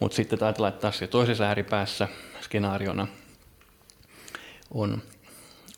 Mutta 0.00 0.16
sitten 0.16 0.42
ajatellaan, 0.42 0.72
että 0.72 0.88
tässä 0.88 1.06
toisessa 1.06 1.44
ääripäässä 1.44 2.08
skenaariona 2.40 3.06
on, 4.70 5.02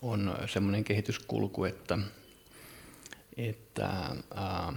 on 0.02 0.34
semmoinen 0.46 0.84
kehityskulku, 0.84 1.64
että, 1.64 1.98
että 3.36 3.88
ää, 4.34 4.72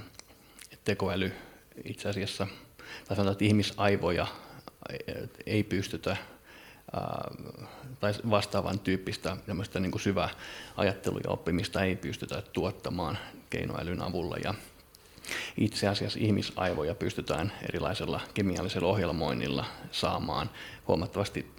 tekoäly 0.83 1.31
itse 1.85 2.09
asiassa, 2.09 2.47
tai 3.07 3.15
sanotaan, 3.15 3.31
että 3.31 3.45
ihmisaivoja 3.45 4.27
ei 5.45 5.63
pystytä 5.63 6.17
tai 7.99 8.13
vastaavan 8.29 8.79
tyyppistä 8.79 9.37
niin 9.79 9.91
kuin 9.91 10.01
syvää 10.01 10.29
ajattelua 10.77 11.19
ja 11.23 11.29
oppimista 11.29 11.83
ei 11.83 11.95
pystytä 11.95 12.41
tuottamaan 12.53 13.17
keinoälyn 13.49 14.01
avulla. 14.01 14.37
Ja 14.43 14.53
itse 15.57 15.87
asiassa 15.87 16.19
ihmisaivoja 16.21 16.95
pystytään 16.95 17.51
erilaisella 17.69 18.21
kemiallisella 18.33 18.87
ohjelmoinnilla 18.87 19.65
saamaan 19.91 20.49
huomattavasti, 20.87 21.51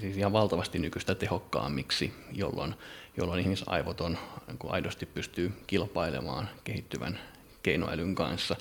siis 0.00 0.16
ihan 0.16 0.32
valtavasti 0.32 0.78
nykyistä 0.78 1.14
tehokkaammiksi, 1.14 2.12
jolloin, 2.32 2.74
jolloin 3.16 3.40
ihmisaivot 3.40 4.00
on, 4.00 4.18
niin 4.46 4.58
aidosti 4.68 5.06
pystyy 5.06 5.52
kilpailemaan 5.66 6.48
kehittyvän 6.64 7.18
keinoälyn 7.62 8.14
kanssa. 8.14 8.56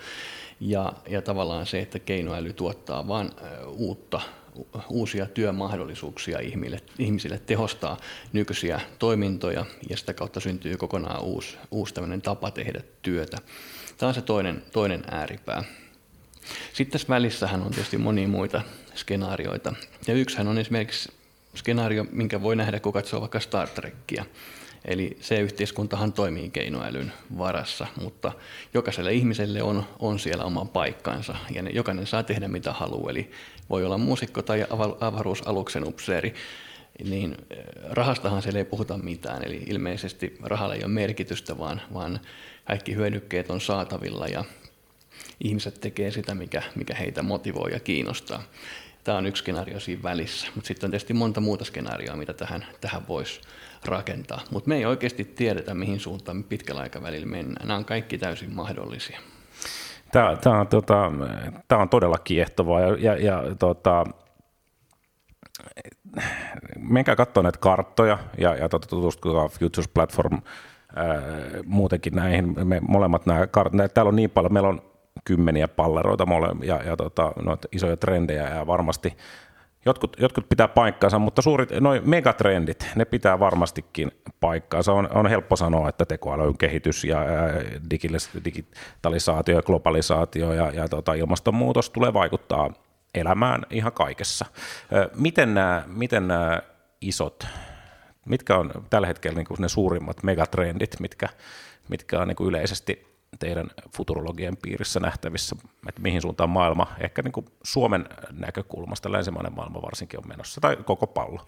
Ja, 0.59 0.93
ja 1.09 1.21
tavallaan 1.21 1.65
se, 1.65 1.79
että 1.79 1.99
keinoäly 1.99 2.53
tuottaa 2.53 3.07
vain 3.07 3.31
uutta, 3.67 4.21
uusia 4.89 5.25
työmahdollisuuksia 5.25 6.39
ihmisille, 6.39 6.81
ihmisille 6.99 7.41
tehostaa 7.45 7.97
nykyisiä 8.33 8.81
toimintoja 8.99 9.65
ja 9.89 9.97
sitä 9.97 10.13
kautta 10.13 10.39
syntyy 10.39 10.77
kokonaan 10.77 11.21
uusi, 11.21 11.57
uusi 11.71 11.93
tapa 12.23 12.51
tehdä 12.51 12.81
työtä. 13.01 13.37
Tämä 13.97 14.07
on 14.07 14.13
se 14.13 14.21
toinen, 14.21 14.63
toinen 14.71 15.03
ääripää. 15.11 15.63
Sitten 16.73 16.91
tässä 16.91 17.07
välissähän 17.09 17.61
on 17.61 17.71
tietysti 17.71 17.97
monia 17.97 18.27
muita 18.27 18.61
skenaarioita. 18.95 19.73
Ja 20.07 20.13
yksihän 20.13 20.47
on 20.47 20.57
esimerkiksi 20.57 21.11
skenaario, 21.55 22.05
minkä 22.11 22.41
voi 22.41 22.55
nähdä, 22.55 22.79
kun 22.79 22.93
katsoo 22.93 23.21
vaikka 23.21 23.39
Star 23.39 23.67
Trekkiä. 23.67 24.25
Eli 24.85 25.17
se 25.21 25.39
yhteiskuntahan 25.39 26.13
toimii 26.13 26.49
keinoälyn 26.49 27.13
varassa, 27.37 27.87
mutta 28.01 28.31
jokaiselle 28.73 29.13
ihmiselle 29.13 29.63
on, 29.63 29.83
on 29.99 30.19
siellä 30.19 30.43
oma 30.43 30.65
paikkansa 30.65 31.35
ja 31.53 31.61
ne, 31.61 31.69
jokainen 31.69 32.07
saa 32.07 32.23
tehdä 32.23 32.47
mitä 32.47 32.73
haluaa. 32.73 33.11
Eli 33.11 33.31
voi 33.69 33.85
olla 33.85 33.97
muusikko 33.97 34.41
tai 34.41 34.65
avaruusaluksen 34.99 35.87
upseeri, 35.87 36.33
niin 37.03 37.35
eh, 37.49 37.57
rahastahan 37.89 38.41
siellä 38.41 38.59
ei 38.59 38.65
puhuta 38.65 38.97
mitään. 38.97 39.43
Eli 39.45 39.63
ilmeisesti 39.65 40.37
rahalla 40.43 40.75
ei 40.75 40.83
ole 40.83 40.93
merkitystä, 40.93 41.57
vaan, 41.57 41.81
vaan 41.93 42.19
kaikki 42.67 42.95
hyödykkeet 42.95 43.49
on 43.49 43.61
saatavilla 43.61 44.27
ja 44.27 44.43
ihmiset 45.43 45.81
tekee 45.81 46.11
sitä, 46.11 46.35
mikä, 46.35 46.63
mikä 46.75 46.95
heitä 46.95 47.23
motivoi 47.23 47.71
ja 47.71 47.79
kiinnostaa. 47.79 48.43
Tämä 49.03 49.17
on 49.17 49.25
yksi 49.25 49.41
skenaario 49.41 49.79
siinä 49.79 50.03
välissä, 50.03 50.47
mutta 50.55 50.67
sitten 50.67 50.87
on 50.87 50.91
tietysti 50.91 51.13
monta 51.13 51.41
muuta 51.41 51.65
skenaarioa, 51.65 52.15
mitä 52.15 52.33
tähän, 52.33 52.65
tähän 52.81 53.07
voisi 53.07 53.41
rakentaa. 53.85 54.41
Mutta 54.51 54.69
me 54.69 54.75
ei 54.75 54.85
oikeasti 54.85 55.25
tiedetä, 55.25 55.73
mihin 55.73 55.99
suuntaan 55.99 56.43
pitkällä 56.43 56.81
aikavälillä 56.81 57.25
mennään. 57.25 57.67
Nämä 57.67 57.77
on 57.77 57.85
kaikki 57.85 58.17
täysin 58.17 58.53
mahdollisia. 58.53 59.19
Tämä, 60.11 60.35
tämä, 60.35 60.59
on, 60.59 60.67
tota, 60.67 61.11
tämä 61.67 61.81
on 61.81 61.89
todella 61.89 62.17
kiehtovaa 62.17 62.81
ja, 62.81 62.95
ja, 62.97 63.17
ja 63.17 63.55
tota, 63.59 64.05
menkää 66.79 67.15
katsoa 67.15 67.43
näitä 67.43 67.59
karttoja 67.59 68.19
ja, 68.37 68.55
ja 68.55 68.69
tota, 68.69 68.87
tutustukaa 68.87 69.47
Futures 69.47 69.87
Platform 69.87 70.41
muutenkin 71.65 72.15
näihin, 72.15 72.67
me 72.67 72.79
molemmat 72.87 73.25
nämä, 73.25 73.47
täällä 73.93 74.09
on 74.09 74.15
niin 74.15 74.29
paljon, 74.29 74.53
meillä 74.53 74.69
on 74.69 74.81
kymmeniä 75.25 75.67
palleroita 75.67 76.25
mole, 76.25 76.47
ja, 76.63 76.83
ja 76.83 76.97
tota, 76.97 77.31
noita 77.43 77.67
isoja 77.71 77.97
trendejä 77.97 78.49
ja 78.49 78.67
varmasti 78.67 79.17
jotkut, 79.85 80.17
jotkut 80.19 80.49
pitää 80.49 80.67
paikkaansa, 80.67 81.19
mutta 81.19 81.41
suurit, 81.41 81.69
noin 81.79 82.09
megatrendit, 82.09 82.87
ne 82.95 83.05
pitää 83.05 83.39
varmastikin 83.39 84.11
paikkaansa. 84.39 84.93
On, 84.93 85.09
on 85.13 85.27
helppo 85.27 85.55
sanoa, 85.55 85.89
että 85.89 86.05
tekoälyn 86.05 86.57
kehitys 86.57 87.03
ja, 87.03 87.23
ja 87.23 87.41
digitalisaatio 88.45 89.55
ja 89.55 89.61
globalisaatio 89.61 90.53
ja, 90.53 90.71
ja 90.71 90.87
tota, 90.87 91.13
ilmastonmuutos 91.13 91.89
tulee 91.89 92.13
vaikuttaa 92.13 92.73
elämään 93.15 93.61
ihan 93.69 93.93
kaikessa. 93.93 94.45
Miten 95.15 95.53
nämä, 95.53 95.83
miten 95.87 96.27
nämä 96.27 96.61
isot 97.01 97.47
Mitkä 98.27 98.57
on 98.57 98.71
tällä 98.89 99.07
hetkellä 99.07 99.35
niin 99.35 99.47
kuin 99.47 99.61
ne 99.61 99.69
suurimmat 99.69 100.23
megatrendit, 100.23 100.99
mitkä, 100.99 101.29
mitkä 101.89 102.19
on 102.19 102.27
niin 102.27 102.35
kuin 102.35 102.49
yleisesti 102.49 103.07
teidän 103.39 103.67
futurologien 103.95 104.57
piirissä 104.57 104.99
nähtävissä, 104.99 105.55
että 105.89 106.01
mihin 106.01 106.21
suuntaan 106.21 106.49
maailma, 106.49 106.87
ehkä 106.99 107.21
niin 107.21 107.31
kuin 107.31 107.45
Suomen 107.63 108.05
näkökulmasta, 108.31 109.11
länsimainen 109.11 109.55
maailma 109.55 109.81
varsinkin 109.81 110.19
on 110.19 110.27
menossa, 110.27 110.61
tai 110.61 110.75
koko 110.75 111.07
pallo? 111.07 111.47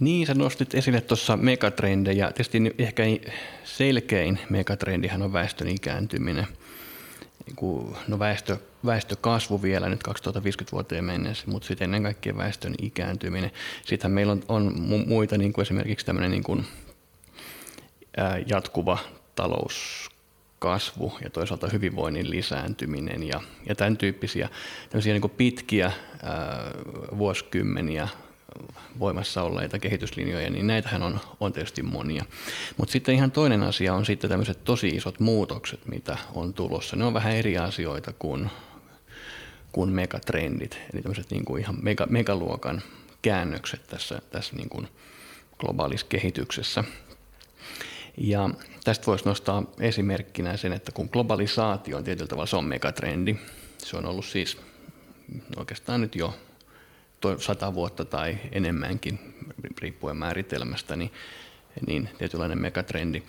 Niin, 0.00 0.26
sä 0.26 0.34
nostit 0.34 0.74
esille 0.74 1.00
tuossa 1.00 1.36
megatrendejä. 1.36 2.26
Tietysti 2.26 2.74
ehkä 2.78 3.02
selkein 3.64 4.38
megatrendihän 4.50 5.22
on 5.22 5.32
väestön 5.32 5.68
ikääntyminen– 5.68 6.46
niin 7.46 7.96
no 8.08 8.18
väestö, 8.18 8.58
väestökasvu 8.86 9.62
vielä 9.62 9.88
nyt 9.88 10.02
2050 10.02 10.72
vuoteen 10.72 11.04
mennessä, 11.04 11.44
mutta 11.46 11.68
sitten 11.68 11.84
ennen 11.84 12.02
kaikkea 12.02 12.36
väestön 12.36 12.74
ikääntyminen. 12.82 13.50
Sittenhän 13.86 14.14
meillä 14.14 14.32
on, 14.32 14.42
on 14.48 14.74
muita, 15.06 15.38
niin 15.38 15.52
kuin 15.52 15.62
esimerkiksi 15.62 16.06
tämmöinen 16.06 16.30
niin 16.30 16.42
kuin, 16.42 16.66
ää, 18.16 18.38
jatkuva 18.46 18.98
talouskasvu 19.34 21.12
ja 21.24 21.30
toisaalta 21.30 21.68
hyvinvoinnin 21.68 22.30
lisääntyminen 22.30 23.22
ja, 23.22 23.40
ja 23.66 23.74
tämän 23.74 23.96
tyyppisiä 23.96 24.48
niin 25.04 25.20
kuin 25.20 25.32
pitkiä 25.36 25.92
ää, 26.22 26.70
vuosikymmeniä 27.18 28.08
voimassa 28.98 29.42
olleita 29.42 29.78
kehityslinjoja, 29.78 30.50
niin 30.50 30.66
näitähän 30.66 31.02
on, 31.02 31.20
on 31.40 31.52
tietysti 31.52 31.82
monia. 31.82 32.24
Mutta 32.76 32.92
sitten 32.92 33.14
ihan 33.14 33.30
toinen 33.30 33.62
asia 33.62 33.94
on 33.94 34.06
sitten 34.06 34.30
tämmöiset 34.30 34.64
tosi 34.64 34.88
isot 34.88 35.20
muutokset, 35.20 35.86
mitä 35.86 36.16
on 36.34 36.54
tulossa. 36.54 36.96
Ne 36.96 37.04
on 37.04 37.14
vähän 37.14 37.32
eri 37.32 37.58
asioita 37.58 38.12
kuin, 38.18 38.50
kuin 39.72 39.90
megatrendit, 39.92 40.78
eli 40.92 41.02
tämmöiset 41.02 41.30
niin 41.30 41.44
kuin 41.44 41.62
ihan 41.62 41.76
mega, 41.82 42.06
megaluokan 42.06 42.82
käännökset 43.22 43.86
tässä, 43.86 44.22
tässä 44.30 44.56
niin 44.56 44.68
kuin 44.68 44.88
globaalissa 45.58 46.06
kehityksessä. 46.08 46.84
Ja 48.16 48.50
tästä 48.84 49.06
voisi 49.06 49.24
nostaa 49.24 49.62
esimerkkinä 49.80 50.56
sen, 50.56 50.72
että 50.72 50.92
kun 50.92 51.08
globalisaatio 51.12 51.96
on 51.96 52.04
tietyllä 52.04 52.28
tavalla 52.28 52.46
se 52.46 52.56
on 52.56 52.64
megatrendi, 52.64 53.36
se 53.78 53.96
on 53.96 54.06
ollut 54.06 54.24
siis 54.24 54.58
oikeastaan 55.56 56.00
nyt 56.00 56.14
jo 56.14 56.34
sata 57.38 57.74
vuotta 57.74 58.04
tai 58.04 58.38
enemmänkin, 58.52 59.18
riippuen 59.80 60.16
määritelmästä, 60.16 60.96
niin, 60.96 61.12
niin 61.86 62.08
tietynlainen 62.18 62.60
megatrendi. 62.60 63.22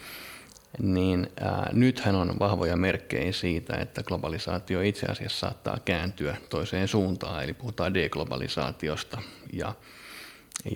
Niin 0.79 1.29
ää, 1.39 1.69
nythän 1.73 2.15
on 2.15 2.39
vahvoja 2.39 2.75
merkkejä 2.75 3.31
siitä, 3.31 3.77
että 3.77 4.03
globalisaatio 4.03 4.81
itse 4.81 5.05
asiassa 5.05 5.39
saattaa 5.39 5.77
kääntyä 5.85 6.37
toiseen 6.49 6.87
suuntaan, 6.87 7.43
eli 7.43 7.53
puhutaan 7.53 7.93
deglobalisaatiosta. 7.93 9.21
Ja, 9.53 9.73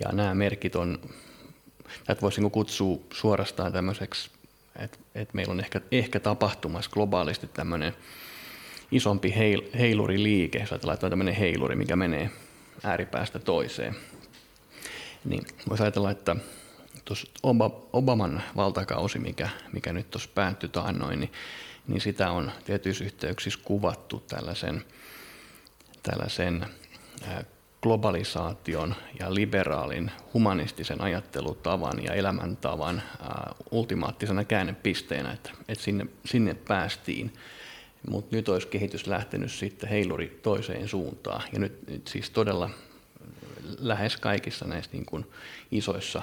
ja 0.00 0.12
nämä 0.12 0.34
merkit 0.34 0.76
on 0.76 0.98
tätä 2.04 2.20
voisi 2.20 2.40
niin 2.40 2.50
kutsua 2.50 2.98
suorastaan 3.12 3.72
tämmöiseksi, 3.72 4.30
että, 4.78 4.98
että 5.14 5.34
meillä 5.34 5.50
on 5.50 5.60
ehkä, 5.60 5.80
ehkä 5.90 6.20
tapahtumassa 6.20 6.90
globaalisti 6.90 7.46
tämmöinen 7.46 7.92
isompi 8.92 9.34
heil, 9.36 9.62
heiluriliike, 9.78 10.58
jos 10.58 10.72
ajatellaan, 10.72 10.94
että 10.94 11.06
on 11.06 11.10
tämmöinen 11.10 11.34
heiluri, 11.34 11.76
mikä 11.76 11.96
menee 11.96 12.30
ääripäästä 12.84 13.38
toiseen. 13.38 13.96
Niin 15.24 15.46
voisi 15.68 15.82
ajatella, 15.82 16.10
että 16.10 16.36
tuossa 17.06 17.26
Obaman 17.92 18.42
valtakausi, 18.56 19.18
mikä, 19.18 19.48
mikä 19.72 19.92
nyt 19.92 20.10
tuossa 20.10 20.30
päättyi 20.34 20.68
taannoin, 20.68 21.20
niin, 21.20 21.32
niin 21.88 22.00
sitä 22.00 22.30
on 22.30 22.52
tietyissä 22.64 23.04
yhteyksissä 23.04 23.60
kuvattu 23.64 24.24
tällaisen, 24.28 24.84
tällaisen 26.02 26.66
globalisaation 27.82 28.94
ja 29.20 29.34
liberaalin 29.34 30.10
humanistisen 30.34 31.00
ajattelutavan 31.00 32.04
ja 32.04 32.14
elämäntavan 32.14 33.02
ultimaattisena 33.70 34.44
käännepisteenä, 34.44 35.32
että, 35.32 35.50
että 35.68 35.84
sinne, 35.84 36.06
sinne 36.24 36.54
päästiin. 36.54 37.32
Mutta 38.10 38.36
nyt 38.36 38.48
olisi 38.48 38.68
kehitys 38.68 39.06
lähtenyt 39.06 39.52
sitten 39.52 39.88
heiluri 39.88 40.40
toiseen 40.42 40.88
suuntaan. 40.88 41.42
Ja 41.52 41.58
nyt, 41.58 41.90
nyt 41.90 42.06
siis 42.08 42.30
todella 42.30 42.70
lähes 43.78 44.16
kaikissa 44.16 44.64
näissä 44.64 44.90
niin 44.92 45.06
kuin 45.06 45.26
isoissa 45.70 46.22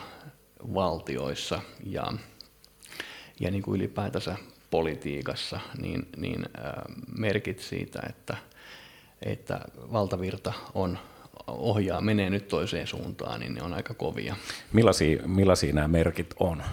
valtioissa 0.74 1.62
ja, 1.86 2.14
ja 3.40 3.52
niin 3.52 3.64
kuin 3.64 3.76
ylipäätänsä 3.82 4.36
politiikassa, 4.70 5.60
niin, 5.82 6.08
niin 6.18 6.46
merkit 7.18 7.60
siitä, 7.60 8.00
että, 8.10 8.38
että 9.22 9.62
valtavirta 9.92 10.54
on 10.74 11.00
ohjaa, 11.48 12.02
menee 12.02 12.30
nyt 12.30 12.48
toiseen 12.48 12.88
suuntaan, 12.88 13.40
niin 13.40 13.54
ne 13.54 13.62
on 13.62 13.74
aika 13.74 13.94
kovia. 13.94 14.36
Millaisia, 14.74 15.28
millaisia 15.28 15.74
nämä 15.74 15.88
merkit 15.88 16.34
on? 16.40 16.64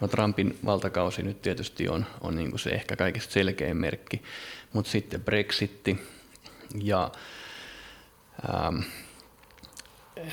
No 0.00 0.08
Trumpin 0.08 0.58
valtakausi 0.64 1.22
nyt 1.22 1.42
tietysti 1.42 1.88
on, 1.88 2.06
on 2.20 2.36
niin 2.36 2.50
kuin 2.50 2.60
se 2.60 2.70
ehkä 2.70 2.96
kaikista 2.96 3.32
selkein 3.32 3.76
merkki, 3.76 4.22
mutta 4.72 4.90
sitten 4.90 5.22
Brexitti 5.22 5.98
ja 6.82 7.10
ähm, 8.54 8.80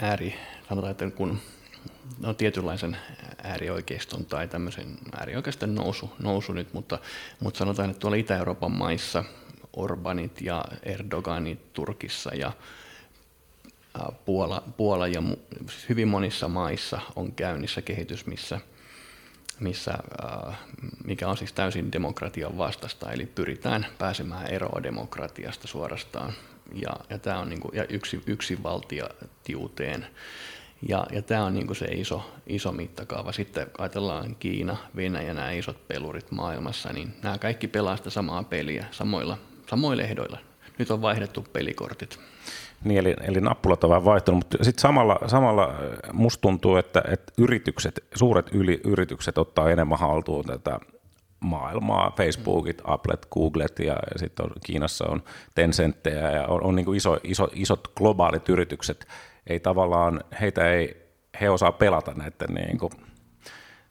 ääri, 0.01 0.35
sanotaan, 0.69 0.91
että 0.91 1.09
kun 1.09 1.39
no, 2.19 2.33
tietynlaisen 2.33 2.97
äärioikeiston 3.43 4.25
tai 4.25 4.47
tämmöisen 4.47 4.97
äärioikeiston 5.19 5.75
nousu, 5.75 6.11
nousu 6.19 6.53
nyt, 6.53 6.73
mutta, 6.73 6.99
mutta 7.39 7.57
sanotaan, 7.57 7.89
että 7.89 7.99
tuolla 7.99 8.17
Itä-Euroopan 8.17 8.71
maissa 8.71 9.23
Orbanit 9.73 10.41
ja 10.41 10.65
Erdoganit 10.83 11.73
Turkissa 11.73 12.35
ja 12.35 12.51
Puola, 14.25 14.63
Puola 14.77 15.07
ja 15.07 15.23
hyvin 15.89 16.07
monissa 16.07 16.47
maissa 16.47 17.01
on 17.15 17.31
käynnissä 17.31 17.81
kehitys, 17.81 18.25
missä, 18.25 18.59
missä, 19.59 19.93
mikä 21.05 21.27
on 21.27 21.37
siis 21.37 21.53
täysin 21.53 21.91
demokratian 21.91 22.57
vastasta, 22.57 23.11
eli 23.11 23.25
pyritään 23.25 23.85
pääsemään 23.97 24.47
eroon 24.47 24.83
demokratiasta 24.83 25.67
suorastaan. 25.67 26.33
Ja, 26.73 26.91
ja 27.09 27.19
tämä 27.19 27.39
on 27.39 27.49
niin 27.49 27.59
kuin, 27.59 27.75
ja 27.75 27.85
yksi, 27.89 28.23
yksinvaltiatiuteen. 28.27 30.07
Ja, 30.81 31.05
ja 31.11 31.21
tämä 31.21 31.45
on 31.45 31.53
niin 31.53 31.75
se 31.75 31.85
iso, 31.85 32.31
iso 32.47 32.71
mittakaava. 32.71 33.31
Sitten 33.31 33.67
ajatellaan 33.77 34.35
Kiina, 34.35 34.77
Venäjä, 34.95 35.33
nämä 35.33 35.51
isot 35.51 35.87
pelurit 35.87 36.31
maailmassa, 36.31 36.93
niin 36.93 37.13
nämä 37.23 37.37
kaikki 37.37 37.67
pelaa 37.67 37.97
sitä 37.97 38.09
samaa 38.09 38.43
peliä 38.43 38.85
samoilla, 38.91 39.37
samoilla 39.69 40.03
ehdoilla. 40.03 40.37
Nyt 40.77 40.91
on 40.91 41.01
vaihdettu 41.01 41.45
pelikortit. 41.53 42.19
Niin, 42.83 42.99
eli, 42.99 43.15
eli 43.21 43.41
nappulat 43.41 43.83
on 43.83 43.89
vähän 43.89 44.05
vaihtunut, 44.05 44.37
mutta 44.37 44.63
sitten 44.63 44.81
samalla, 44.81 45.19
samalla 45.27 45.69
äh, 45.69 46.13
musta 46.13 46.41
tuntuu, 46.41 46.75
että, 46.75 47.03
että 47.11 47.33
yritykset, 47.37 48.03
suuret 48.15 48.49
yli, 48.53 48.81
yritykset 48.83 49.37
ottaa 49.37 49.69
enemmän 49.69 49.99
haltuun 49.99 50.45
tätä 50.45 50.79
maailmaa, 51.39 52.13
Facebookit, 52.17 52.81
Applet, 52.83 53.27
Googlet 53.31 53.79
ja, 53.79 53.95
sitten 54.15 54.45
Kiinassa 54.65 55.05
on 55.07 55.23
Tencenttejä 55.55 56.31
ja 56.31 56.47
on, 56.47 56.63
on 56.63 56.75
niin 56.75 56.95
iso, 56.95 57.17
iso, 57.23 57.47
isot 57.53 57.87
globaalit 57.95 58.49
yritykset, 58.49 59.07
ei 59.47 59.59
tavallaan, 59.59 60.23
heitä 60.41 60.71
ei, 60.71 61.09
he 61.41 61.49
osaa 61.49 61.71
pelata 61.71 62.13
näiden 62.13 62.55
niin 62.55 62.77
kuin, 62.77 62.91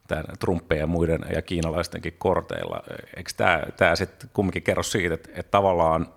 tämän 0.09 0.25
Trumpien 0.39 0.81
ja 0.81 0.87
muiden 0.87 1.21
ja 1.35 1.43
kiinalaistenkin 1.43 2.15
korteilla. 2.19 2.83
Eikö 3.17 3.31
tämä, 3.37 3.63
tämä 3.77 3.97
sitten 3.97 4.31
kumminkin 4.33 4.63
kerro 4.63 4.83
siitä, 4.83 5.15
että, 5.15 5.29
että 5.35 5.51
tavallaan 5.51 6.09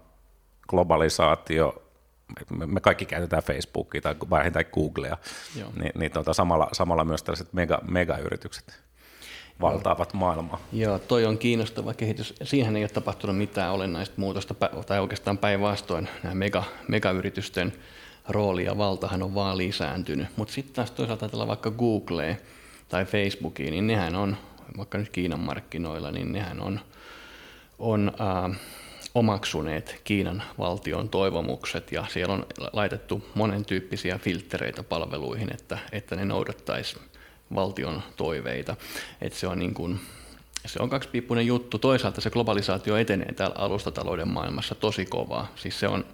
globalisaatio 0.69 1.83
me 2.49 2.79
kaikki 2.79 3.05
käytetään 3.05 3.43
Facebookia 3.43 4.01
tai 4.01 4.15
vähintään 4.29 4.65
Googlea, 4.73 5.17
niin, 5.55 5.91
niin 5.95 6.11
tuota, 6.11 6.33
samalla, 6.33 6.69
samalla 6.71 7.05
myös 7.05 7.23
tällaiset 7.23 7.53
mega, 7.53 7.79
megayritykset 7.87 8.79
valtaavat 9.61 10.13
maailmaa. 10.13 10.59
Joo, 10.73 10.99
toi 10.99 11.25
on 11.25 11.37
kiinnostava 11.37 11.93
kehitys. 11.93 12.33
Siihen 12.43 12.75
ei 12.75 12.83
ole 12.83 12.89
tapahtunut 12.89 13.37
mitään 13.37 13.73
olennaista 13.73 14.15
muutosta, 14.17 14.53
tai 14.87 14.99
oikeastaan 14.99 15.37
päinvastoin 15.37 16.09
nämä 16.23 16.35
mega, 16.35 16.63
megayritysten 16.87 17.73
rooli 18.29 18.65
ja 18.65 18.77
valtahan 18.77 19.23
on 19.23 19.35
vaan 19.35 19.57
lisääntynyt. 19.57 20.27
Mutta 20.35 20.53
sitten 20.53 20.75
taas 20.75 20.91
toisaalta 20.91 21.25
ajatellaan 21.25 21.47
vaikka 21.47 21.71
Googlea 21.71 22.35
tai 22.89 23.05
Facebookia, 23.05 23.71
niin 23.71 23.87
nehän 23.87 24.15
on, 24.15 24.37
vaikka 24.77 24.97
nyt 24.97 25.09
Kiinan 25.09 25.39
markkinoilla, 25.39 26.11
niin 26.11 26.31
nehän 26.31 26.61
on, 26.61 26.79
on 27.79 28.11
äh, 28.21 28.59
omaksuneet 29.15 30.01
Kiinan 30.03 30.43
valtion 30.57 31.09
toivomukset 31.09 31.91
ja 31.91 32.05
siellä 32.09 32.33
on 32.33 32.45
laitettu 32.73 33.23
monen 33.35 33.65
tyyppisiä 33.65 34.17
filtreitä 34.17 34.83
palveluihin, 34.83 35.53
että, 35.53 35.77
että 35.91 36.15
ne 36.15 36.25
noudattaisi 36.25 36.97
valtion 37.55 38.03
toiveita. 38.17 38.75
Että 39.21 39.39
se 39.39 39.47
on 39.47 39.59
niin 39.59 39.99
se 40.65 40.79
on 40.81 40.89
kaksipiippunen 40.89 41.47
juttu. 41.47 41.79
Toisaalta 41.79 42.21
se 42.21 42.29
globalisaatio 42.29 42.97
etenee 42.97 43.33
täällä 43.33 43.55
alustatalouden 43.57 44.27
maailmassa 44.27 44.75
tosi 44.75 45.05
kovaa. 45.05 45.51
Siis 45.55 45.79
se, 45.79 45.87
on, 45.87 46.05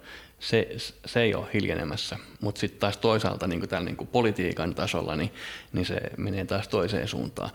se, 0.44 0.68
se 1.06 1.20
ei 1.20 1.34
ole 1.34 1.46
hiljenemässä. 1.54 2.16
Mutta 2.40 2.58
sitten 2.60 2.80
taas 2.80 2.96
toisaalta 2.96 3.46
niin 3.46 3.68
täällä 3.68 3.90
niin 3.90 4.08
politiikan 4.12 4.74
tasolla, 4.74 5.16
niin, 5.16 5.30
niin 5.72 5.86
se 5.86 6.00
menee 6.16 6.44
taas 6.44 6.68
toiseen 6.68 7.08
suuntaan. 7.08 7.50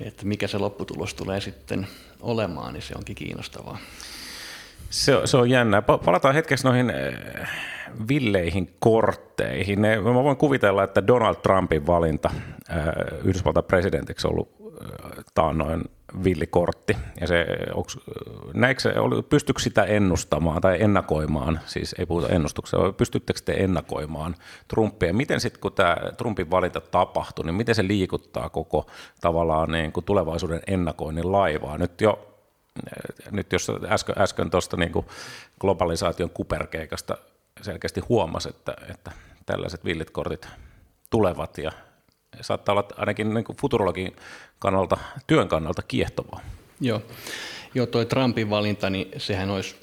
Että 0.00 0.26
mikä 0.26 0.46
se 0.46 0.58
lopputulos 0.58 1.14
tulee 1.14 1.40
sitten 1.40 1.86
olemaan, 2.20 2.74
niin 2.74 2.82
se 2.82 2.94
onkin 2.96 3.16
kiinnostavaa. 3.16 3.78
Se, 4.90 5.12
se 5.24 5.36
on 5.36 5.50
jännää. 5.50 5.82
Palataan 5.82 6.34
hetkeksi 6.34 6.66
noihin 6.66 6.90
eh, 6.90 7.48
villeihin 8.08 8.74
kortteihin. 8.78 9.80
Mä 9.80 10.14
voin 10.14 10.36
kuvitella, 10.36 10.84
että 10.84 11.06
Donald 11.06 11.34
Trumpin 11.34 11.86
valinta 11.86 12.30
äh, 12.70 12.78
Yhdysvaltain 13.24 13.66
presidentiksi 13.66 14.26
on 14.26 14.30
ollut 14.30 14.50
äh, 14.62 15.24
taannoin 15.34 15.84
villikortti. 16.24 16.96
Ja 17.20 17.26
se, 17.26 17.46
onks, 17.74 17.98
näikö 18.54 18.94
pystyykö 19.28 19.62
sitä 19.62 19.84
ennustamaan 19.84 20.60
tai 20.60 20.82
ennakoimaan, 20.82 21.60
siis 21.66 21.94
ei 21.98 22.06
puhuta 22.06 22.28
ennustuksesta, 22.28 22.78
vaan 22.78 22.94
pystyttekö 22.94 23.40
te 23.44 23.52
ennakoimaan 23.52 24.34
Trumpia? 24.68 25.14
Miten 25.14 25.40
sitten, 25.40 25.60
kun 25.60 25.72
tämä 25.72 25.96
Trumpin 26.16 26.50
valinta 26.50 26.80
tapahtui, 26.80 27.44
niin 27.44 27.54
miten 27.54 27.74
se 27.74 27.86
liikuttaa 27.86 28.48
koko 28.48 28.86
tavallaan 29.20 29.72
niin 29.72 29.92
kuin 29.92 30.04
tulevaisuuden 30.04 30.60
ennakoinnin 30.66 31.32
laivaa? 31.32 31.78
Nyt 31.78 32.00
jo 32.00 32.32
nyt 33.30 33.52
jos 33.52 33.72
äsken, 33.88 34.14
äsken 34.18 34.50
tuosta 34.50 34.76
niin 34.76 34.92
globalisaation 35.60 36.30
kuperkeikasta 36.30 37.18
selkeästi 37.62 38.00
huomasi, 38.00 38.48
että, 38.48 38.76
että 38.90 39.12
tällaiset 39.46 39.84
villit 39.84 40.10
kortit 40.10 40.48
tulevat 41.10 41.58
ja 41.58 41.72
saattaa 42.40 42.72
olla 42.72 42.88
ainakin 42.96 43.34
niin 43.34 43.44
kuin 43.44 43.56
futurologin 43.56 44.16
kannalta, 44.58 44.96
työn 45.26 45.48
kannalta 45.48 45.82
kiehtovaa. 45.82 46.40
Joo, 46.80 47.02
Joo 47.74 47.86
toi 47.86 48.06
Trumpin 48.06 48.50
valinta, 48.50 48.90
niin 48.90 49.08
sehän 49.16 49.50
olisi 49.50 49.76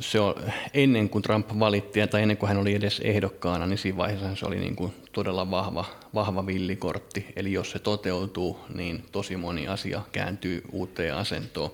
se 0.00 0.20
on, 0.20 0.34
ennen 0.74 1.08
kuin 1.08 1.22
Trump 1.22 1.48
valittiin 1.58 2.08
tai 2.08 2.22
ennen 2.22 2.36
kuin 2.36 2.48
hän 2.48 2.58
oli 2.58 2.74
edes 2.74 3.00
ehdokkaana, 3.00 3.66
niin 3.66 3.78
siinä 3.78 3.98
vaiheessa 3.98 4.36
se 4.36 4.46
oli 4.46 4.58
niin 4.58 4.76
kuin 4.76 4.92
todella 5.12 5.50
vahva, 5.50 5.84
vahva 6.14 6.46
villikortti. 6.46 7.26
Eli 7.36 7.52
jos 7.52 7.70
se 7.70 7.78
toteutuu, 7.78 8.60
niin 8.74 9.04
tosi 9.12 9.36
moni 9.36 9.68
asia 9.68 10.02
kääntyy 10.12 10.62
uuteen 10.72 11.14
asentoon. 11.14 11.70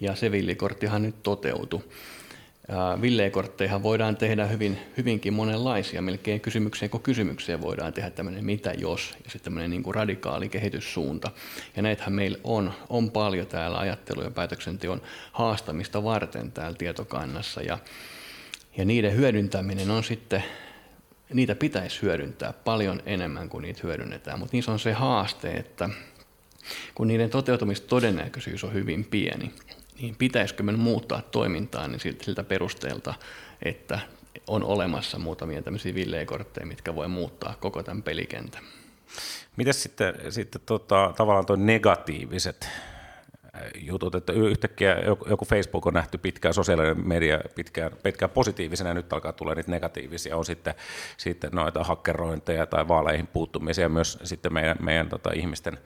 Ja 0.00 0.14
se 0.14 0.32
villikorttihan 0.32 1.02
nyt 1.02 1.22
toteutui. 1.22 1.82
Villejä 3.00 3.30
voidaan 3.82 4.16
tehdä 4.16 4.46
hyvin, 4.46 4.78
hyvinkin 4.96 5.34
monenlaisia, 5.34 6.02
melkein 6.02 6.40
kysymykseen 6.40 6.90
kuin 6.90 7.02
kysymykseen 7.02 7.60
voidaan 7.60 7.92
tehdä 7.92 8.10
tämmöinen 8.10 8.44
mitä 8.44 8.72
jos, 8.78 9.14
ja 9.24 9.30
sitten 9.30 9.44
tämmöinen 9.44 9.70
niin 9.70 9.82
kuin 9.82 9.94
radikaali 9.94 10.48
kehityssuunta. 10.48 11.30
Ja 11.76 11.82
näitähän 11.82 12.12
meillä 12.12 12.38
on, 12.44 12.72
on 12.88 13.10
paljon 13.10 13.46
täällä 13.46 13.78
ajattelu- 13.78 14.22
ja 14.22 14.30
päätöksenteon 14.30 15.02
haastamista 15.32 16.04
varten 16.04 16.52
täällä 16.52 16.76
tietokannassa, 16.76 17.62
ja, 17.62 17.78
ja 18.76 18.84
niiden 18.84 19.16
hyödyntäminen 19.16 19.90
on 19.90 20.04
sitten, 20.04 20.44
niitä 21.32 21.54
pitäisi 21.54 22.02
hyödyntää 22.02 22.52
paljon 22.52 23.02
enemmän 23.06 23.48
kuin 23.48 23.62
niitä 23.62 23.80
hyödynnetään, 23.82 24.38
mutta 24.38 24.56
niissä 24.56 24.72
on 24.72 24.78
se 24.78 24.92
haaste, 24.92 25.50
että 25.50 25.88
kun 26.94 27.08
niiden 27.08 27.30
toteutumistodennäköisyys 27.30 28.64
on 28.64 28.72
hyvin 28.72 29.04
pieni, 29.04 29.52
niin 30.02 30.16
pitäisikö 30.16 30.62
me 30.62 30.72
muuttaa 30.72 31.22
toimintaa 31.22 31.88
niin 31.88 32.00
siltä 32.00 32.44
perusteelta, 32.44 33.14
että 33.62 33.98
on 34.46 34.64
olemassa 34.64 35.18
muutamia 35.18 35.62
tämmöisiä 35.62 35.94
villejä 35.94 36.24
kortteja, 36.24 36.66
mitkä 36.66 36.94
voi 36.94 37.08
muuttaa 37.08 37.54
koko 37.60 37.82
tämän 37.82 38.02
pelikentän. 38.02 38.62
Miten 39.56 39.74
sitten, 39.74 40.14
sitten 40.30 40.60
tota, 40.66 41.12
tavallaan 41.16 41.46
tuo 41.46 41.56
negatiiviset 41.56 42.68
jutut, 43.74 44.14
että 44.14 44.32
yhtäkkiä 44.32 44.96
joku 45.30 45.44
Facebook 45.44 45.86
on 45.86 45.94
nähty 45.94 46.18
pitkään, 46.18 46.54
sosiaalinen 46.54 47.08
media 47.08 47.40
pitkään, 47.54 47.92
pitkään 48.02 48.30
positiivisena 48.30 48.90
ja 48.90 48.94
nyt 48.94 49.12
alkaa 49.12 49.32
tulla 49.32 49.54
niitä 49.54 49.70
negatiivisia, 49.70 50.36
on 50.36 50.44
sitten, 50.44 50.74
sitten 51.16 51.50
noita 51.52 51.84
hakkerointeja 51.84 52.66
tai 52.66 52.88
vaaleihin 52.88 53.26
puuttumisia 53.26 53.88
myös 53.88 54.18
sitten 54.24 54.52
meidän, 54.52 54.76
meidän 54.80 55.08
tota, 55.08 55.30
ihmisten 55.32 55.78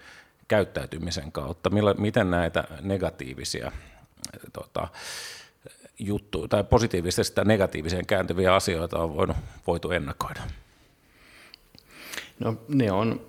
käyttäytymisen 0.48 1.32
kautta. 1.32 1.70
Millä, 1.70 1.94
miten 1.94 2.30
näitä 2.30 2.64
negatiivisia 2.80 3.72
tota, 4.52 4.88
juttuja 5.98 6.48
tai 6.48 6.64
positiivisesta 6.64 7.44
negatiiviseen 7.44 8.06
kääntyviä 8.06 8.54
asioita 8.54 8.98
on 8.98 9.16
voinut, 9.16 9.36
voitu 9.66 9.90
ennakoida? 9.90 10.40
No 12.38 12.56
ne 12.68 12.92
on 12.92 13.20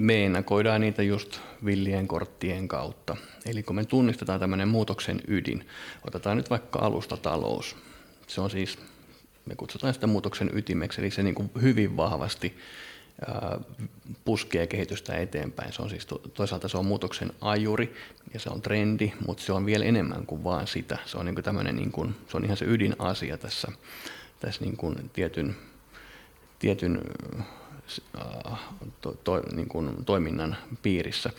me 0.00 0.26
ennakoidaan 0.26 0.80
niitä 0.80 1.02
just 1.02 1.40
villien 1.64 2.08
korttien 2.08 2.68
kautta. 2.68 3.16
Eli 3.46 3.62
kun 3.62 3.76
me 3.76 3.84
tunnistetaan 3.84 4.40
tämmöinen 4.40 4.68
muutoksen 4.68 5.20
ydin, 5.28 5.68
otetaan 6.06 6.36
nyt 6.36 6.50
vaikka 6.50 6.78
alustatalous. 6.78 7.76
Se 8.26 8.40
on 8.40 8.50
siis, 8.50 8.78
me 9.46 9.54
kutsutaan 9.54 9.94
sitä 9.94 10.06
muutoksen 10.06 10.50
ytimeksi, 10.54 11.00
eli 11.00 11.10
se 11.10 11.22
niin 11.22 11.34
kuin 11.34 11.50
hyvin 11.62 11.96
vahvasti 11.96 12.56
puskee 14.24 14.66
kehitystä 14.66 15.16
eteenpäin. 15.16 15.72
Se 15.72 15.82
on 15.82 15.90
siis 15.90 16.06
toisaalta 16.34 16.68
se 16.68 16.78
on 16.78 16.86
muutoksen 16.86 17.32
ajuri 17.40 17.94
ja 18.34 18.40
se 18.40 18.50
on 18.50 18.62
trendi, 18.62 19.12
mutta 19.26 19.42
se 19.42 19.52
on 19.52 19.66
vielä 19.66 19.84
enemmän 19.84 20.26
kuin 20.26 20.44
vaan 20.44 20.66
sitä. 20.66 20.98
Se 21.06 21.18
on, 21.18 21.26
niin 21.26 21.34
kuin 21.34 21.76
niin 21.76 21.92
kuin, 21.92 22.14
se 22.28 22.36
on 22.36 22.44
ihan 22.44 22.56
se 22.56 22.64
ydinasia 22.64 23.38
tässä, 23.38 23.72
tässä 24.40 24.64
niin 24.64 24.76
kuin 24.76 25.10
tietyn, 25.12 25.56
tietyn 26.58 27.00
Äh, 28.18 28.58
to, 29.00 29.12
to, 29.24 29.42
niin 29.52 29.68
kuin 29.68 30.04
toiminnan 30.04 30.56
piirissä. 30.82 31.30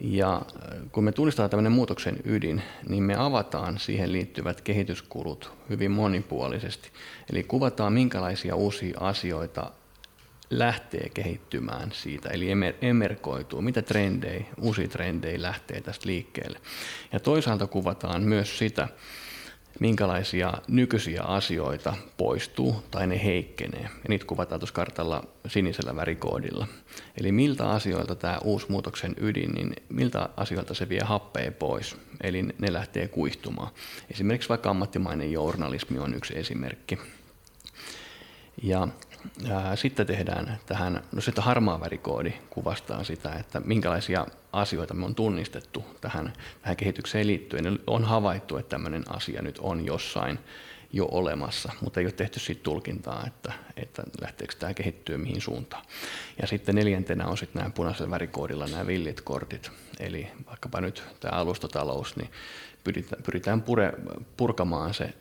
Ja 0.00 0.34
äh, 0.34 0.78
kun 0.92 1.04
me 1.04 1.12
tunnistetaan 1.12 1.50
tämmöinen 1.50 1.72
muutoksen 1.72 2.16
ydin, 2.24 2.62
niin 2.88 3.02
me 3.02 3.14
avataan 3.16 3.78
siihen 3.78 4.12
liittyvät 4.12 4.60
kehityskulut 4.60 5.52
hyvin 5.68 5.90
monipuolisesti. 5.90 6.90
Eli 7.32 7.42
kuvataan, 7.42 7.92
minkälaisia 7.92 8.56
uusia 8.56 8.98
asioita 9.00 9.70
lähtee 10.50 11.08
kehittymään 11.14 11.92
siitä, 11.92 12.28
eli 12.28 12.48
emerkoituu, 12.82 13.62
mitä 13.62 13.82
trendejä, 13.82 14.44
uusia 14.60 14.88
trendejä 14.88 15.42
lähtee 15.42 15.80
tästä 15.80 16.06
liikkeelle. 16.06 16.60
Ja 17.12 17.20
toisaalta 17.20 17.66
kuvataan 17.66 18.22
myös 18.22 18.58
sitä, 18.58 18.88
minkälaisia 19.80 20.52
nykyisiä 20.68 21.22
asioita 21.22 21.94
poistuu 22.16 22.82
tai 22.90 23.06
ne 23.06 23.24
heikkenee. 23.24 23.82
Ja 23.82 24.08
niitä 24.08 24.24
kuvataan 24.24 24.60
tuossa 24.60 24.74
kartalla 24.74 25.24
sinisellä 25.46 25.96
värikoodilla. 25.96 26.66
Eli 27.20 27.32
miltä 27.32 27.70
asioilta 27.70 28.14
tämä 28.14 28.38
uusi 28.44 28.66
muutoksen 28.68 29.14
ydin, 29.20 29.50
niin 29.50 29.72
miltä 29.88 30.28
asioilta 30.36 30.74
se 30.74 30.88
vie 30.88 31.00
happea 31.04 31.52
pois. 31.52 31.96
Eli 32.22 32.42
ne 32.42 32.72
lähtee 32.72 33.08
kuihtumaan. 33.08 33.72
Esimerkiksi 34.10 34.48
vaikka 34.48 34.70
ammattimainen 34.70 35.32
journalismi 35.32 35.98
on 35.98 36.14
yksi 36.14 36.38
esimerkki. 36.38 36.98
Ja 38.62 38.88
sitten 39.74 40.06
tehdään 40.06 40.58
tähän, 40.66 41.02
no 41.12 41.20
sitten 41.20 41.44
harmaa 41.44 41.80
värikoodi 41.80 42.32
kuvastaa 42.50 43.04
sitä, 43.04 43.32
että 43.32 43.60
minkälaisia 43.60 44.26
asioita 44.52 44.94
me 44.94 45.04
on 45.04 45.14
tunnistettu 45.14 45.84
tähän, 46.00 46.32
tähän 46.62 46.76
kehitykseen 46.76 47.26
liittyen. 47.26 47.78
On 47.86 48.04
havaittu, 48.04 48.56
että 48.56 48.70
tämmöinen 48.70 49.04
asia 49.08 49.42
nyt 49.42 49.58
on 49.58 49.86
jossain 49.86 50.38
jo 50.92 51.08
olemassa, 51.10 51.72
mutta 51.80 52.00
ei 52.00 52.06
ole 52.06 52.12
tehty 52.12 52.40
siitä 52.40 52.62
tulkintaa, 52.62 53.24
että, 53.26 53.52
että 53.76 54.02
lähteekö 54.20 54.54
tämä 54.58 54.74
kehittyä 54.74 55.18
mihin 55.18 55.40
suuntaan. 55.40 55.84
Ja 56.40 56.46
sitten 56.46 56.74
neljäntenä 56.74 57.26
on 57.26 57.38
sitten 57.38 57.60
nämä 57.60 57.70
punaisella 57.70 58.10
värikoodilla 58.10 58.66
nämä 58.66 58.86
villit 58.86 59.20
kortit, 59.20 59.70
eli 60.00 60.28
vaikkapa 60.46 60.80
nyt 60.80 61.02
tämä 61.20 61.38
alustatalous, 61.38 62.16
niin 62.16 62.30
pyritään, 62.84 63.22
pyritään 63.22 63.62
pure, 63.62 63.92
purkamaan 64.36 64.94
se 64.94 65.14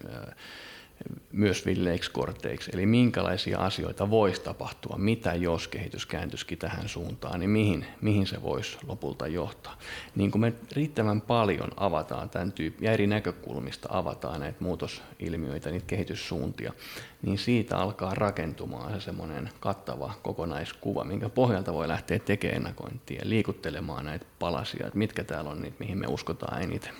myös 1.31 1.65
villeiksi 1.65 2.11
korteiksi, 2.11 2.71
eli 2.73 2.85
minkälaisia 2.85 3.59
asioita 3.59 4.09
voisi 4.09 4.41
tapahtua, 4.41 4.97
mitä 4.97 5.33
jos 5.33 5.67
kehitys 5.67 6.05
kääntyisikin 6.05 6.57
tähän 6.57 6.89
suuntaan, 6.89 7.39
niin 7.39 7.49
mihin, 7.49 7.85
mihin 8.01 8.27
se 8.27 8.41
voisi 8.41 8.77
lopulta 8.87 9.27
johtaa. 9.27 9.77
Niin 10.15 10.31
kun 10.31 10.41
me 10.41 10.53
riittävän 10.71 11.21
paljon 11.21 11.69
avataan 11.77 12.29
tämän 12.29 12.51
tyyppiä, 12.51 12.89
ja 12.89 12.93
eri 12.93 13.07
näkökulmista 13.07 13.89
avataan 13.91 14.39
näitä 14.39 14.57
muutosilmiöitä, 14.63 15.69
niitä 15.69 15.87
kehityssuuntia, 15.87 16.73
niin 17.21 17.37
siitä 17.37 17.77
alkaa 17.77 18.15
rakentumaan 18.15 18.93
se 18.93 19.05
semmoinen 19.05 19.49
kattava 19.59 20.13
kokonaiskuva, 20.23 21.03
minkä 21.03 21.29
pohjalta 21.29 21.73
voi 21.73 21.87
lähteä 21.87 22.19
tekemään 22.19 22.57
ennakointia, 22.57 23.21
liikuttelemaan 23.23 24.05
näitä 24.05 24.25
palasia, 24.39 24.87
että 24.87 24.97
mitkä 24.97 25.23
täällä 25.23 25.49
on 25.49 25.61
niitä, 25.61 25.77
mihin 25.79 25.97
me 25.97 26.07
uskotaan 26.07 26.61
eniten. 26.61 26.93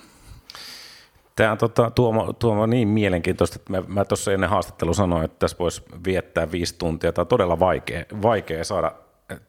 Tämä 1.38 1.52
on 1.52 1.58
tota, 1.58 1.90
Tuomo, 1.90 2.32
Tuomo 2.32 2.66
niin 2.66 2.88
mielenkiintoista, 2.88 3.56
että 3.56 3.72
mä, 3.72 3.82
mä 3.88 4.04
tuossa 4.04 4.32
ennen 4.32 4.50
haastattelua 4.50 4.94
sanoin, 4.94 5.24
että 5.24 5.38
tässä 5.38 5.56
voisi 5.58 5.82
viettää 6.04 6.50
viisi 6.52 6.74
tuntia. 6.78 7.12
Tämä 7.12 7.22
on 7.22 7.26
todella 7.26 7.60
vaikea, 7.60 8.04
vaikea 8.22 8.64
saada 8.64 8.92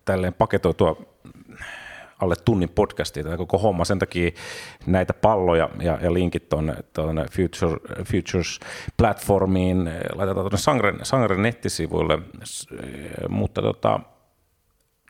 tälleen 0.06 0.34
paketoitua 0.34 1.02
alle 2.20 2.36
tunnin 2.46 2.70
podcastia 2.70 3.24
tämä 3.24 3.38
koko 3.38 3.58
homma. 3.58 3.86
Sen 3.86 4.00
takia 4.00 4.32
näitä 4.86 5.14
palloja 5.14 5.70
ja, 5.80 5.98
ja 6.02 6.14
linkit 6.14 6.50
tuonne, 6.50 6.76
tuonne 6.94 7.26
Future, 7.32 7.78
Futures-platformiin 8.04 9.90
laitetaan 10.16 10.44
tuonne 10.44 10.58
Sangren, 10.58 11.00
Sangren 11.04 11.42
nettisivuille, 11.42 12.20
mutta 13.30 13.62
tota, 13.62 14.00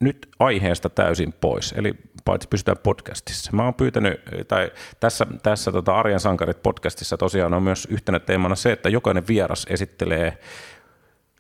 nyt 0.01 0.29
aiheesta 0.39 0.89
täysin 0.89 1.33
pois, 1.41 1.73
eli 1.77 1.93
paitsi 2.25 2.47
pysytään 2.47 2.77
podcastissa. 2.83 3.51
Mä 3.53 3.63
oon 3.63 3.73
pyytänyt, 3.73 4.21
tai 4.47 4.71
tässä, 4.99 5.27
tässä 5.43 5.71
tota 5.71 5.99
Arjen 5.99 6.19
sankarit 6.19 6.63
podcastissa 6.63 7.17
tosiaan 7.17 7.53
on 7.53 7.63
myös 7.63 7.87
yhtenä 7.91 8.19
teemana 8.19 8.55
se, 8.55 8.71
että 8.71 8.89
jokainen 8.89 9.27
vieras 9.27 9.65
esittelee 9.69 10.37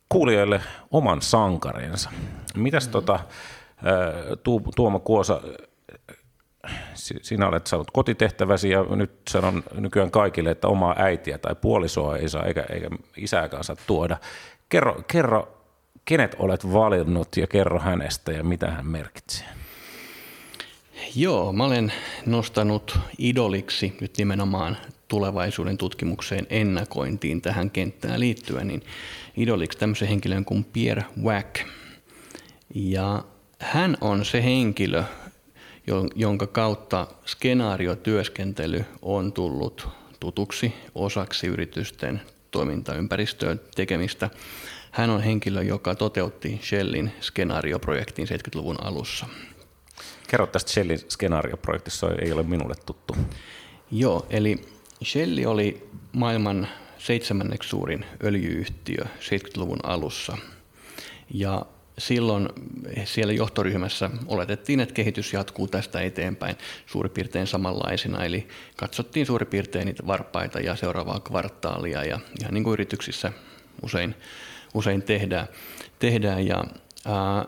kuulijoille 0.09 0.61
oman 0.91 1.21
sankarinsa. 1.21 2.09
Mitäs 2.55 2.83
mm-hmm. 2.83 2.91
tota, 2.91 3.19
Tuomo 4.75 4.99
Kuosa, 4.99 5.41
sinä 6.93 7.47
olet 7.47 7.67
saanut 7.67 7.91
kotitehtäväsi 7.91 8.69
ja 8.69 8.83
nyt 8.83 9.11
sanon 9.29 9.63
nykyään 9.73 10.11
kaikille, 10.11 10.51
että 10.51 10.67
omaa 10.67 10.95
äitiä 10.97 11.37
tai 11.37 11.55
puolisoa 11.55 12.17
ei 12.17 12.29
saa 12.29 12.43
eikä, 12.43 12.65
eikä 12.69 12.89
isääkään 13.17 13.63
saa 13.63 13.75
tuoda. 13.87 14.17
Kerro, 14.69 15.01
kerro 15.07 15.58
kenet 16.09 16.35
olet 16.39 16.73
valinnut 16.73 17.37
ja 17.37 17.47
kerro 17.47 17.79
hänestä 17.79 18.31
ja 18.31 18.43
mitä 18.43 18.71
hän 18.71 18.85
merkitsee. 18.85 19.47
Joo, 21.15 21.53
mä 21.53 21.63
olen 21.65 21.93
nostanut 22.25 22.99
idoliksi 23.17 23.97
nyt 24.01 24.17
nimenomaan 24.17 24.77
tulevaisuuden 25.07 25.77
tutkimukseen 25.77 26.47
ennakointiin 26.49 27.41
tähän 27.41 27.71
kenttään 27.71 28.19
liittyen, 28.19 28.67
niin 28.67 28.83
idoliksi 29.37 29.77
tämmöisen 29.77 30.07
henkilön 30.07 30.45
kuin 30.45 30.63
Pierre 30.63 31.05
Wack. 31.23 31.55
Ja 32.75 33.23
hän 33.59 33.97
on 34.01 34.25
se 34.25 34.43
henkilö, 34.43 35.03
jonka 36.15 36.47
kautta 36.47 37.07
skenaariotyöskentely 37.25 38.85
on 39.01 39.33
tullut 39.33 39.87
tutuksi 40.19 40.73
osaksi 40.95 41.47
yritysten 41.47 42.21
toimintaympäristöön 42.51 43.61
tekemistä. 43.75 44.29
Hän 44.91 45.09
on 45.09 45.21
henkilö, 45.21 45.63
joka 45.63 45.95
toteutti 45.95 46.59
Shellin 46.63 47.11
skenaarioprojektin 47.21 48.27
70-luvun 48.27 48.83
alussa. 48.83 49.25
Kerro 50.27 50.47
tästä 50.47 50.71
Shellin 50.71 50.99
skenaarioprojektissa, 51.09 52.07
ei 52.21 52.31
ole 52.31 52.43
minulle 52.43 52.75
tuttu. 52.85 53.15
Joo, 53.91 54.25
eli 54.29 54.61
Shell 55.03 55.37
oli 55.47 55.89
maailman 56.11 56.67
seitsemänneksi 56.97 57.69
suurin 57.69 58.05
öljyyhtiö 58.23 59.03
70-luvun 59.19 59.79
alussa. 59.83 60.37
Ja 61.33 61.65
silloin 61.97 62.49
siellä 63.05 63.33
johtoryhmässä 63.33 64.09
oletettiin, 64.27 64.79
että 64.79 64.93
kehitys 64.93 65.33
jatkuu 65.33 65.67
tästä 65.67 66.01
eteenpäin 66.01 66.55
suurin 66.85 67.11
piirtein 67.11 67.47
samanlaisena. 67.47 68.25
Eli 68.25 68.47
katsottiin 68.77 69.25
suurin 69.25 69.47
piirtein 69.47 69.85
niitä 69.85 70.07
varpaita 70.07 70.59
ja 70.59 70.75
seuraavaa 70.75 71.19
kvartaalia 71.19 72.03
ja 72.03 72.19
ihan 72.41 72.53
niin 72.53 72.63
kuin 72.63 72.73
yrityksissä 72.73 73.31
usein 73.81 74.15
usein 74.73 75.03
tehdään. 75.03 75.47
tehdään. 75.99 76.47
Ja, 76.47 76.63
ää, 77.05 77.45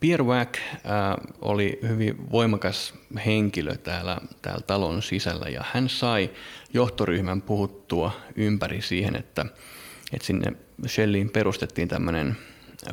Pierre 0.00 0.24
Wack 0.24 0.54
ää, 0.84 1.18
oli 1.40 1.78
hyvin 1.88 2.30
voimakas 2.30 2.94
henkilö 3.26 3.76
täällä, 3.76 4.18
täällä 4.42 4.62
talon 4.66 5.02
sisällä 5.02 5.48
ja 5.48 5.64
hän 5.72 5.88
sai 5.88 6.30
johtoryhmän 6.74 7.42
puhuttua 7.42 8.12
ympäri 8.36 8.82
siihen, 8.82 9.16
että, 9.16 9.46
että 10.12 10.26
sinne 10.26 10.52
Shelliin 10.86 11.30
perustettiin 11.30 11.88
tämmöinen 11.88 12.36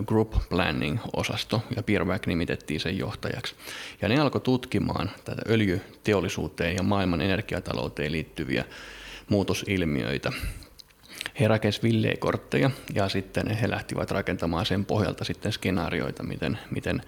group 0.05 0.33
planning-osasto 0.49 1.63
ja 1.75 1.83
Pierre 1.83 2.07
Wack 2.07 2.27
nimitettiin 2.27 2.79
sen 2.79 2.97
johtajaksi. 2.97 3.55
Ja 4.01 4.09
ne 4.09 4.19
alkoi 4.19 4.41
tutkimaan 4.41 5.11
tätä 5.25 5.41
öljyteollisuuteen 5.49 6.75
ja 6.75 6.83
maailman 6.83 7.21
energiatalouteen 7.21 8.11
liittyviä 8.11 8.65
muutosilmiöitä 9.29 10.31
he 11.39 11.47
rakensivat 11.47 11.83
villiekortteja 11.83 12.71
ja 12.93 13.09
sitten 13.09 13.49
he 13.49 13.69
lähtivät 13.69 14.11
rakentamaan 14.11 14.65
sen 14.65 14.85
pohjalta 14.85 15.23
sitten 15.23 15.51
skenaarioita, 15.51 16.23
miten, 16.23 16.59
miten 16.71 17.01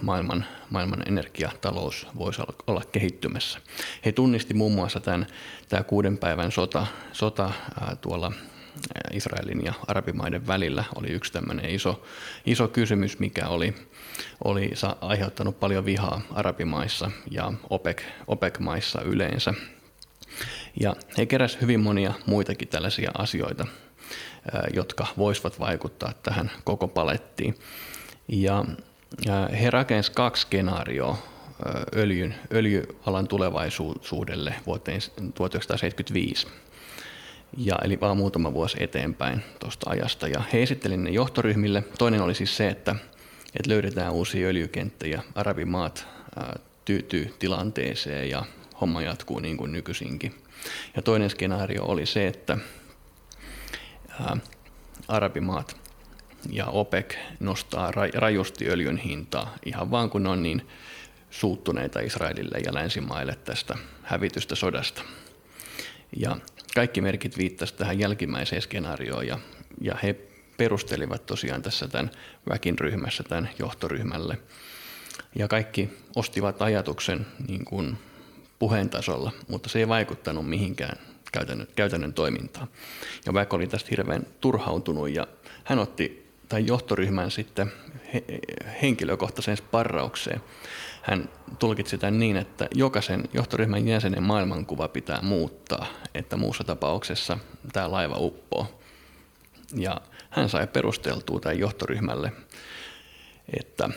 maailman, 0.00 0.44
maailman 0.70 1.02
energiatalous 1.08 2.06
voisi 2.18 2.42
olla 2.66 2.82
kehittymässä. 2.92 3.58
He 4.04 4.12
tunnisti 4.12 4.54
muun 4.54 4.72
muassa 4.72 5.00
tämän, 5.00 5.26
tämä 5.68 5.82
kuuden 5.82 6.18
päivän 6.18 6.52
sota, 6.52 6.86
sota 7.12 7.52
tuolla 8.00 8.32
Israelin 9.12 9.64
ja 9.64 9.72
arabimaiden 9.86 10.46
välillä 10.46 10.84
oli 10.94 11.08
yksi 11.08 11.32
tämmöinen 11.32 11.70
iso, 11.70 12.02
iso 12.46 12.68
kysymys, 12.68 13.18
mikä 13.18 13.48
oli, 13.48 13.74
oli 14.44 14.70
aiheuttanut 15.00 15.60
paljon 15.60 15.84
vihaa 15.84 16.20
arabimaissa 16.30 17.10
ja 17.30 17.52
OPEC, 17.70 18.02
OPEC-maissa 18.26 19.02
yleensä. 19.02 19.54
Ja 20.80 20.96
he 21.18 21.26
keräsivät 21.26 21.62
hyvin 21.62 21.80
monia 21.80 22.14
muitakin 22.26 22.68
tällaisia 22.68 23.10
asioita, 23.18 23.66
jotka 24.74 25.06
voisivat 25.18 25.60
vaikuttaa 25.60 26.12
tähän 26.22 26.50
koko 26.64 26.88
palettiin. 26.88 27.54
Ja 28.28 28.64
he 29.60 29.70
rakensivat 29.70 30.16
kaksi 30.16 30.42
skenaarioa 30.42 31.18
öljyn, 31.96 32.34
öljyalan 32.52 33.28
tulevaisuudelle 33.28 34.54
vuoteen 34.66 35.00
1975. 35.34 36.46
Ja 37.56 37.78
eli 37.84 38.00
vaan 38.00 38.16
muutama 38.16 38.54
vuosi 38.54 38.76
eteenpäin 38.80 39.42
tuosta 39.58 39.90
ajasta. 39.90 40.28
Ja 40.28 40.42
he 40.52 40.62
esittelivät 40.62 41.02
ne 41.02 41.10
johtoryhmille. 41.10 41.84
Toinen 41.98 42.22
oli 42.22 42.34
siis 42.34 42.56
se, 42.56 42.68
että, 42.68 42.94
että 43.46 43.70
löydetään 43.70 44.12
uusia 44.12 44.48
öljykenttiä. 44.48 45.22
Arabimaat 45.34 46.06
tyytyy 46.84 47.34
tilanteeseen 47.38 48.30
ja 48.30 48.44
homma 48.80 49.02
jatkuu 49.02 49.38
niin 49.38 49.56
kuin 49.56 49.72
nykyisinkin. 49.72 50.41
Ja 50.96 51.02
toinen 51.02 51.30
skenaario 51.30 51.84
oli 51.84 52.06
se, 52.06 52.26
että 52.26 52.58
ää, 54.20 54.36
arabimaat 55.08 55.76
ja 56.50 56.66
OPEC 56.66 57.14
nostaa 57.40 57.90
rajusti 58.14 58.68
öljyn 58.68 58.96
hintaa 58.96 59.54
ihan 59.66 59.90
vaan 59.90 60.10
kun 60.10 60.26
on 60.26 60.42
niin 60.42 60.68
suuttuneita 61.30 62.00
Israelille 62.00 62.58
ja 62.64 62.74
länsimaille 62.74 63.38
tästä 63.44 63.74
hävitystä 64.02 64.54
sodasta. 64.54 65.02
Ja 66.16 66.36
kaikki 66.74 67.00
merkit 67.00 67.38
viittasivat 67.38 67.78
tähän 67.78 67.98
jälkimmäiseen 67.98 68.62
skenaarioon 68.62 69.26
ja, 69.26 69.38
ja 69.80 69.94
he 70.02 70.16
perustelivat 70.56 71.26
tosiaan 71.26 71.62
tässä 71.62 71.88
tämän 71.88 72.10
väkin 72.48 72.78
ryhmässä, 72.78 73.22
tämän 73.22 73.50
johtoryhmälle. 73.58 74.38
Ja 75.34 75.48
kaikki 75.48 75.90
ostivat 76.16 76.62
ajatuksen 76.62 77.26
niin 77.48 77.64
kuin 77.64 77.98
puheen 78.62 78.90
tasolla, 78.90 79.32
mutta 79.48 79.68
se 79.68 79.78
ei 79.78 79.88
vaikuttanut 79.88 80.48
mihinkään 80.48 80.98
käytännön, 81.32 81.66
käytännön 81.76 82.12
toimintaan. 82.12 82.68
Ja 83.26 83.34
Väk 83.34 83.54
oli 83.54 83.66
tästä 83.66 83.88
hirveän 83.90 84.26
turhautunut 84.40 85.10
ja 85.10 85.26
hän 85.64 85.78
otti 85.78 86.32
tai 86.48 86.66
johtoryhmän 86.66 87.30
sitten 87.30 87.72
he, 88.14 88.24
henkilökohtaiseen 88.82 89.56
sparraukseen. 89.56 90.40
Hän 91.02 91.28
tulkitsi 91.58 91.98
tämän 91.98 92.18
niin, 92.18 92.36
että 92.36 92.68
jokaisen 92.74 93.28
johtoryhmän 93.32 93.88
jäsenen 93.88 94.22
maailmankuva 94.22 94.88
pitää 94.88 95.18
muuttaa, 95.22 95.86
että 96.14 96.36
muussa 96.36 96.64
tapauksessa 96.64 97.38
tämä 97.72 97.90
laiva 97.90 98.16
uppoo. 98.18 98.80
Ja 99.74 100.00
hän 100.30 100.48
sai 100.48 100.66
perusteltua 100.66 101.40
tämän 101.40 101.58
johtoryhmälle, 101.58 102.32
että 103.58 103.88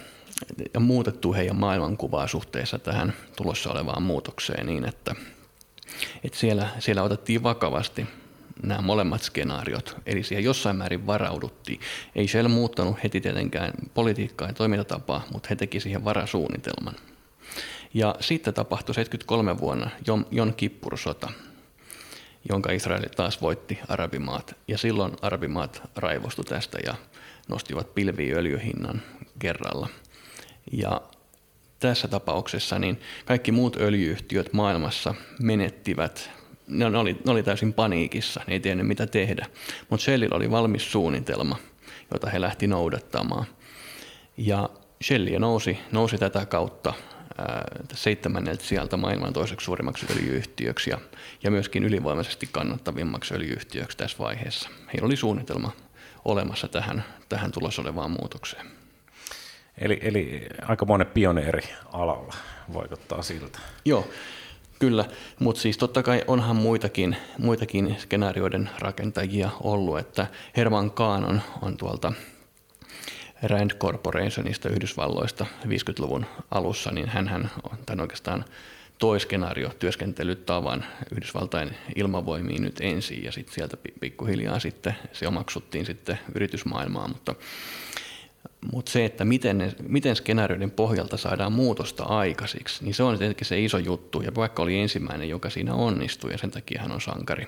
ja 0.73 0.79
muutettu 0.79 1.33
heidän 1.33 1.55
maailmankuvaa 1.55 2.27
suhteessa 2.27 2.79
tähän 2.79 3.13
tulossa 3.35 3.71
olevaan 3.71 4.03
muutokseen 4.03 4.65
niin, 4.65 4.85
että, 4.85 5.15
että 6.23 6.37
siellä, 6.37 6.69
siellä 6.79 7.03
otettiin 7.03 7.43
vakavasti 7.43 8.05
nämä 8.63 8.81
molemmat 8.81 9.21
skenaariot, 9.21 9.97
eli 10.05 10.23
siihen 10.23 10.43
jossain 10.43 10.75
määrin 10.75 11.07
varauduttiin. 11.07 11.79
Ei 12.15 12.27
siellä 12.27 12.49
muuttanut 12.49 13.03
heti 13.03 13.21
tietenkään 13.21 13.73
politiikkaa 13.93 14.47
ja 14.47 14.53
toimintatapaa, 14.53 15.23
mutta 15.33 15.47
he 15.49 15.55
teki 15.55 15.79
siihen 15.79 16.05
varasuunnitelman. 16.05 16.95
Ja 17.93 18.15
sitten 18.19 18.53
tapahtui 18.53 18.95
73 18.95 19.59
vuonna 19.59 19.89
Jon, 20.31 20.53
Kippursota, 20.57 21.31
jonka 22.49 22.71
Israel 22.71 23.03
taas 23.15 23.41
voitti 23.41 23.79
arabimaat. 23.87 24.55
Ja 24.67 24.77
silloin 24.77 25.13
arabimaat 25.21 25.81
raivostu 25.95 26.43
tästä 26.43 26.77
ja 26.85 26.95
nostivat 27.47 27.95
pilviöljyhinnan 27.95 28.95
öljyhinnan 28.95 29.01
kerralla– 29.39 29.87
ja 30.71 31.01
tässä 31.79 32.07
tapauksessa 32.07 32.79
niin 32.79 32.99
kaikki 33.25 33.51
muut 33.51 33.77
öljyyhtiöt 33.77 34.53
maailmassa 34.53 35.15
menettivät 35.41 36.31
ne 36.67 36.85
oli, 36.85 37.17
ne 37.25 37.31
oli 37.31 37.43
täysin 37.43 37.73
paniikissa, 37.73 38.41
ne 38.47 38.53
ei 38.53 38.59
tiennyt 38.59 38.87
mitä 38.87 39.07
tehdä. 39.07 39.45
Mutta 39.89 40.03
Shellillä 40.03 40.35
oli 40.35 40.51
valmis 40.51 40.91
suunnitelma, 40.91 41.57
jota 42.13 42.29
he 42.29 42.41
lähti 42.41 42.67
noudattamaan. 42.67 43.45
Ja 44.37 44.69
Shell 45.03 45.39
nousi, 45.39 45.79
nousi 45.91 46.17
tätä 46.17 46.45
kautta 46.45 46.93
seitsemänneltä 47.93 48.63
sieltä 48.63 48.97
maailman 48.97 49.33
toiseksi 49.33 49.65
suurimmaksi 49.65 50.05
öljyyhtiöksi 50.11 50.89
ja, 50.89 50.97
ja 51.43 51.51
myöskin 51.51 51.83
ylivoimaisesti 51.83 52.49
kannattavimmaksi 52.51 53.33
öljyyhtiöksi 53.33 53.97
tässä 53.97 54.17
vaiheessa. 54.19 54.69
Heillä 54.93 55.05
oli 55.05 55.15
suunnitelma 55.15 55.71
olemassa 56.25 56.67
tähän, 56.67 57.03
tähän 57.29 57.51
tulossa 57.51 57.81
olevaan 57.81 58.11
muutokseen. 58.11 58.74
Eli, 59.77 59.99
eli 60.01 60.47
monen 60.87 61.07
pioneeri 61.07 61.69
alalla 61.93 62.33
vaikuttaa 62.73 63.21
siltä. 63.21 63.59
Joo, 63.85 64.07
kyllä. 64.79 65.05
Mutta 65.39 65.61
siis 65.61 65.77
totta 65.77 66.03
kai 66.03 66.23
onhan 66.27 66.55
muitakin, 66.55 67.17
muitakin 67.37 67.95
skenaarioiden 67.99 68.69
rakentajia 68.79 69.49
ollut, 69.61 69.99
että 69.99 70.27
Herman 70.57 70.91
Kahn 70.91 71.23
on, 71.23 71.41
on 71.61 71.77
tuolta 71.77 72.13
Rand 73.43 73.71
Corporationista 73.71 74.69
Yhdysvalloista 74.69 75.45
50-luvun 75.65 76.25
alussa, 76.51 76.91
niin 76.91 77.09
hän 77.09 77.49
on 77.71 77.77
tämän 77.85 78.01
oikeastaan 78.01 78.45
toi 78.97 79.19
skenaario 79.19 79.69
työskentelytavan 79.79 80.85
Yhdysvaltain 81.11 81.75
ilmavoimiin 81.95 82.61
nyt 82.61 82.75
ensin 82.81 83.23
ja 83.23 83.31
sitten 83.31 83.55
sieltä 83.55 83.77
pikkuhiljaa 83.99 84.59
sitten 84.59 84.95
se 85.13 85.27
omaksuttiin 85.27 85.85
sitten 85.85 86.19
yritysmaailmaan, 86.35 87.09
mutta 87.09 87.35
mutta 88.73 88.91
se, 88.91 89.05
että 89.05 89.25
miten, 89.25 89.57
ne, 89.57 89.73
miten 89.87 90.15
skenaarioiden 90.15 90.71
pohjalta 90.71 91.17
saadaan 91.17 91.53
muutosta 91.53 92.03
aikaisiksi, 92.03 92.83
niin 92.83 92.93
se 92.93 93.03
on 93.03 93.17
tietenkin 93.17 93.47
se 93.47 93.59
iso 93.59 93.77
juttu. 93.77 94.21
Ja 94.21 94.31
vaikka 94.35 94.63
oli 94.63 94.79
ensimmäinen, 94.79 95.29
joka 95.29 95.49
siinä 95.49 95.73
onnistui, 95.73 96.31
ja 96.31 96.37
sen 96.37 96.51
takia 96.51 96.81
hän 96.81 96.91
on 96.91 97.01
sankari. 97.01 97.47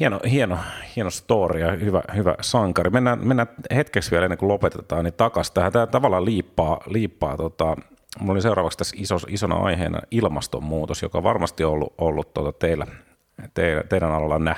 Hieno, 0.00 0.20
hieno, 0.30 0.58
hieno 0.96 1.10
story 1.10 1.60
ja 1.60 1.72
hyvä, 1.72 2.02
hyvä 2.16 2.34
sankari. 2.40 2.90
Mennään, 2.90 3.28
mennään 3.28 3.48
hetkeksi 3.74 4.10
vielä 4.10 4.24
ennen 4.24 4.38
kuin 4.38 4.48
lopetetaan, 4.48 5.04
niin 5.04 5.14
takaisin 5.14 5.54
tähän. 5.54 5.72
Tämä 5.72 5.86
tavallaan 5.86 6.24
liippaa, 6.24 6.80
liippaa 6.86 7.36
tota, 7.36 7.76
Mulla 8.20 8.32
oli 8.32 8.42
seuraavaksi 8.42 8.78
tässä 8.78 8.96
iso, 8.98 9.16
isona 9.28 9.56
aiheena 9.56 10.00
ilmastonmuutos, 10.10 11.02
joka 11.02 11.18
on 11.18 11.24
varmasti 11.24 11.64
ollut, 11.64 11.94
ollut 11.98 12.34
tuota 12.34 12.52
teillä 12.52 12.86
te, 13.54 13.84
teidän 13.88 14.12
alalla 14.12 14.52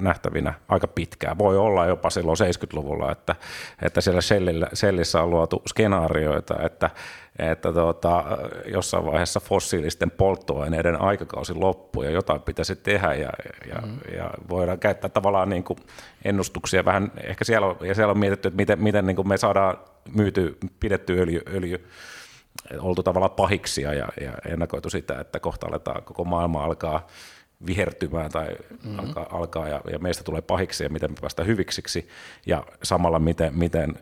nähtävinä 0.00 0.54
aika 0.68 0.88
pitkään. 0.88 1.38
Voi 1.38 1.58
olla 1.58 1.86
jopa 1.86 2.10
silloin 2.10 2.36
70-luvulla, 2.40 3.12
että, 3.12 3.36
että 3.82 4.00
siellä 4.00 4.20
Shellillä, 4.20 4.68
Shellissä 4.74 5.22
on 5.22 5.30
luotu 5.30 5.62
skenaarioita, 5.68 6.54
että, 6.62 6.90
että 7.38 7.72
tuota, 7.72 8.24
jossain 8.66 9.06
vaiheessa 9.06 9.40
fossiilisten 9.40 10.10
polttoaineiden 10.10 11.00
aikakausi 11.00 11.54
loppuu 11.54 12.02
ja 12.02 12.10
jotain 12.10 12.42
pitäisi 12.42 12.76
tehdä 12.76 13.14
ja, 13.14 13.30
ja, 13.68 13.80
mm. 13.86 13.98
ja 14.16 14.30
voidaan 14.48 14.78
käyttää 14.78 15.10
tavallaan 15.10 15.48
niin 15.48 15.64
kuin 15.64 15.78
ennustuksia 16.24 16.84
vähän, 16.84 17.12
ehkä 17.24 17.44
siellä 17.44 17.66
on, 17.66 17.76
ja 17.80 17.94
siellä 17.94 18.10
on 18.10 18.18
mietitty, 18.18 18.48
että 18.48 18.56
miten, 18.56 18.82
miten 18.82 19.06
niin 19.06 19.16
kuin 19.16 19.28
me 19.28 19.36
saadaan 19.36 19.76
myyty, 20.14 20.58
pidetty 20.80 21.20
öljy, 21.20 21.40
öljy 21.54 21.88
oltu 22.78 23.02
tavallaan 23.02 23.30
pahiksia 23.30 23.94
ja, 23.94 24.08
ja 24.20 24.32
ennakoitu 24.46 24.90
sitä, 24.90 25.20
että 25.20 25.40
kohta 25.40 25.66
aletaan, 25.66 26.02
koko 26.02 26.24
maailma 26.24 26.64
alkaa 26.64 27.06
vihertymään 27.66 28.30
tai 28.30 28.48
mm-hmm. 28.48 28.98
alkaa, 28.98 29.26
alkaa 29.30 29.68
ja, 29.68 29.80
ja 29.92 29.98
meistä 29.98 30.24
tulee 30.24 30.42
pahiksi 30.42 30.84
ja 30.84 30.90
miten 30.90 31.10
me 31.10 31.16
päästään 31.20 31.48
hyviksiksi 31.48 32.08
ja 32.46 32.64
samalla 32.82 33.18
miten, 33.18 33.58
miten 33.58 33.94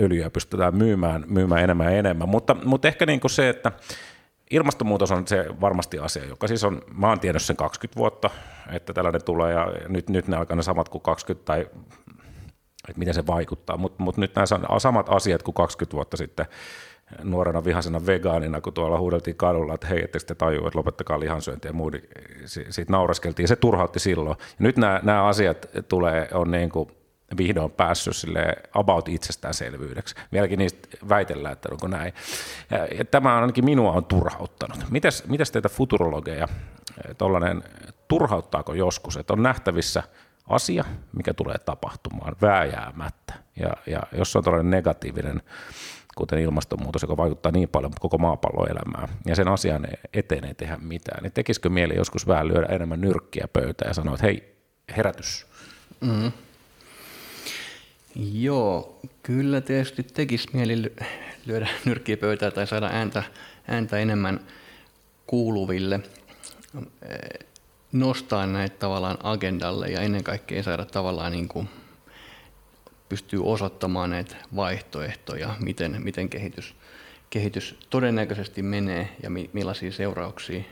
öljyä 0.00 0.30
pystytään 0.30 0.76
myymään, 0.76 1.24
myymään 1.26 1.64
enemmän 1.64 1.86
ja 1.86 1.98
enemmän. 1.98 2.28
Mutta, 2.28 2.56
mutta 2.64 2.88
ehkä 2.88 3.06
niin 3.06 3.20
kuin 3.20 3.30
se, 3.30 3.48
että 3.48 3.72
ilmastonmuutos 4.50 5.10
on 5.10 5.26
se 5.26 5.46
varmasti 5.60 5.98
asia, 5.98 6.24
joka 6.24 6.48
siis 6.48 6.64
on, 6.64 6.82
mä 6.94 7.08
oon 7.08 7.20
tiennyt 7.20 7.42
sen 7.42 7.56
20 7.56 7.98
vuotta, 7.98 8.30
että 8.72 8.92
tällainen 8.92 9.24
tulee 9.24 9.52
ja 9.52 9.66
nyt, 9.88 10.08
nyt 10.08 10.28
ne 10.28 10.36
alkaa 10.36 10.56
ne 10.56 10.62
samat 10.62 10.88
kuin 10.88 11.02
20 11.02 11.44
tai 11.44 11.66
että 12.88 12.98
miten 12.98 13.14
se 13.14 13.26
vaikuttaa, 13.26 13.76
mutta 13.76 14.02
mut 14.02 14.16
nyt 14.16 14.34
nämä 14.34 14.46
samat 14.78 15.06
asiat 15.08 15.42
kuin 15.42 15.54
20 15.54 15.94
vuotta 15.94 16.16
sitten 16.16 16.46
nuorena 17.22 17.64
vihaisena 17.64 18.06
vegaanina, 18.06 18.60
kun 18.60 18.72
tuolla 18.72 18.98
huudeltiin 18.98 19.36
kadulla, 19.36 19.74
että 19.74 19.86
hei, 19.86 20.04
ettekö 20.04 20.24
te 20.24 20.34
tajua, 20.34 20.66
että 20.66 20.78
lopettakaa 20.78 21.20
lihansyöntiä 21.20 21.68
ja 21.68 21.72
muu, 21.72 21.90
siitä 22.46 22.92
naureskeltiin. 22.92 23.48
Se 23.48 23.56
turhautti 23.56 23.98
silloin. 23.98 24.36
Ja 24.38 24.44
nyt 24.58 24.76
nämä, 24.76 25.00
nämä 25.02 25.24
asiat 25.24 25.66
tulee, 25.88 26.28
on 26.32 26.50
niin 26.50 26.70
kuin 26.70 26.88
vihdoin 27.36 27.70
päässyt 27.70 28.16
sille 28.16 28.56
about 28.72 29.08
itsestäänselvyydeksi. 29.08 30.14
Vieläkin 30.32 30.58
niistä 30.58 30.88
väitellään, 31.08 31.52
että 31.52 31.68
onko 31.72 31.88
näin. 31.88 32.14
Ja, 32.98 33.04
tämä 33.04 33.40
ainakin 33.40 33.64
minua 33.64 33.92
on 33.92 34.04
turhauttanut. 34.04 34.78
Mites, 34.90 35.28
mites 35.28 35.50
teitä 35.50 35.68
futurologeja, 35.68 36.48
tollainen, 37.18 37.64
turhauttaako 38.08 38.74
joskus, 38.74 39.16
että 39.16 39.32
on 39.32 39.42
nähtävissä 39.42 40.02
asia, 40.48 40.84
mikä 41.16 41.34
tulee 41.34 41.58
tapahtumaan 41.58 42.36
vääjäämättä. 42.42 43.34
Ja, 43.60 43.70
ja 43.86 44.02
jos 44.12 44.36
on 44.36 44.44
tällainen 44.44 44.70
negatiivinen 44.70 45.42
kuten 46.16 46.38
ilmastonmuutos, 46.38 47.02
joka 47.02 47.16
vaikuttaa 47.16 47.52
niin 47.52 47.68
paljon 47.68 47.92
koko 48.00 48.18
maapallon 48.18 48.70
elämään, 48.70 49.08
ja 49.26 49.36
sen 49.36 49.48
asian 49.48 49.86
eteen 50.14 50.44
ei 50.44 50.54
tehdä 50.54 50.76
mitään, 50.76 51.22
niin 51.22 51.32
tekisikö 51.32 51.68
mieli 51.68 51.96
joskus 51.96 52.26
vähän 52.26 52.48
lyödä 52.48 52.66
enemmän 52.66 53.00
nyrkkiä 53.00 53.48
pöytään 53.52 53.90
ja 53.90 53.94
sanoa, 53.94 54.14
että 54.14 54.26
hei, 54.26 54.56
herätys? 54.96 55.46
Mm-hmm. 56.00 56.32
Joo, 58.32 59.00
kyllä 59.22 59.60
tietysti 59.60 60.02
tekisi 60.02 60.48
mieli 60.52 60.92
lyödä 61.46 61.68
nyrkkiä 61.84 62.16
pöytään 62.16 62.52
tai 62.52 62.66
saada 62.66 62.86
ääntä, 62.92 63.22
ääntä 63.68 63.98
enemmän 63.98 64.40
kuuluville, 65.26 66.00
nostaa 67.92 68.46
näitä 68.46 68.76
tavallaan 68.78 69.18
agendalle 69.22 69.88
ja 69.88 70.00
ennen 70.00 70.24
kaikkea 70.24 70.62
saada 70.62 70.84
tavallaan 70.84 71.32
niin 71.32 71.48
kuin 71.48 71.68
pystyy 73.08 73.40
osoittamaan 73.44 74.10
näitä 74.10 74.36
vaihtoehtoja, 74.56 75.54
miten, 75.60 76.02
miten 76.02 76.28
kehitys, 76.28 76.74
kehitys 77.30 77.78
todennäköisesti 77.90 78.62
menee 78.62 79.16
ja 79.22 79.30
mi, 79.30 79.50
millaisia 79.52 79.92
seurauksia 79.92 80.62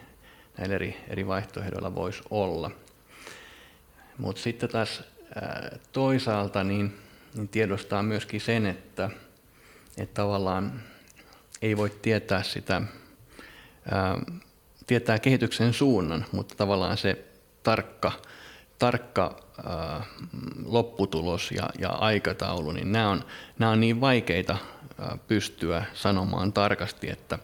näillä 0.58 0.74
eri, 0.74 0.96
eri 1.08 1.26
vaihtoehdoilla 1.26 1.94
voisi 1.94 2.22
olla. 2.30 2.70
Mutta 4.18 4.42
sitten 4.42 4.68
taas 4.68 5.02
ää, 5.34 5.78
toisaalta 5.92 6.64
niin, 6.64 6.98
niin 7.34 7.48
tiedostaa 7.48 8.02
myöskin 8.02 8.40
sen, 8.40 8.66
että, 8.66 9.10
että 9.98 10.14
tavallaan 10.14 10.82
ei 11.62 11.76
voi 11.76 11.90
tietää 11.90 12.42
sitä, 12.42 12.82
ää, 13.90 14.18
tietää 14.86 15.18
kehityksen 15.18 15.72
suunnan, 15.72 16.26
mutta 16.32 16.54
tavallaan 16.54 16.96
se 16.96 17.24
tarkka, 17.62 18.12
tarkka 18.78 19.43
ää, 19.64 20.04
lopputulos 20.64 21.50
ja, 21.50 21.68
ja 21.78 21.88
aikataulu, 21.88 22.72
niin 22.72 22.92
nämä 22.92 23.10
on, 23.10 23.24
nämä 23.58 23.72
on 23.72 23.80
niin 23.80 24.00
vaikeita 24.00 24.56
ää, 24.98 25.18
pystyä 25.28 25.84
sanomaan 25.94 26.52
tarkasti, 26.52 27.10
että, 27.10 27.38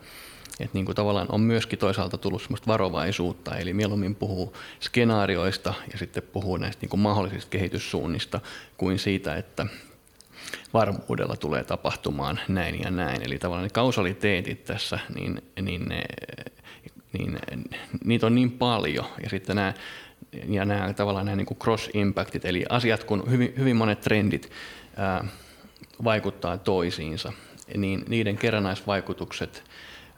että 0.61 0.75
niin 0.75 0.85
kuin 0.87 0.97
tavallaan 0.97 1.27
on 1.33 1.41
myöskin 1.41 1.79
toisaalta 1.79 2.19
tullut 2.19 2.43
semmoista 2.43 2.67
varovaisuutta, 2.67 3.57
eli 3.57 3.73
mieluummin 3.73 4.15
puhuu 4.15 4.57
skenaarioista 4.81 5.75
ja 5.93 5.99
sitten 5.99 6.23
puhuu 6.23 6.57
näistä 6.57 6.81
niin 6.83 6.91
kuin 6.91 7.01
mahdollisista 7.01 7.51
kehityssuunnista 7.51 8.41
kuin 8.77 8.99
siitä, 8.99 9.37
että 9.37 9.67
varmuudella 10.75 11.37
tulee 11.37 11.65
tapahtumaan 11.65 12.41
näin 12.49 12.81
ja 12.81 12.91
näin. 12.91 13.23
Eli 13.23 13.39
tavallaan 13.39 13.65
ne 13.65 13.71
kausaliteetit 13.71 14.65
tässä, 14.65 14.99
niin, 15.15 15.43
niin, 15.61 15.89
ne, 15.89 16.03
niin 17.13 17.39
niitä 18.05 18.27
on 18.27 18.35
niin 18.35 18.51
paljon. 18.51 19.07
Ja 19.23 19.31
sitten 19.31 19.57
nämä 19.57 19.75
ja 20.49 20.65
nämä 20.65 20.93
tavallaan 20.93 21.27
nämä 21.27 21.37
niin 21.37 21.47
cross-impactit, 21.47 22.45
eli 22.45 22.65
asiat, 22.69 23.05
kun 23.05 23.31
hyvin, 23.31 23.55
hyvin 23.59 23.77
monet 23.77 24.01
trendit 24.01 24.51
ää, 24.97 25.25
vaikuttaa 26.05 26.59
toisiinsa, 26.59 27.33
niin 27.77 28.05
niiden 28.09 28.37
kerrannaisvaikutukset 28.37 29.65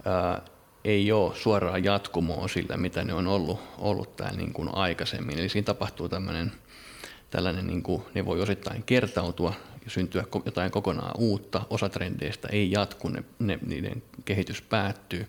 ää, 0.05 0.43
ei 0.85 1.13
ole 1.13 1.35
suoraan 1.35 1.85
jatkumoa 1.85 2.49
sillä, 2.49 2.77
mitä 2.77 3.05
ne 3.05 3.15
on 3.15 3.27
ollut, 3.27 3.61
ollut 3.79 4.17
täällä 4.17 4.39
niin 4.39 4.53
kuin 4.53 4.75
aikaisemmin. 4.75 5.39
Eli 5.39 5.49
siinä 5.49 5.65
tapahtuu 5.65 6.09
tämmöinen, 6.09 6.53
tällainen, 7.31 7.67
niin 7.67 7.83
kuin, 7.83 8.03
ne 8.15 8.25
voi 8.25 8.41
osittain 8.41 8.83
kertautua 8.83 9.55
syntyä 9.89 10.25
jotain 10.45 10.71
kokonaan 10.71 11.15
uutta, 11.19 11.63
osa 11.71 11.89
trendeistä 11.89 12.49
ei 12.53 12.71
jatku, 12.71 13.09
ne, 13.09 13.25
ne, 13.39 13.59
niiden 13.67 14.03
kehitys 14.25 14.63
päättyy, 14.63 15.27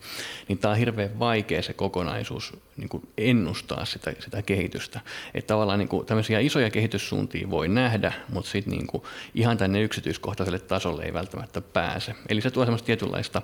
niin 0.47 0.57
tämä 0.57 0.71
on 0.71 0.77
hirveän 0.77 1.19
vaikea 1.19 1.61
se 1.61 1.73
kokonaisuus 1.73 2.53
niin 2.77 2.89
kuin 2.89 3.07
ennustaa 3.17 3.85
sitä, 3.85 4.13
sitä 4.19 4.41
kehitystä. 4.41 4.99
Että 5.33 5.47
tavallaan 5.47 5.79
niin 5.79 5.89
kuin 5.89 6.05
tämmöisiä 6.05 6.39
isoja 6.39 6.69
kehityssuuntia 6.69 7.49
voi 7.49 7.67
nähdä, 7.67 8.13
mutta 8.29 8.49
sitten 8.49 8.71
niin 8.73 9.01
ihan 9.35 9.57
tänne 9.57 9.81
yksityiskohtaiselle 9.81 10.59
tasolle 10.59 11.03
ei 11.03 11.13
välttämättä 11.13 11.61
pääse. 11.61 12.15
Eli 12.29 12.41
se 12.41 12.51
tuo 12.51 12.65
semmoista 12.65 12.85
tietynlaista 12.85 13.41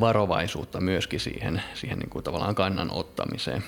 varovaisuutta 0.00 0.80
myöskin 0.80 1.20
siihen, 1.20 1.62
siihen 1.74 1.98
niin 1.98 2.10
kuin 2.10 2.24
tavallaan 2.24 2.54
kannan 2.54 2.90
ottamiseen. 2.90 3.64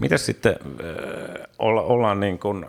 Miten 0.00 0.18
sitten 0.18 0.56
olla, 1.58 1.82
ollaan 1.82 2.20
niin 2.20 2.38
kuin, 2.38 2.66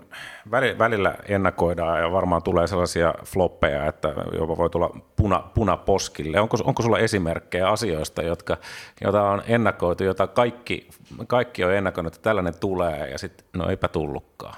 välillä 0.78 1.14
ennakoidaan 1.28 2.00
ja 2.00 2.12
varmaan 2.12 2.42
tulee 2.42 2.66
sellaisia 2.66 3.14
floppeja, 3.24 3.86
että 3.86 4.14
jopa 4.38 4.56
voi 4.56 4.70
tulla 4.70 5.00
puna, 5.16 5.40
punaposkille. 5.54 6.40
Onko, 6.40 6.56
onko 6.64 6.82
sulla 6.82 6.98
esimerkkejä 6.98 7.68
asioista, 7.68 8.22
jotka, 8.22 8.56
joita 9.00 9.22
on 9.22 9.42
ennakoitu, 9.46 10.04
jota 10.04 10.26
kaikki, 10.26 10.88
kaikki 11.26 11.64
on 11.64 11.74
ennakoinut, 11.74 12.14
että 12.14 12.24
tällainen 12.24 12.54
tulee 12.60 13.10
ja 13.10 13.18
sitten 13.18 13.46
no 13.52 13.68
eipä 13.68 13.88
tullutkaan. 13.88 14.56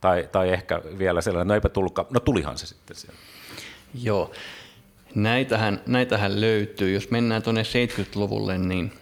Tai, 0.00 0.28
tai 0.32 0.52
ehkä 0.52 0.80
vielä 0.98 1.20
sellainen, 1.20 1.48
no 1.48 1.54
eipä 1.54 1.68
tullutkaan, 1.68 2.08
no 2.10 2.20
tulihan 2.20 2.58
se 2.58 2.66
sitten 2.66 2.96
siellä. 2.96 3.18
Joo, 4.02 4.30
näitähän, 5.14 5.80
näitähän 5.86 6.40
löytyy. 6.40 6.94
Jos 6.94 7.10
mennään 7.10 7.42
tuonne 7.42 7.62
70-luvulle, 7.62 8.58
niin, 8.58 8.92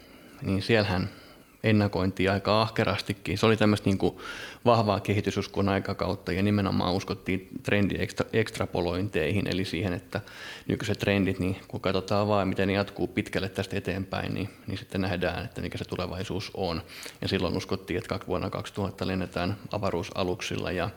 niin 0.42 0.62
siellähän– 0.62 1.08
ennakointia 1.64 2.32
aika 2.32 2.62
ahkerastikin. 2.62 3.38
Se 3.38 3.46
oli 3.46 3.56
tämmöistä 3.56 3.88
niin 3.88 3.98
kuin 3.98 4.16
vahvaa 4.64 5.00
kehitysuskon 5.00 5.68
aikakautta 5.68 6.32
ja 6.32 6.42
nimenomaan 6.42 6.94
uskottiin 6.94 7.48
trendi 7.62 7.94
ekstrapolointeihin, 8.32 9.46
eli 9.46 9.64
siihen, 9.64 9.92
että 9.92 10.20
nykyiset 10.68 10.98
trendit, 10.98 11.38
niin 11.38 11.56
kun 11.68 11.80
katsotaan 11.80 12.28
vaan, 12.28 12.48
miten 12.48 12.68
ne 12.68 12.74
jatkuu 12.74 13.06
pitkälle 13.06 13.48
tästä 13.48 13.76
eteenpäin, 13.76 14.34
niin, 14.34 14.48
niin 14.66 14.78
sitten 14.78 15.00
nähdään, 15.00 15.44
että 15.44 15.60
mikä 15.60 15.78
se 15.78 15.84
tulevaisuus 15.84 16.50
on. 16.54 16.82
Ja 17.20 17.28
silloin 17.28 17.56
uskottiin, 17.56 17.98
että 17.98 18.20
vuonna 18.26 18.50
2000 18.50 19.06
lennetään 19.06 19.56
avaruusaluksilla 19.72 20.72
ja 20.72 20.90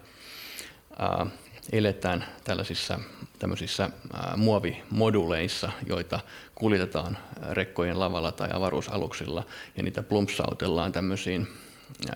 ää, 0.99 1.25
eletään 1.71 2.25
tällaisissa 2.43 2.99
tämmöisissä 3.39 3.89
muovimoduleissa, 4.37 5.71
joita 5.87 6.19
kuljetetaan 6.55 7.17
rekkojen 7.51 7.99
lavalla 7.99 8.31
tai 8.31 8.49
avaruusaluksilla 8.53 9.43
ja 9.77 9.83
niitä 9.83 10.03
plumpsautellaan 10.03 10.91
tämmöisiin 10.91 11.47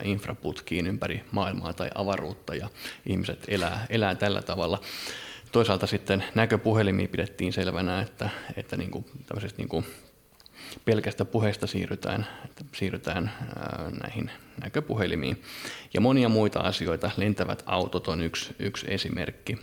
infraputkiin 0.04 0.88
ympäri 0.88 1.24
maailmaa 1.32 1.74
tai 1.74 1.89
avaruutta 1.95 2.56
ja 2.56 2.70
ihmiset 3.06 3.45
elää, 3.47 3.86
elää 3.89 4.16
tällä 4.16 4.41
tavalla. 4.41 4.82
Toisaalta 5.52 5.88
sitten 5.88 6.24
näköpuhelimia 6.36 7.08
pidettiin 7.08 7.54
selvänä, 7.54 8.02
että, 8.02 8.30
että 8.56 8.78
niin 8.78 8.91
kuin, 8.91 9.06
niin 9.58 9.70
kuin 9.70 9.86
pelkästä 10.86 11.26
puheesta 11.26 11.67
siirrytään, 11.67 12.28
siirrytään 12.76 13.32
näihin 14.03 14.32
näköpuhelimiin. 14.63 15.43
Ja 15.93 16.01
monia 16.01 16.30
muita 16.30 16.59
asioita, 16.59 17.11
lentävät 17.17 17.63
autot 17.65 18.07
on 18.07 18.22
yksi, 18.22 18.55
yksi 18.59 18.86
esimerkki. 18.89 19.57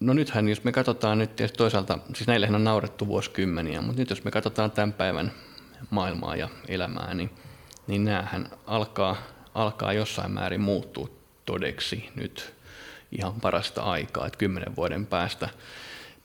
No 0.00 0.12
nythän, 0.12 0.48
jos 0.48 0.64
me 0.64 0.72
katsotaan 0.72 1.18
nyt 1.18 1.30
toisaalta, 1.56 1.98
siis 2.14 2.26
näillehän 2.26 2.54
on 2.54 2.64
naurettu 2.64 3.06
vuosikymmeniä, 3.06 3.80
mutta 3.80 4.00
nyt 4.00 4.10
jos 4.10 4.24
me 4.24 4.30
katsotaan 4.30 4.70
tämän 4.70 4.92
päivän 4.92 5.32
maailmaa 5.90 6.36
ja 6.36 6.48
elämää, 6.68 7.14
niin, 7.14 7.30
niin 7.86 8.04
näähän 8.04 8.50
alkaa, 8.66 9.16
alkaa 9.54 9.92
jossain 9.92 10.32
määrin 10.32 10.60
muuttua 10.60 11.08
todeksi 11.46 12.08
nyt 12.14 12.54
ihan 13.12 13.40
parasta 13.40 13.82
aikaa, 13.82 14.26
että 14.26 14.38
kymmenen 14.38 14.76
vuoden 14.76 15.06
päästä, 15.06 15.48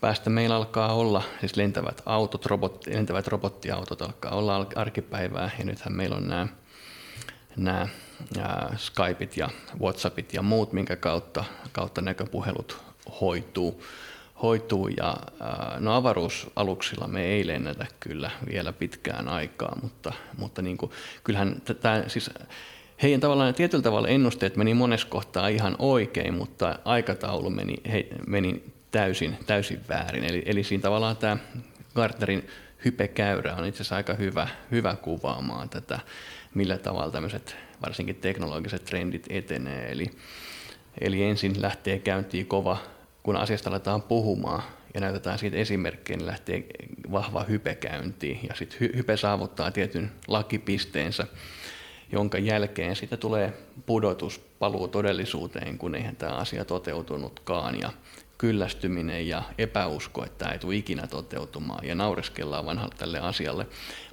päästä 0.01 0.29
meillä 0.29 0.55
alkaa 0.55 0.93
olla, 0.93 1.23
siis 1.39 1.55
lentävät 1.55 2.01
autot, 2.05 2.45
robot, 2.45 2.87
lentävät 2.87 3.27
robottiautot 3.27 4.01
alkaa 4.01 4.31
olla 4.31 4.67
arkipäivää, 4.75 5.51
ja 5.59 5.65
nythän 5.65 5.93
meillä 5.93 6.15
on 6.15 6.27
nämä, 6.27 6.47
nämä 7.55 7.87
Skypeit 8.77 9.37
ja 9.37 9.49
Whatsappit 9.81 10.33
ja 10.33 10.41
muut, 10.41 10.73
minkä 10.73 10.95
kautta, 10.95 11.43
kautta 11.71 12.01
näköpuhelut 12.01 12.77
hoituu. 13.21 13.83
hoituu 14.41 14.87
ja 14.87 15.17
no 15.79 15.95
avaruusaluksilla 15.95 17.07
me 17.07 17.25
ei 17.25 17.47
lennetä 17.47 17.85
kyllä 17.99 18.31
vielä 18.49 18.73
pitkään 18.73 19.27
aikaa, 19.27 19.77
mutta, 19.81 20.13
mutta 20.37 20.61
niin 20.61 20.77
kuin, 20.77 20.91
kyllähän 21.23 21.61
tämä 21.81 22.03
siis 22.07 22.29
heidän 23.01 23.19
tavallaan 23.19 23.53
tietyllä 23.53 23.83
tavalla 23.83 24.07
ennusteet 24.07 24.55
meni 24.55 24.73
monessa 24.73 25.07
kohtaa 25.07 25.47
ihan 25.47 25.75
oikein, 25.79 26.33
mutta 26.33 26.79
aikataulu 26.85 27.49
meni, 27.49 27.75
he, 27.91 28.07
meni 28.27 28.63
täysin, 28.91 29.37
täysin 29.47 29.79
väärin. 29.89 30.23
Eli, 30.23 30.43
eli 30.45 30.63
siinä 30.63 30.81
tavallaan 30.81 31.17
tämä 31.17 31.37
Gartnerin 31.95 32.47
hypekäyrä 32.85 33.55
on 33.55 33.65
itse 33.65 33.77
asiassa 33.77 33.95
aika 33.95 34.13
hyvä, 34.13 34.47
hyvä 34.71 34.95
kuvaamaan 34.95 35.69
tätä, 35.69 35.99
millä 36.53 36.77
tavalla 36.77 37.11
tämmöiset 37.11 37.55
varsinkin 37.85 38.15
teknologiset 38.15 38.85
trendit 38.85 39.25
etenee. 39.29 39.91
Eli, 39.91 40.11
eli 41.01 41.23
ensin 41.23 41.61
lähtee 41.61 41.99
käyntiin 41.99 42.47
kova 42.47 42.77
kun 43.23 43.35
asiasta 43.35 43.69
aletaan 43.69 44.01
puhumaan 44.01 44.63
ja 44.93 45.01
näytetään 45.01 45.39
siitä 45.39 45.57
esimerkkejä, 45.57 46.17
niin 46.17 46.27
lähtee 46.27 46.63
vahva 47.11 47.43
hype 47.43 47.75
käyntiin 47.75 48.39
ja 48.49 48.55
sitten 48.55 48.79
hy- 48.79 48.95
hype 48.95 49.17
saavuttaa 49.17 49.71
tietyn 49.71 50.11
lakipisteensä 50.27 51.27
jonka 52.11 52.37
jälkeen 52.37 52.95
sitä 52.95 53.17
tulee 53.17 53.53
pudotus, 53.85 54.39
paluu 54.59 54.87
todellisuuteen, 54.87 55.77
kun 55.77 55.95
eihän 55.95 56.15
tämä 56.15 56.31
asia 56.31 56.65
toteutunutkaan. 56.65 57.79
Ja 57.79 57.91
kyllästyminen 58.37 59.27
ja 59.27 59.43
epäusko, 59.57 60.25
että 60.25 60.37
tämä 60.37 60.51
ei 60.51 60.59
tule 60.59 60.75
ikinä 60.75 61.07
toteutumaan 61.07 61.85
ja 61.85 61.95
naureskellaan 61.95 62.65
vanhalle 62.65 62.95
tälle 62.97 63.19
asialle. 63.19 63.67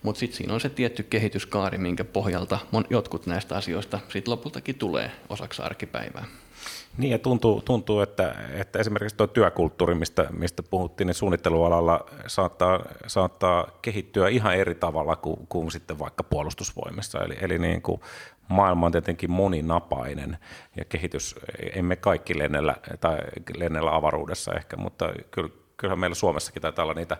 Mutta 0.05 0.19
sitten 0.19 0.37
siinä 0.37 0.55
on 0.55 0.61
se 0.61 0.69
tietty 0.69 1.03
kehityskaari, 1.03 1.79
minkä 1.79 2.05
pohjalta 2.05 2.59
jotkut 2.91 3.27
näistä 3.27 3.57
asioista 3.57 4.01
sitten 4.09 4.33
lopultakin 4.33 4.75
tulee 4.75 5.11
osaksi 5.29 5.63
arkipäivää. 5.63 6.25
Niin 6.99 7.11
ja 7.11 7.19
tuntuu, 7.19 7.61
tuntuu 7.61 8.01
että, 8.01 8.35
että 8.53 8.79
esimerkiksi 8.79 9.17
tuo 9.17 9.27
työkulttuuri, 9.27 9.95
mistä, 9.95 10.27
mistä 10.39 10.63
puhuttiin, 10.63 11.07
niin 11.07 11.15
suunnittelualalla 11.15 12.07
saattaa, 12.27 12.81
saattaa 13.07 13.67
kehittyä 13.83 14.29
ihan 14.29 14.57
eri 14.57 14.75
tavalla 14.75 15.17
kuin, 15.17 15.47
kuin 15.49 15.71
sitten 15.71 15.99
vaikka 15.99 16.25
puolustusvoimissa. 16.25 17.19
Eli, 17.19 17.37
eli 17.41 17.59
niin 17.59 17.83
kuin 17.83 18.01
maailma 18.49 18.87
on 18.87 18.93
tietenkin 18.93 19.31
moninapainen 19.31 20.39
ja 20.77 20.85
kehitys, 20.85 21.37
emme 21.75 21.97
kaikki 21.97 22.39
lennellä, 22.39 22.77
tai 23.01 23.19
lennellä 23.57 23.95
avaruudessa 23.95 24.53
ehkä, 24.55 24.77
mutta 24.77 25.13
kyllä, 25.31 25.51
kyllähän 25.77 25.99
meillä 25.99 26.15
Suomessakin 26.15 26.63
taitaa 26.63 26.83
olla 26.83 26.95
niitä 26.95 27.17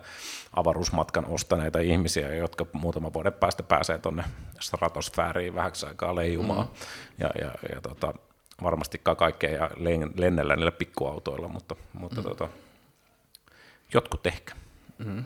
avaruusmatkan 0.53 1.25
ostaneita 1.25 1.79
ihmisiä, 1.79 2.35
jotka 2.35 2.65
muutaman 2.73 3.13
vuoden 3.13 3.33
päästä 3.33 3.63
pääsee 3.63 3.97
tuonne 3.97 4.23
stratosfääriin 4.59 5.55
vähäksi 5.55 5.85
aikaa 5.85 6.15
leijumaan. 6.15 6.67
Mm. 6.67 6.73
Ja, 7.19 7.29
ja, 7.41 7.51
ja 7.75 7.81
tota, 7.81 8.13
varmastikaan 8.63 9.17
kaikkea 9.17 9.51
ja 9.51 9.69
lennellä 10.15 10.55
niillä 10.55 10.71
pikkuautoilla, 10.71 11.47
mutta, 11.47 11.75
mutta 11.93 12.21
mm. 12.21 12.23
tota, 12.23 12.49
jotkut 13.93 14.27
ehkä. 14.27 14.55
Mm. 14.97 15.23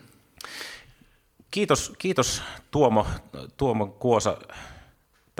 Kiitos, 1.50 1.92
kiitos 1.98 2.42
Tuomo, 2.70 3.06
Tuomo 3.56 3.86
Kuosa 3.86 4.36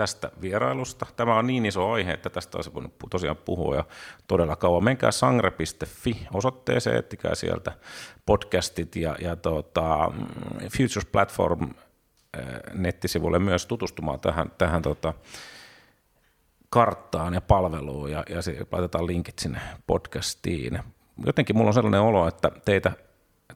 tästä 0.01 0.31
vierailusta. 0.41 1.05
Tämä 1.15 1.35
on 1.35 1.47
niin 1.47 1.65
iso 1.65 1.91
aihe, 1.91 2.13
että 2.13 2.29
tästä 2.29 2.57
olisi 2.57 2.73
voinut 2.73 2.93
tosiaan 3.09 3.37
puhua 3.37 3.75
jo 3.75 3.87
todella 4.27 4.55
kauan. 4.55 4.83
Menkää 4.83 5.11
sangre.fi 5.11 6.27
osoitteeseen, 6.33 6.97
ettikää 6.97 7.35
sieltä 7.35 7.71
podcastit 8.25 8.95
ja, 8.95 9.15
ja 9.19 9.35
tota, 9.35 10.11
Futures 10.77 11.05
Platform 11.11 11.63
eh, 11.63 12.45
nettisivulle 12.73 13.39
myös 13.39 13.65
tutustumaan 13.65 14.19
tähän, 14.19 14.51
tähän 14.57 14.81
tota, 14.81 15.13
karttaan 16.69 17.33
ja 17.33 17.41
palveluun 17.41 18.11
ja, 18.11 18.23
ja 18.29 18.41
se, 18.41 18.57
laitetaan 18.71 19.07
linkit 19.07 19.39
sinne 19.39 19.59
podcastiin. 19.87 20.79
Jotenkin 21.25 21.57
mulla 21.57 21.69
on 21.69 21.73
sellainen 21.73 22.01
olo, 22.01 22.27
että 22.27 22.51
teitä 22.65 22.91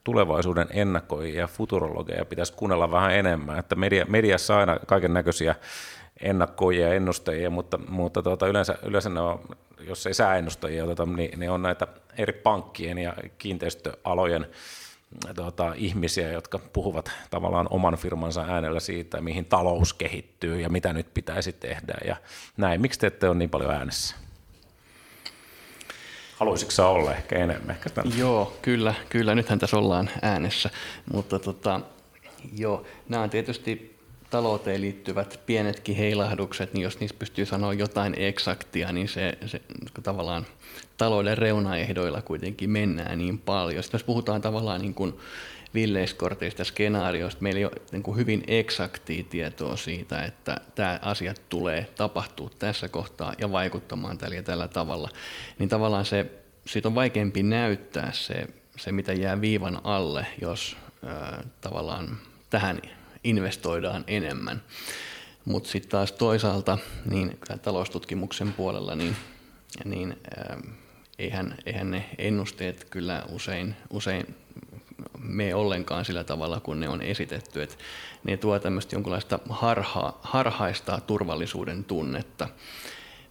tulevaisuuden 0.04 0.68
ennakoijia 0.70 1.40
ja 1.40 1.48
futurologeja 1.48 2.26
pitäisi 2.26 2.54
kuunnella 2.54 2.92
vähän 2.92 3.14
enemmän, 3.14 3.60
että 3.60 3.76
media, 3.76 4.06
mediassa 4.10 4.58
aina 4.58 4.80
kaiken 4.88 5.14
näköisiä 5.14 5.56
ennakkoja 6.22 6.88
ja 6.88 6.94
ennustajia, 6.94 7.50
mutta, 7.50 7.78
mutta 7.78 8.22
tuota, 8.22 8.48
yleensä, 8.48 8.78
yleensä 8.84 9.10
ne 9.10 9.20
on, 9.20 9.40
jos 9.80 10.08
ei 10.08 10.14
sääennustajia 10.14 10.84
oteta, 10.84 11.06
niin 11.06 11.40
ne 11.40 11.50
on 11.50 11.62
näitä 11.62 11.88
eri 12.18 12.34
pankkien 12.34 12.98
ja 12.98 13.14
kiinteistöalojen 13.38 14.48
tuota, 15.36 15.74
ihmisiä, 15.76 16.32
jotka 16.32 16.60
puhuvat 16.60 17.12
tavallaan 17.30 17.68
oman 17.70 17.98
firmansa 17.98 18.42
äänellä 18.42 18.80
siitä, 18.80 19.22
mihin 19.22 19.46
talous 19.46 19.94
kehittyy 19.94 20.62
ja 20.62 20.70
mitä 20.70 20.94
nyt 20.94 21.14
pitäisi 21.14 21.54
tehdä 21.54 21.94
ja 22.06 22.16
näin. 22.58 22.82
Miksi 22.82 23.00
te 23.00 23.08
ette 23.08 23.30
ole 23.30 23.38
niin 23.38 23.50
paljon 23.50 23.72
äänessä? 23.72 24.16
Haluaisitko 26.36 26.90
olla 26.90 27.14
ehkä 27.14 27.36
enemmän? 27.36 27.76
Ehkä 27.76 28.04
Joo, 28.18 28.58
kyllä, 28.62 28.94
kyllä. 29.10 29.36
Nythän 29.36 29.60
tässä 29.60 29.78
ollaan 29.78 30.10
äänessä, 30.22 30.70
mutta 31.14 31.40
tota, 31.40 31.82
joo, 32.58 32.86
nämä 33.10 33.24
on 33.24 33.30
tietysti 33.30 33.95
talouteen 34.30 34.82
liittyvät 34.82 35.40
pienetkin 35.46 35.96
heilahdukset, 35.96 36.74
niin 36.74 36.84
jos 36.84 37.00
niistä 37.00 37.20
pystyy 37.20 37.46
sanoa 37.46 37.74
jotain 37.74 38.16
eksaktia, 38.18 38.92
niin 38.92 39.08
se, 39.08 39.38
se 39.46 39.62
tavallaan 40.04 40.46
talouden 40.98 41.38
reunaehdoilla 41.38 42.22
kuitenkin 42.22 42.70
mennään 42.70 43.18
niin 43.18 43.38
paljon. 43.38 43.84
Sitten 43.84 43.98
jos 43.98 44.04
puhutaan 44.04 44.42
tavallaan 44.42 44.82
niin 44.82 44.94
kuin 44.94 45.14
villeiskorteista 45.74 46.64
skenaarioista, 46.64 47.42
meillä 47.42 47.58
ei 47.58 47.66
ole 47.66 47.82
niin 47.92 48.04
kuin 48.04 48.18
hyvin 48.18 48.44
eksaktia 48.48 49.24
tietoa 49.30 49.76
siitä, 49.76 50.26
että 50.26 50.58
tämä 50.76 51.00
asia 51.02 51.34
tulee 51.50 51.88
tapahtuu 51.96 52.50
tässä 52.50 52.90
kohtaa 52.90 53.34
ja 53.38 53.52
vaikuttamaan 53.52 54.18
tällä 54.18 54.36
ja 54.36 54.44
tällä 54.44 54.68
tavalla. 54.68 55.10
Niin 55.60 55.70
tavallaan 55.70 56.06
se, 56.06 56.26
siitä 56.66 56.88
on 56.88 56.96
vaikeampi 56.96 57.44
näyttää 57.44 58.12
se, 58.14 58.48
se 58.78 58.92
mitä 58.92 59.14
jää 59.14 59.42
viivan 59.42 59.82
alle, 59.84 60.28
jos 60.42 60.78
äh, 61.08 61.46
tavallaan 61.62 62.18
tähän 62.50 62.82
investoidaan 63.26 64.04
enemmän. 64.08 64.64
Mutta 65.46 65.70
sitten 65.70 65.92
taas 65.92 66.12
toisaalta 66.12 66.78
niin 67.06 67.40
taloustutkimuksen 67.62 68.54
puolella 68.54 68.96
niin, 68.96 69.16
niin 69.86 70.18
äh, 70.40 70.58
eihän, 71.20 71.56
eihän 71.66 71.92
ne 71.92 72.10
ennusteet 72.18 72.88
kyllä 72.90 73.24
usein, 73.30 73.76
usein 73.90 74.36
mene 75.20 75.56
ollenkaan 75.56 76.06
sillä 76.06 76.24
tavalla, 76.24 76.60
kun 76.60 76.80
ne 76.80 76.90
on 76.90 77.02
esitetty. 77.02 77.64
Et 77.64 77.78
ne 78.24 78.38
tuo 78.38 78.60
tämmöistä 78.60 78.96
jonkinlaista 78.96 79.40
harha, 79.50 80.20
harhaista 80.22 81.02
turvallisuuden 81.08 81.84
tunnetta 81.84 82.48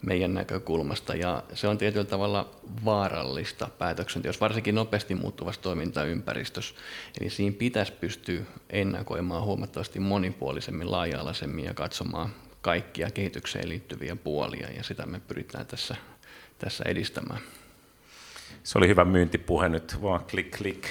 meidän 0.07 0.35
näkökulmasta. 0.35 1.15
Ja 1.15 1.43
se 1.55 1.69
on 1.69 1.79
tietyllä 1.79 2.05
tavalla 2.05 2.51
vaarallista 2.85 3.69
päätöksenteossa, 3.79 4.41
varsinkin 4.41 4.75
nopeasti 4.75 5.15
muuttuvassa 5.15 5.63
toimintaympäristössä. 5.63 6.75
Eli 7.21 7.31
siinä 7.31 7.57
pitäisi 7.59 7.93
pystyä 7.93 8.41
ennakoimaan 8.71 9.43
huomattavasti 9.43 10.01
monipuolisemmin, 10.01 10.91
laaja-alaisemmin 10.91 11.65
ja 11.65 11.75
katsomaan 11.75 12.31
kaikkia 12.61 13.11
kehitykseen 13.11 13.69
liittyviä 13.69 14.17
puolia, 14.17 14.69
ja 14.77 14.83
sitä 14.83 15.07
me 15.07 15.21
pyritään 15.29 15.67
tässä, 15.67 15.97
tässä 16.59 16.85
edistämään. 16.87 17.41
Se 18.63 18.79
oli 18.79 18.89
hyvä 18.89 19.05
myyntipuhe 19.05 19.69
nyt, 19.69 20.03
vaan 20.03 20.25
klik 20.31 20.51
klik. 20.59 20.89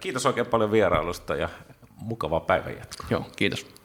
Kiitos 0.00 0.26
oikein 0.26 0.46
paljon 0.46 0.72
vierailusta 0.72 1.36
ja 1.36 1.48
mukavaa 1.96 2.40
päivänjatkoa. 2.40 3.06
Joo, 3.10 3.26
kiitos. 3.36 3.79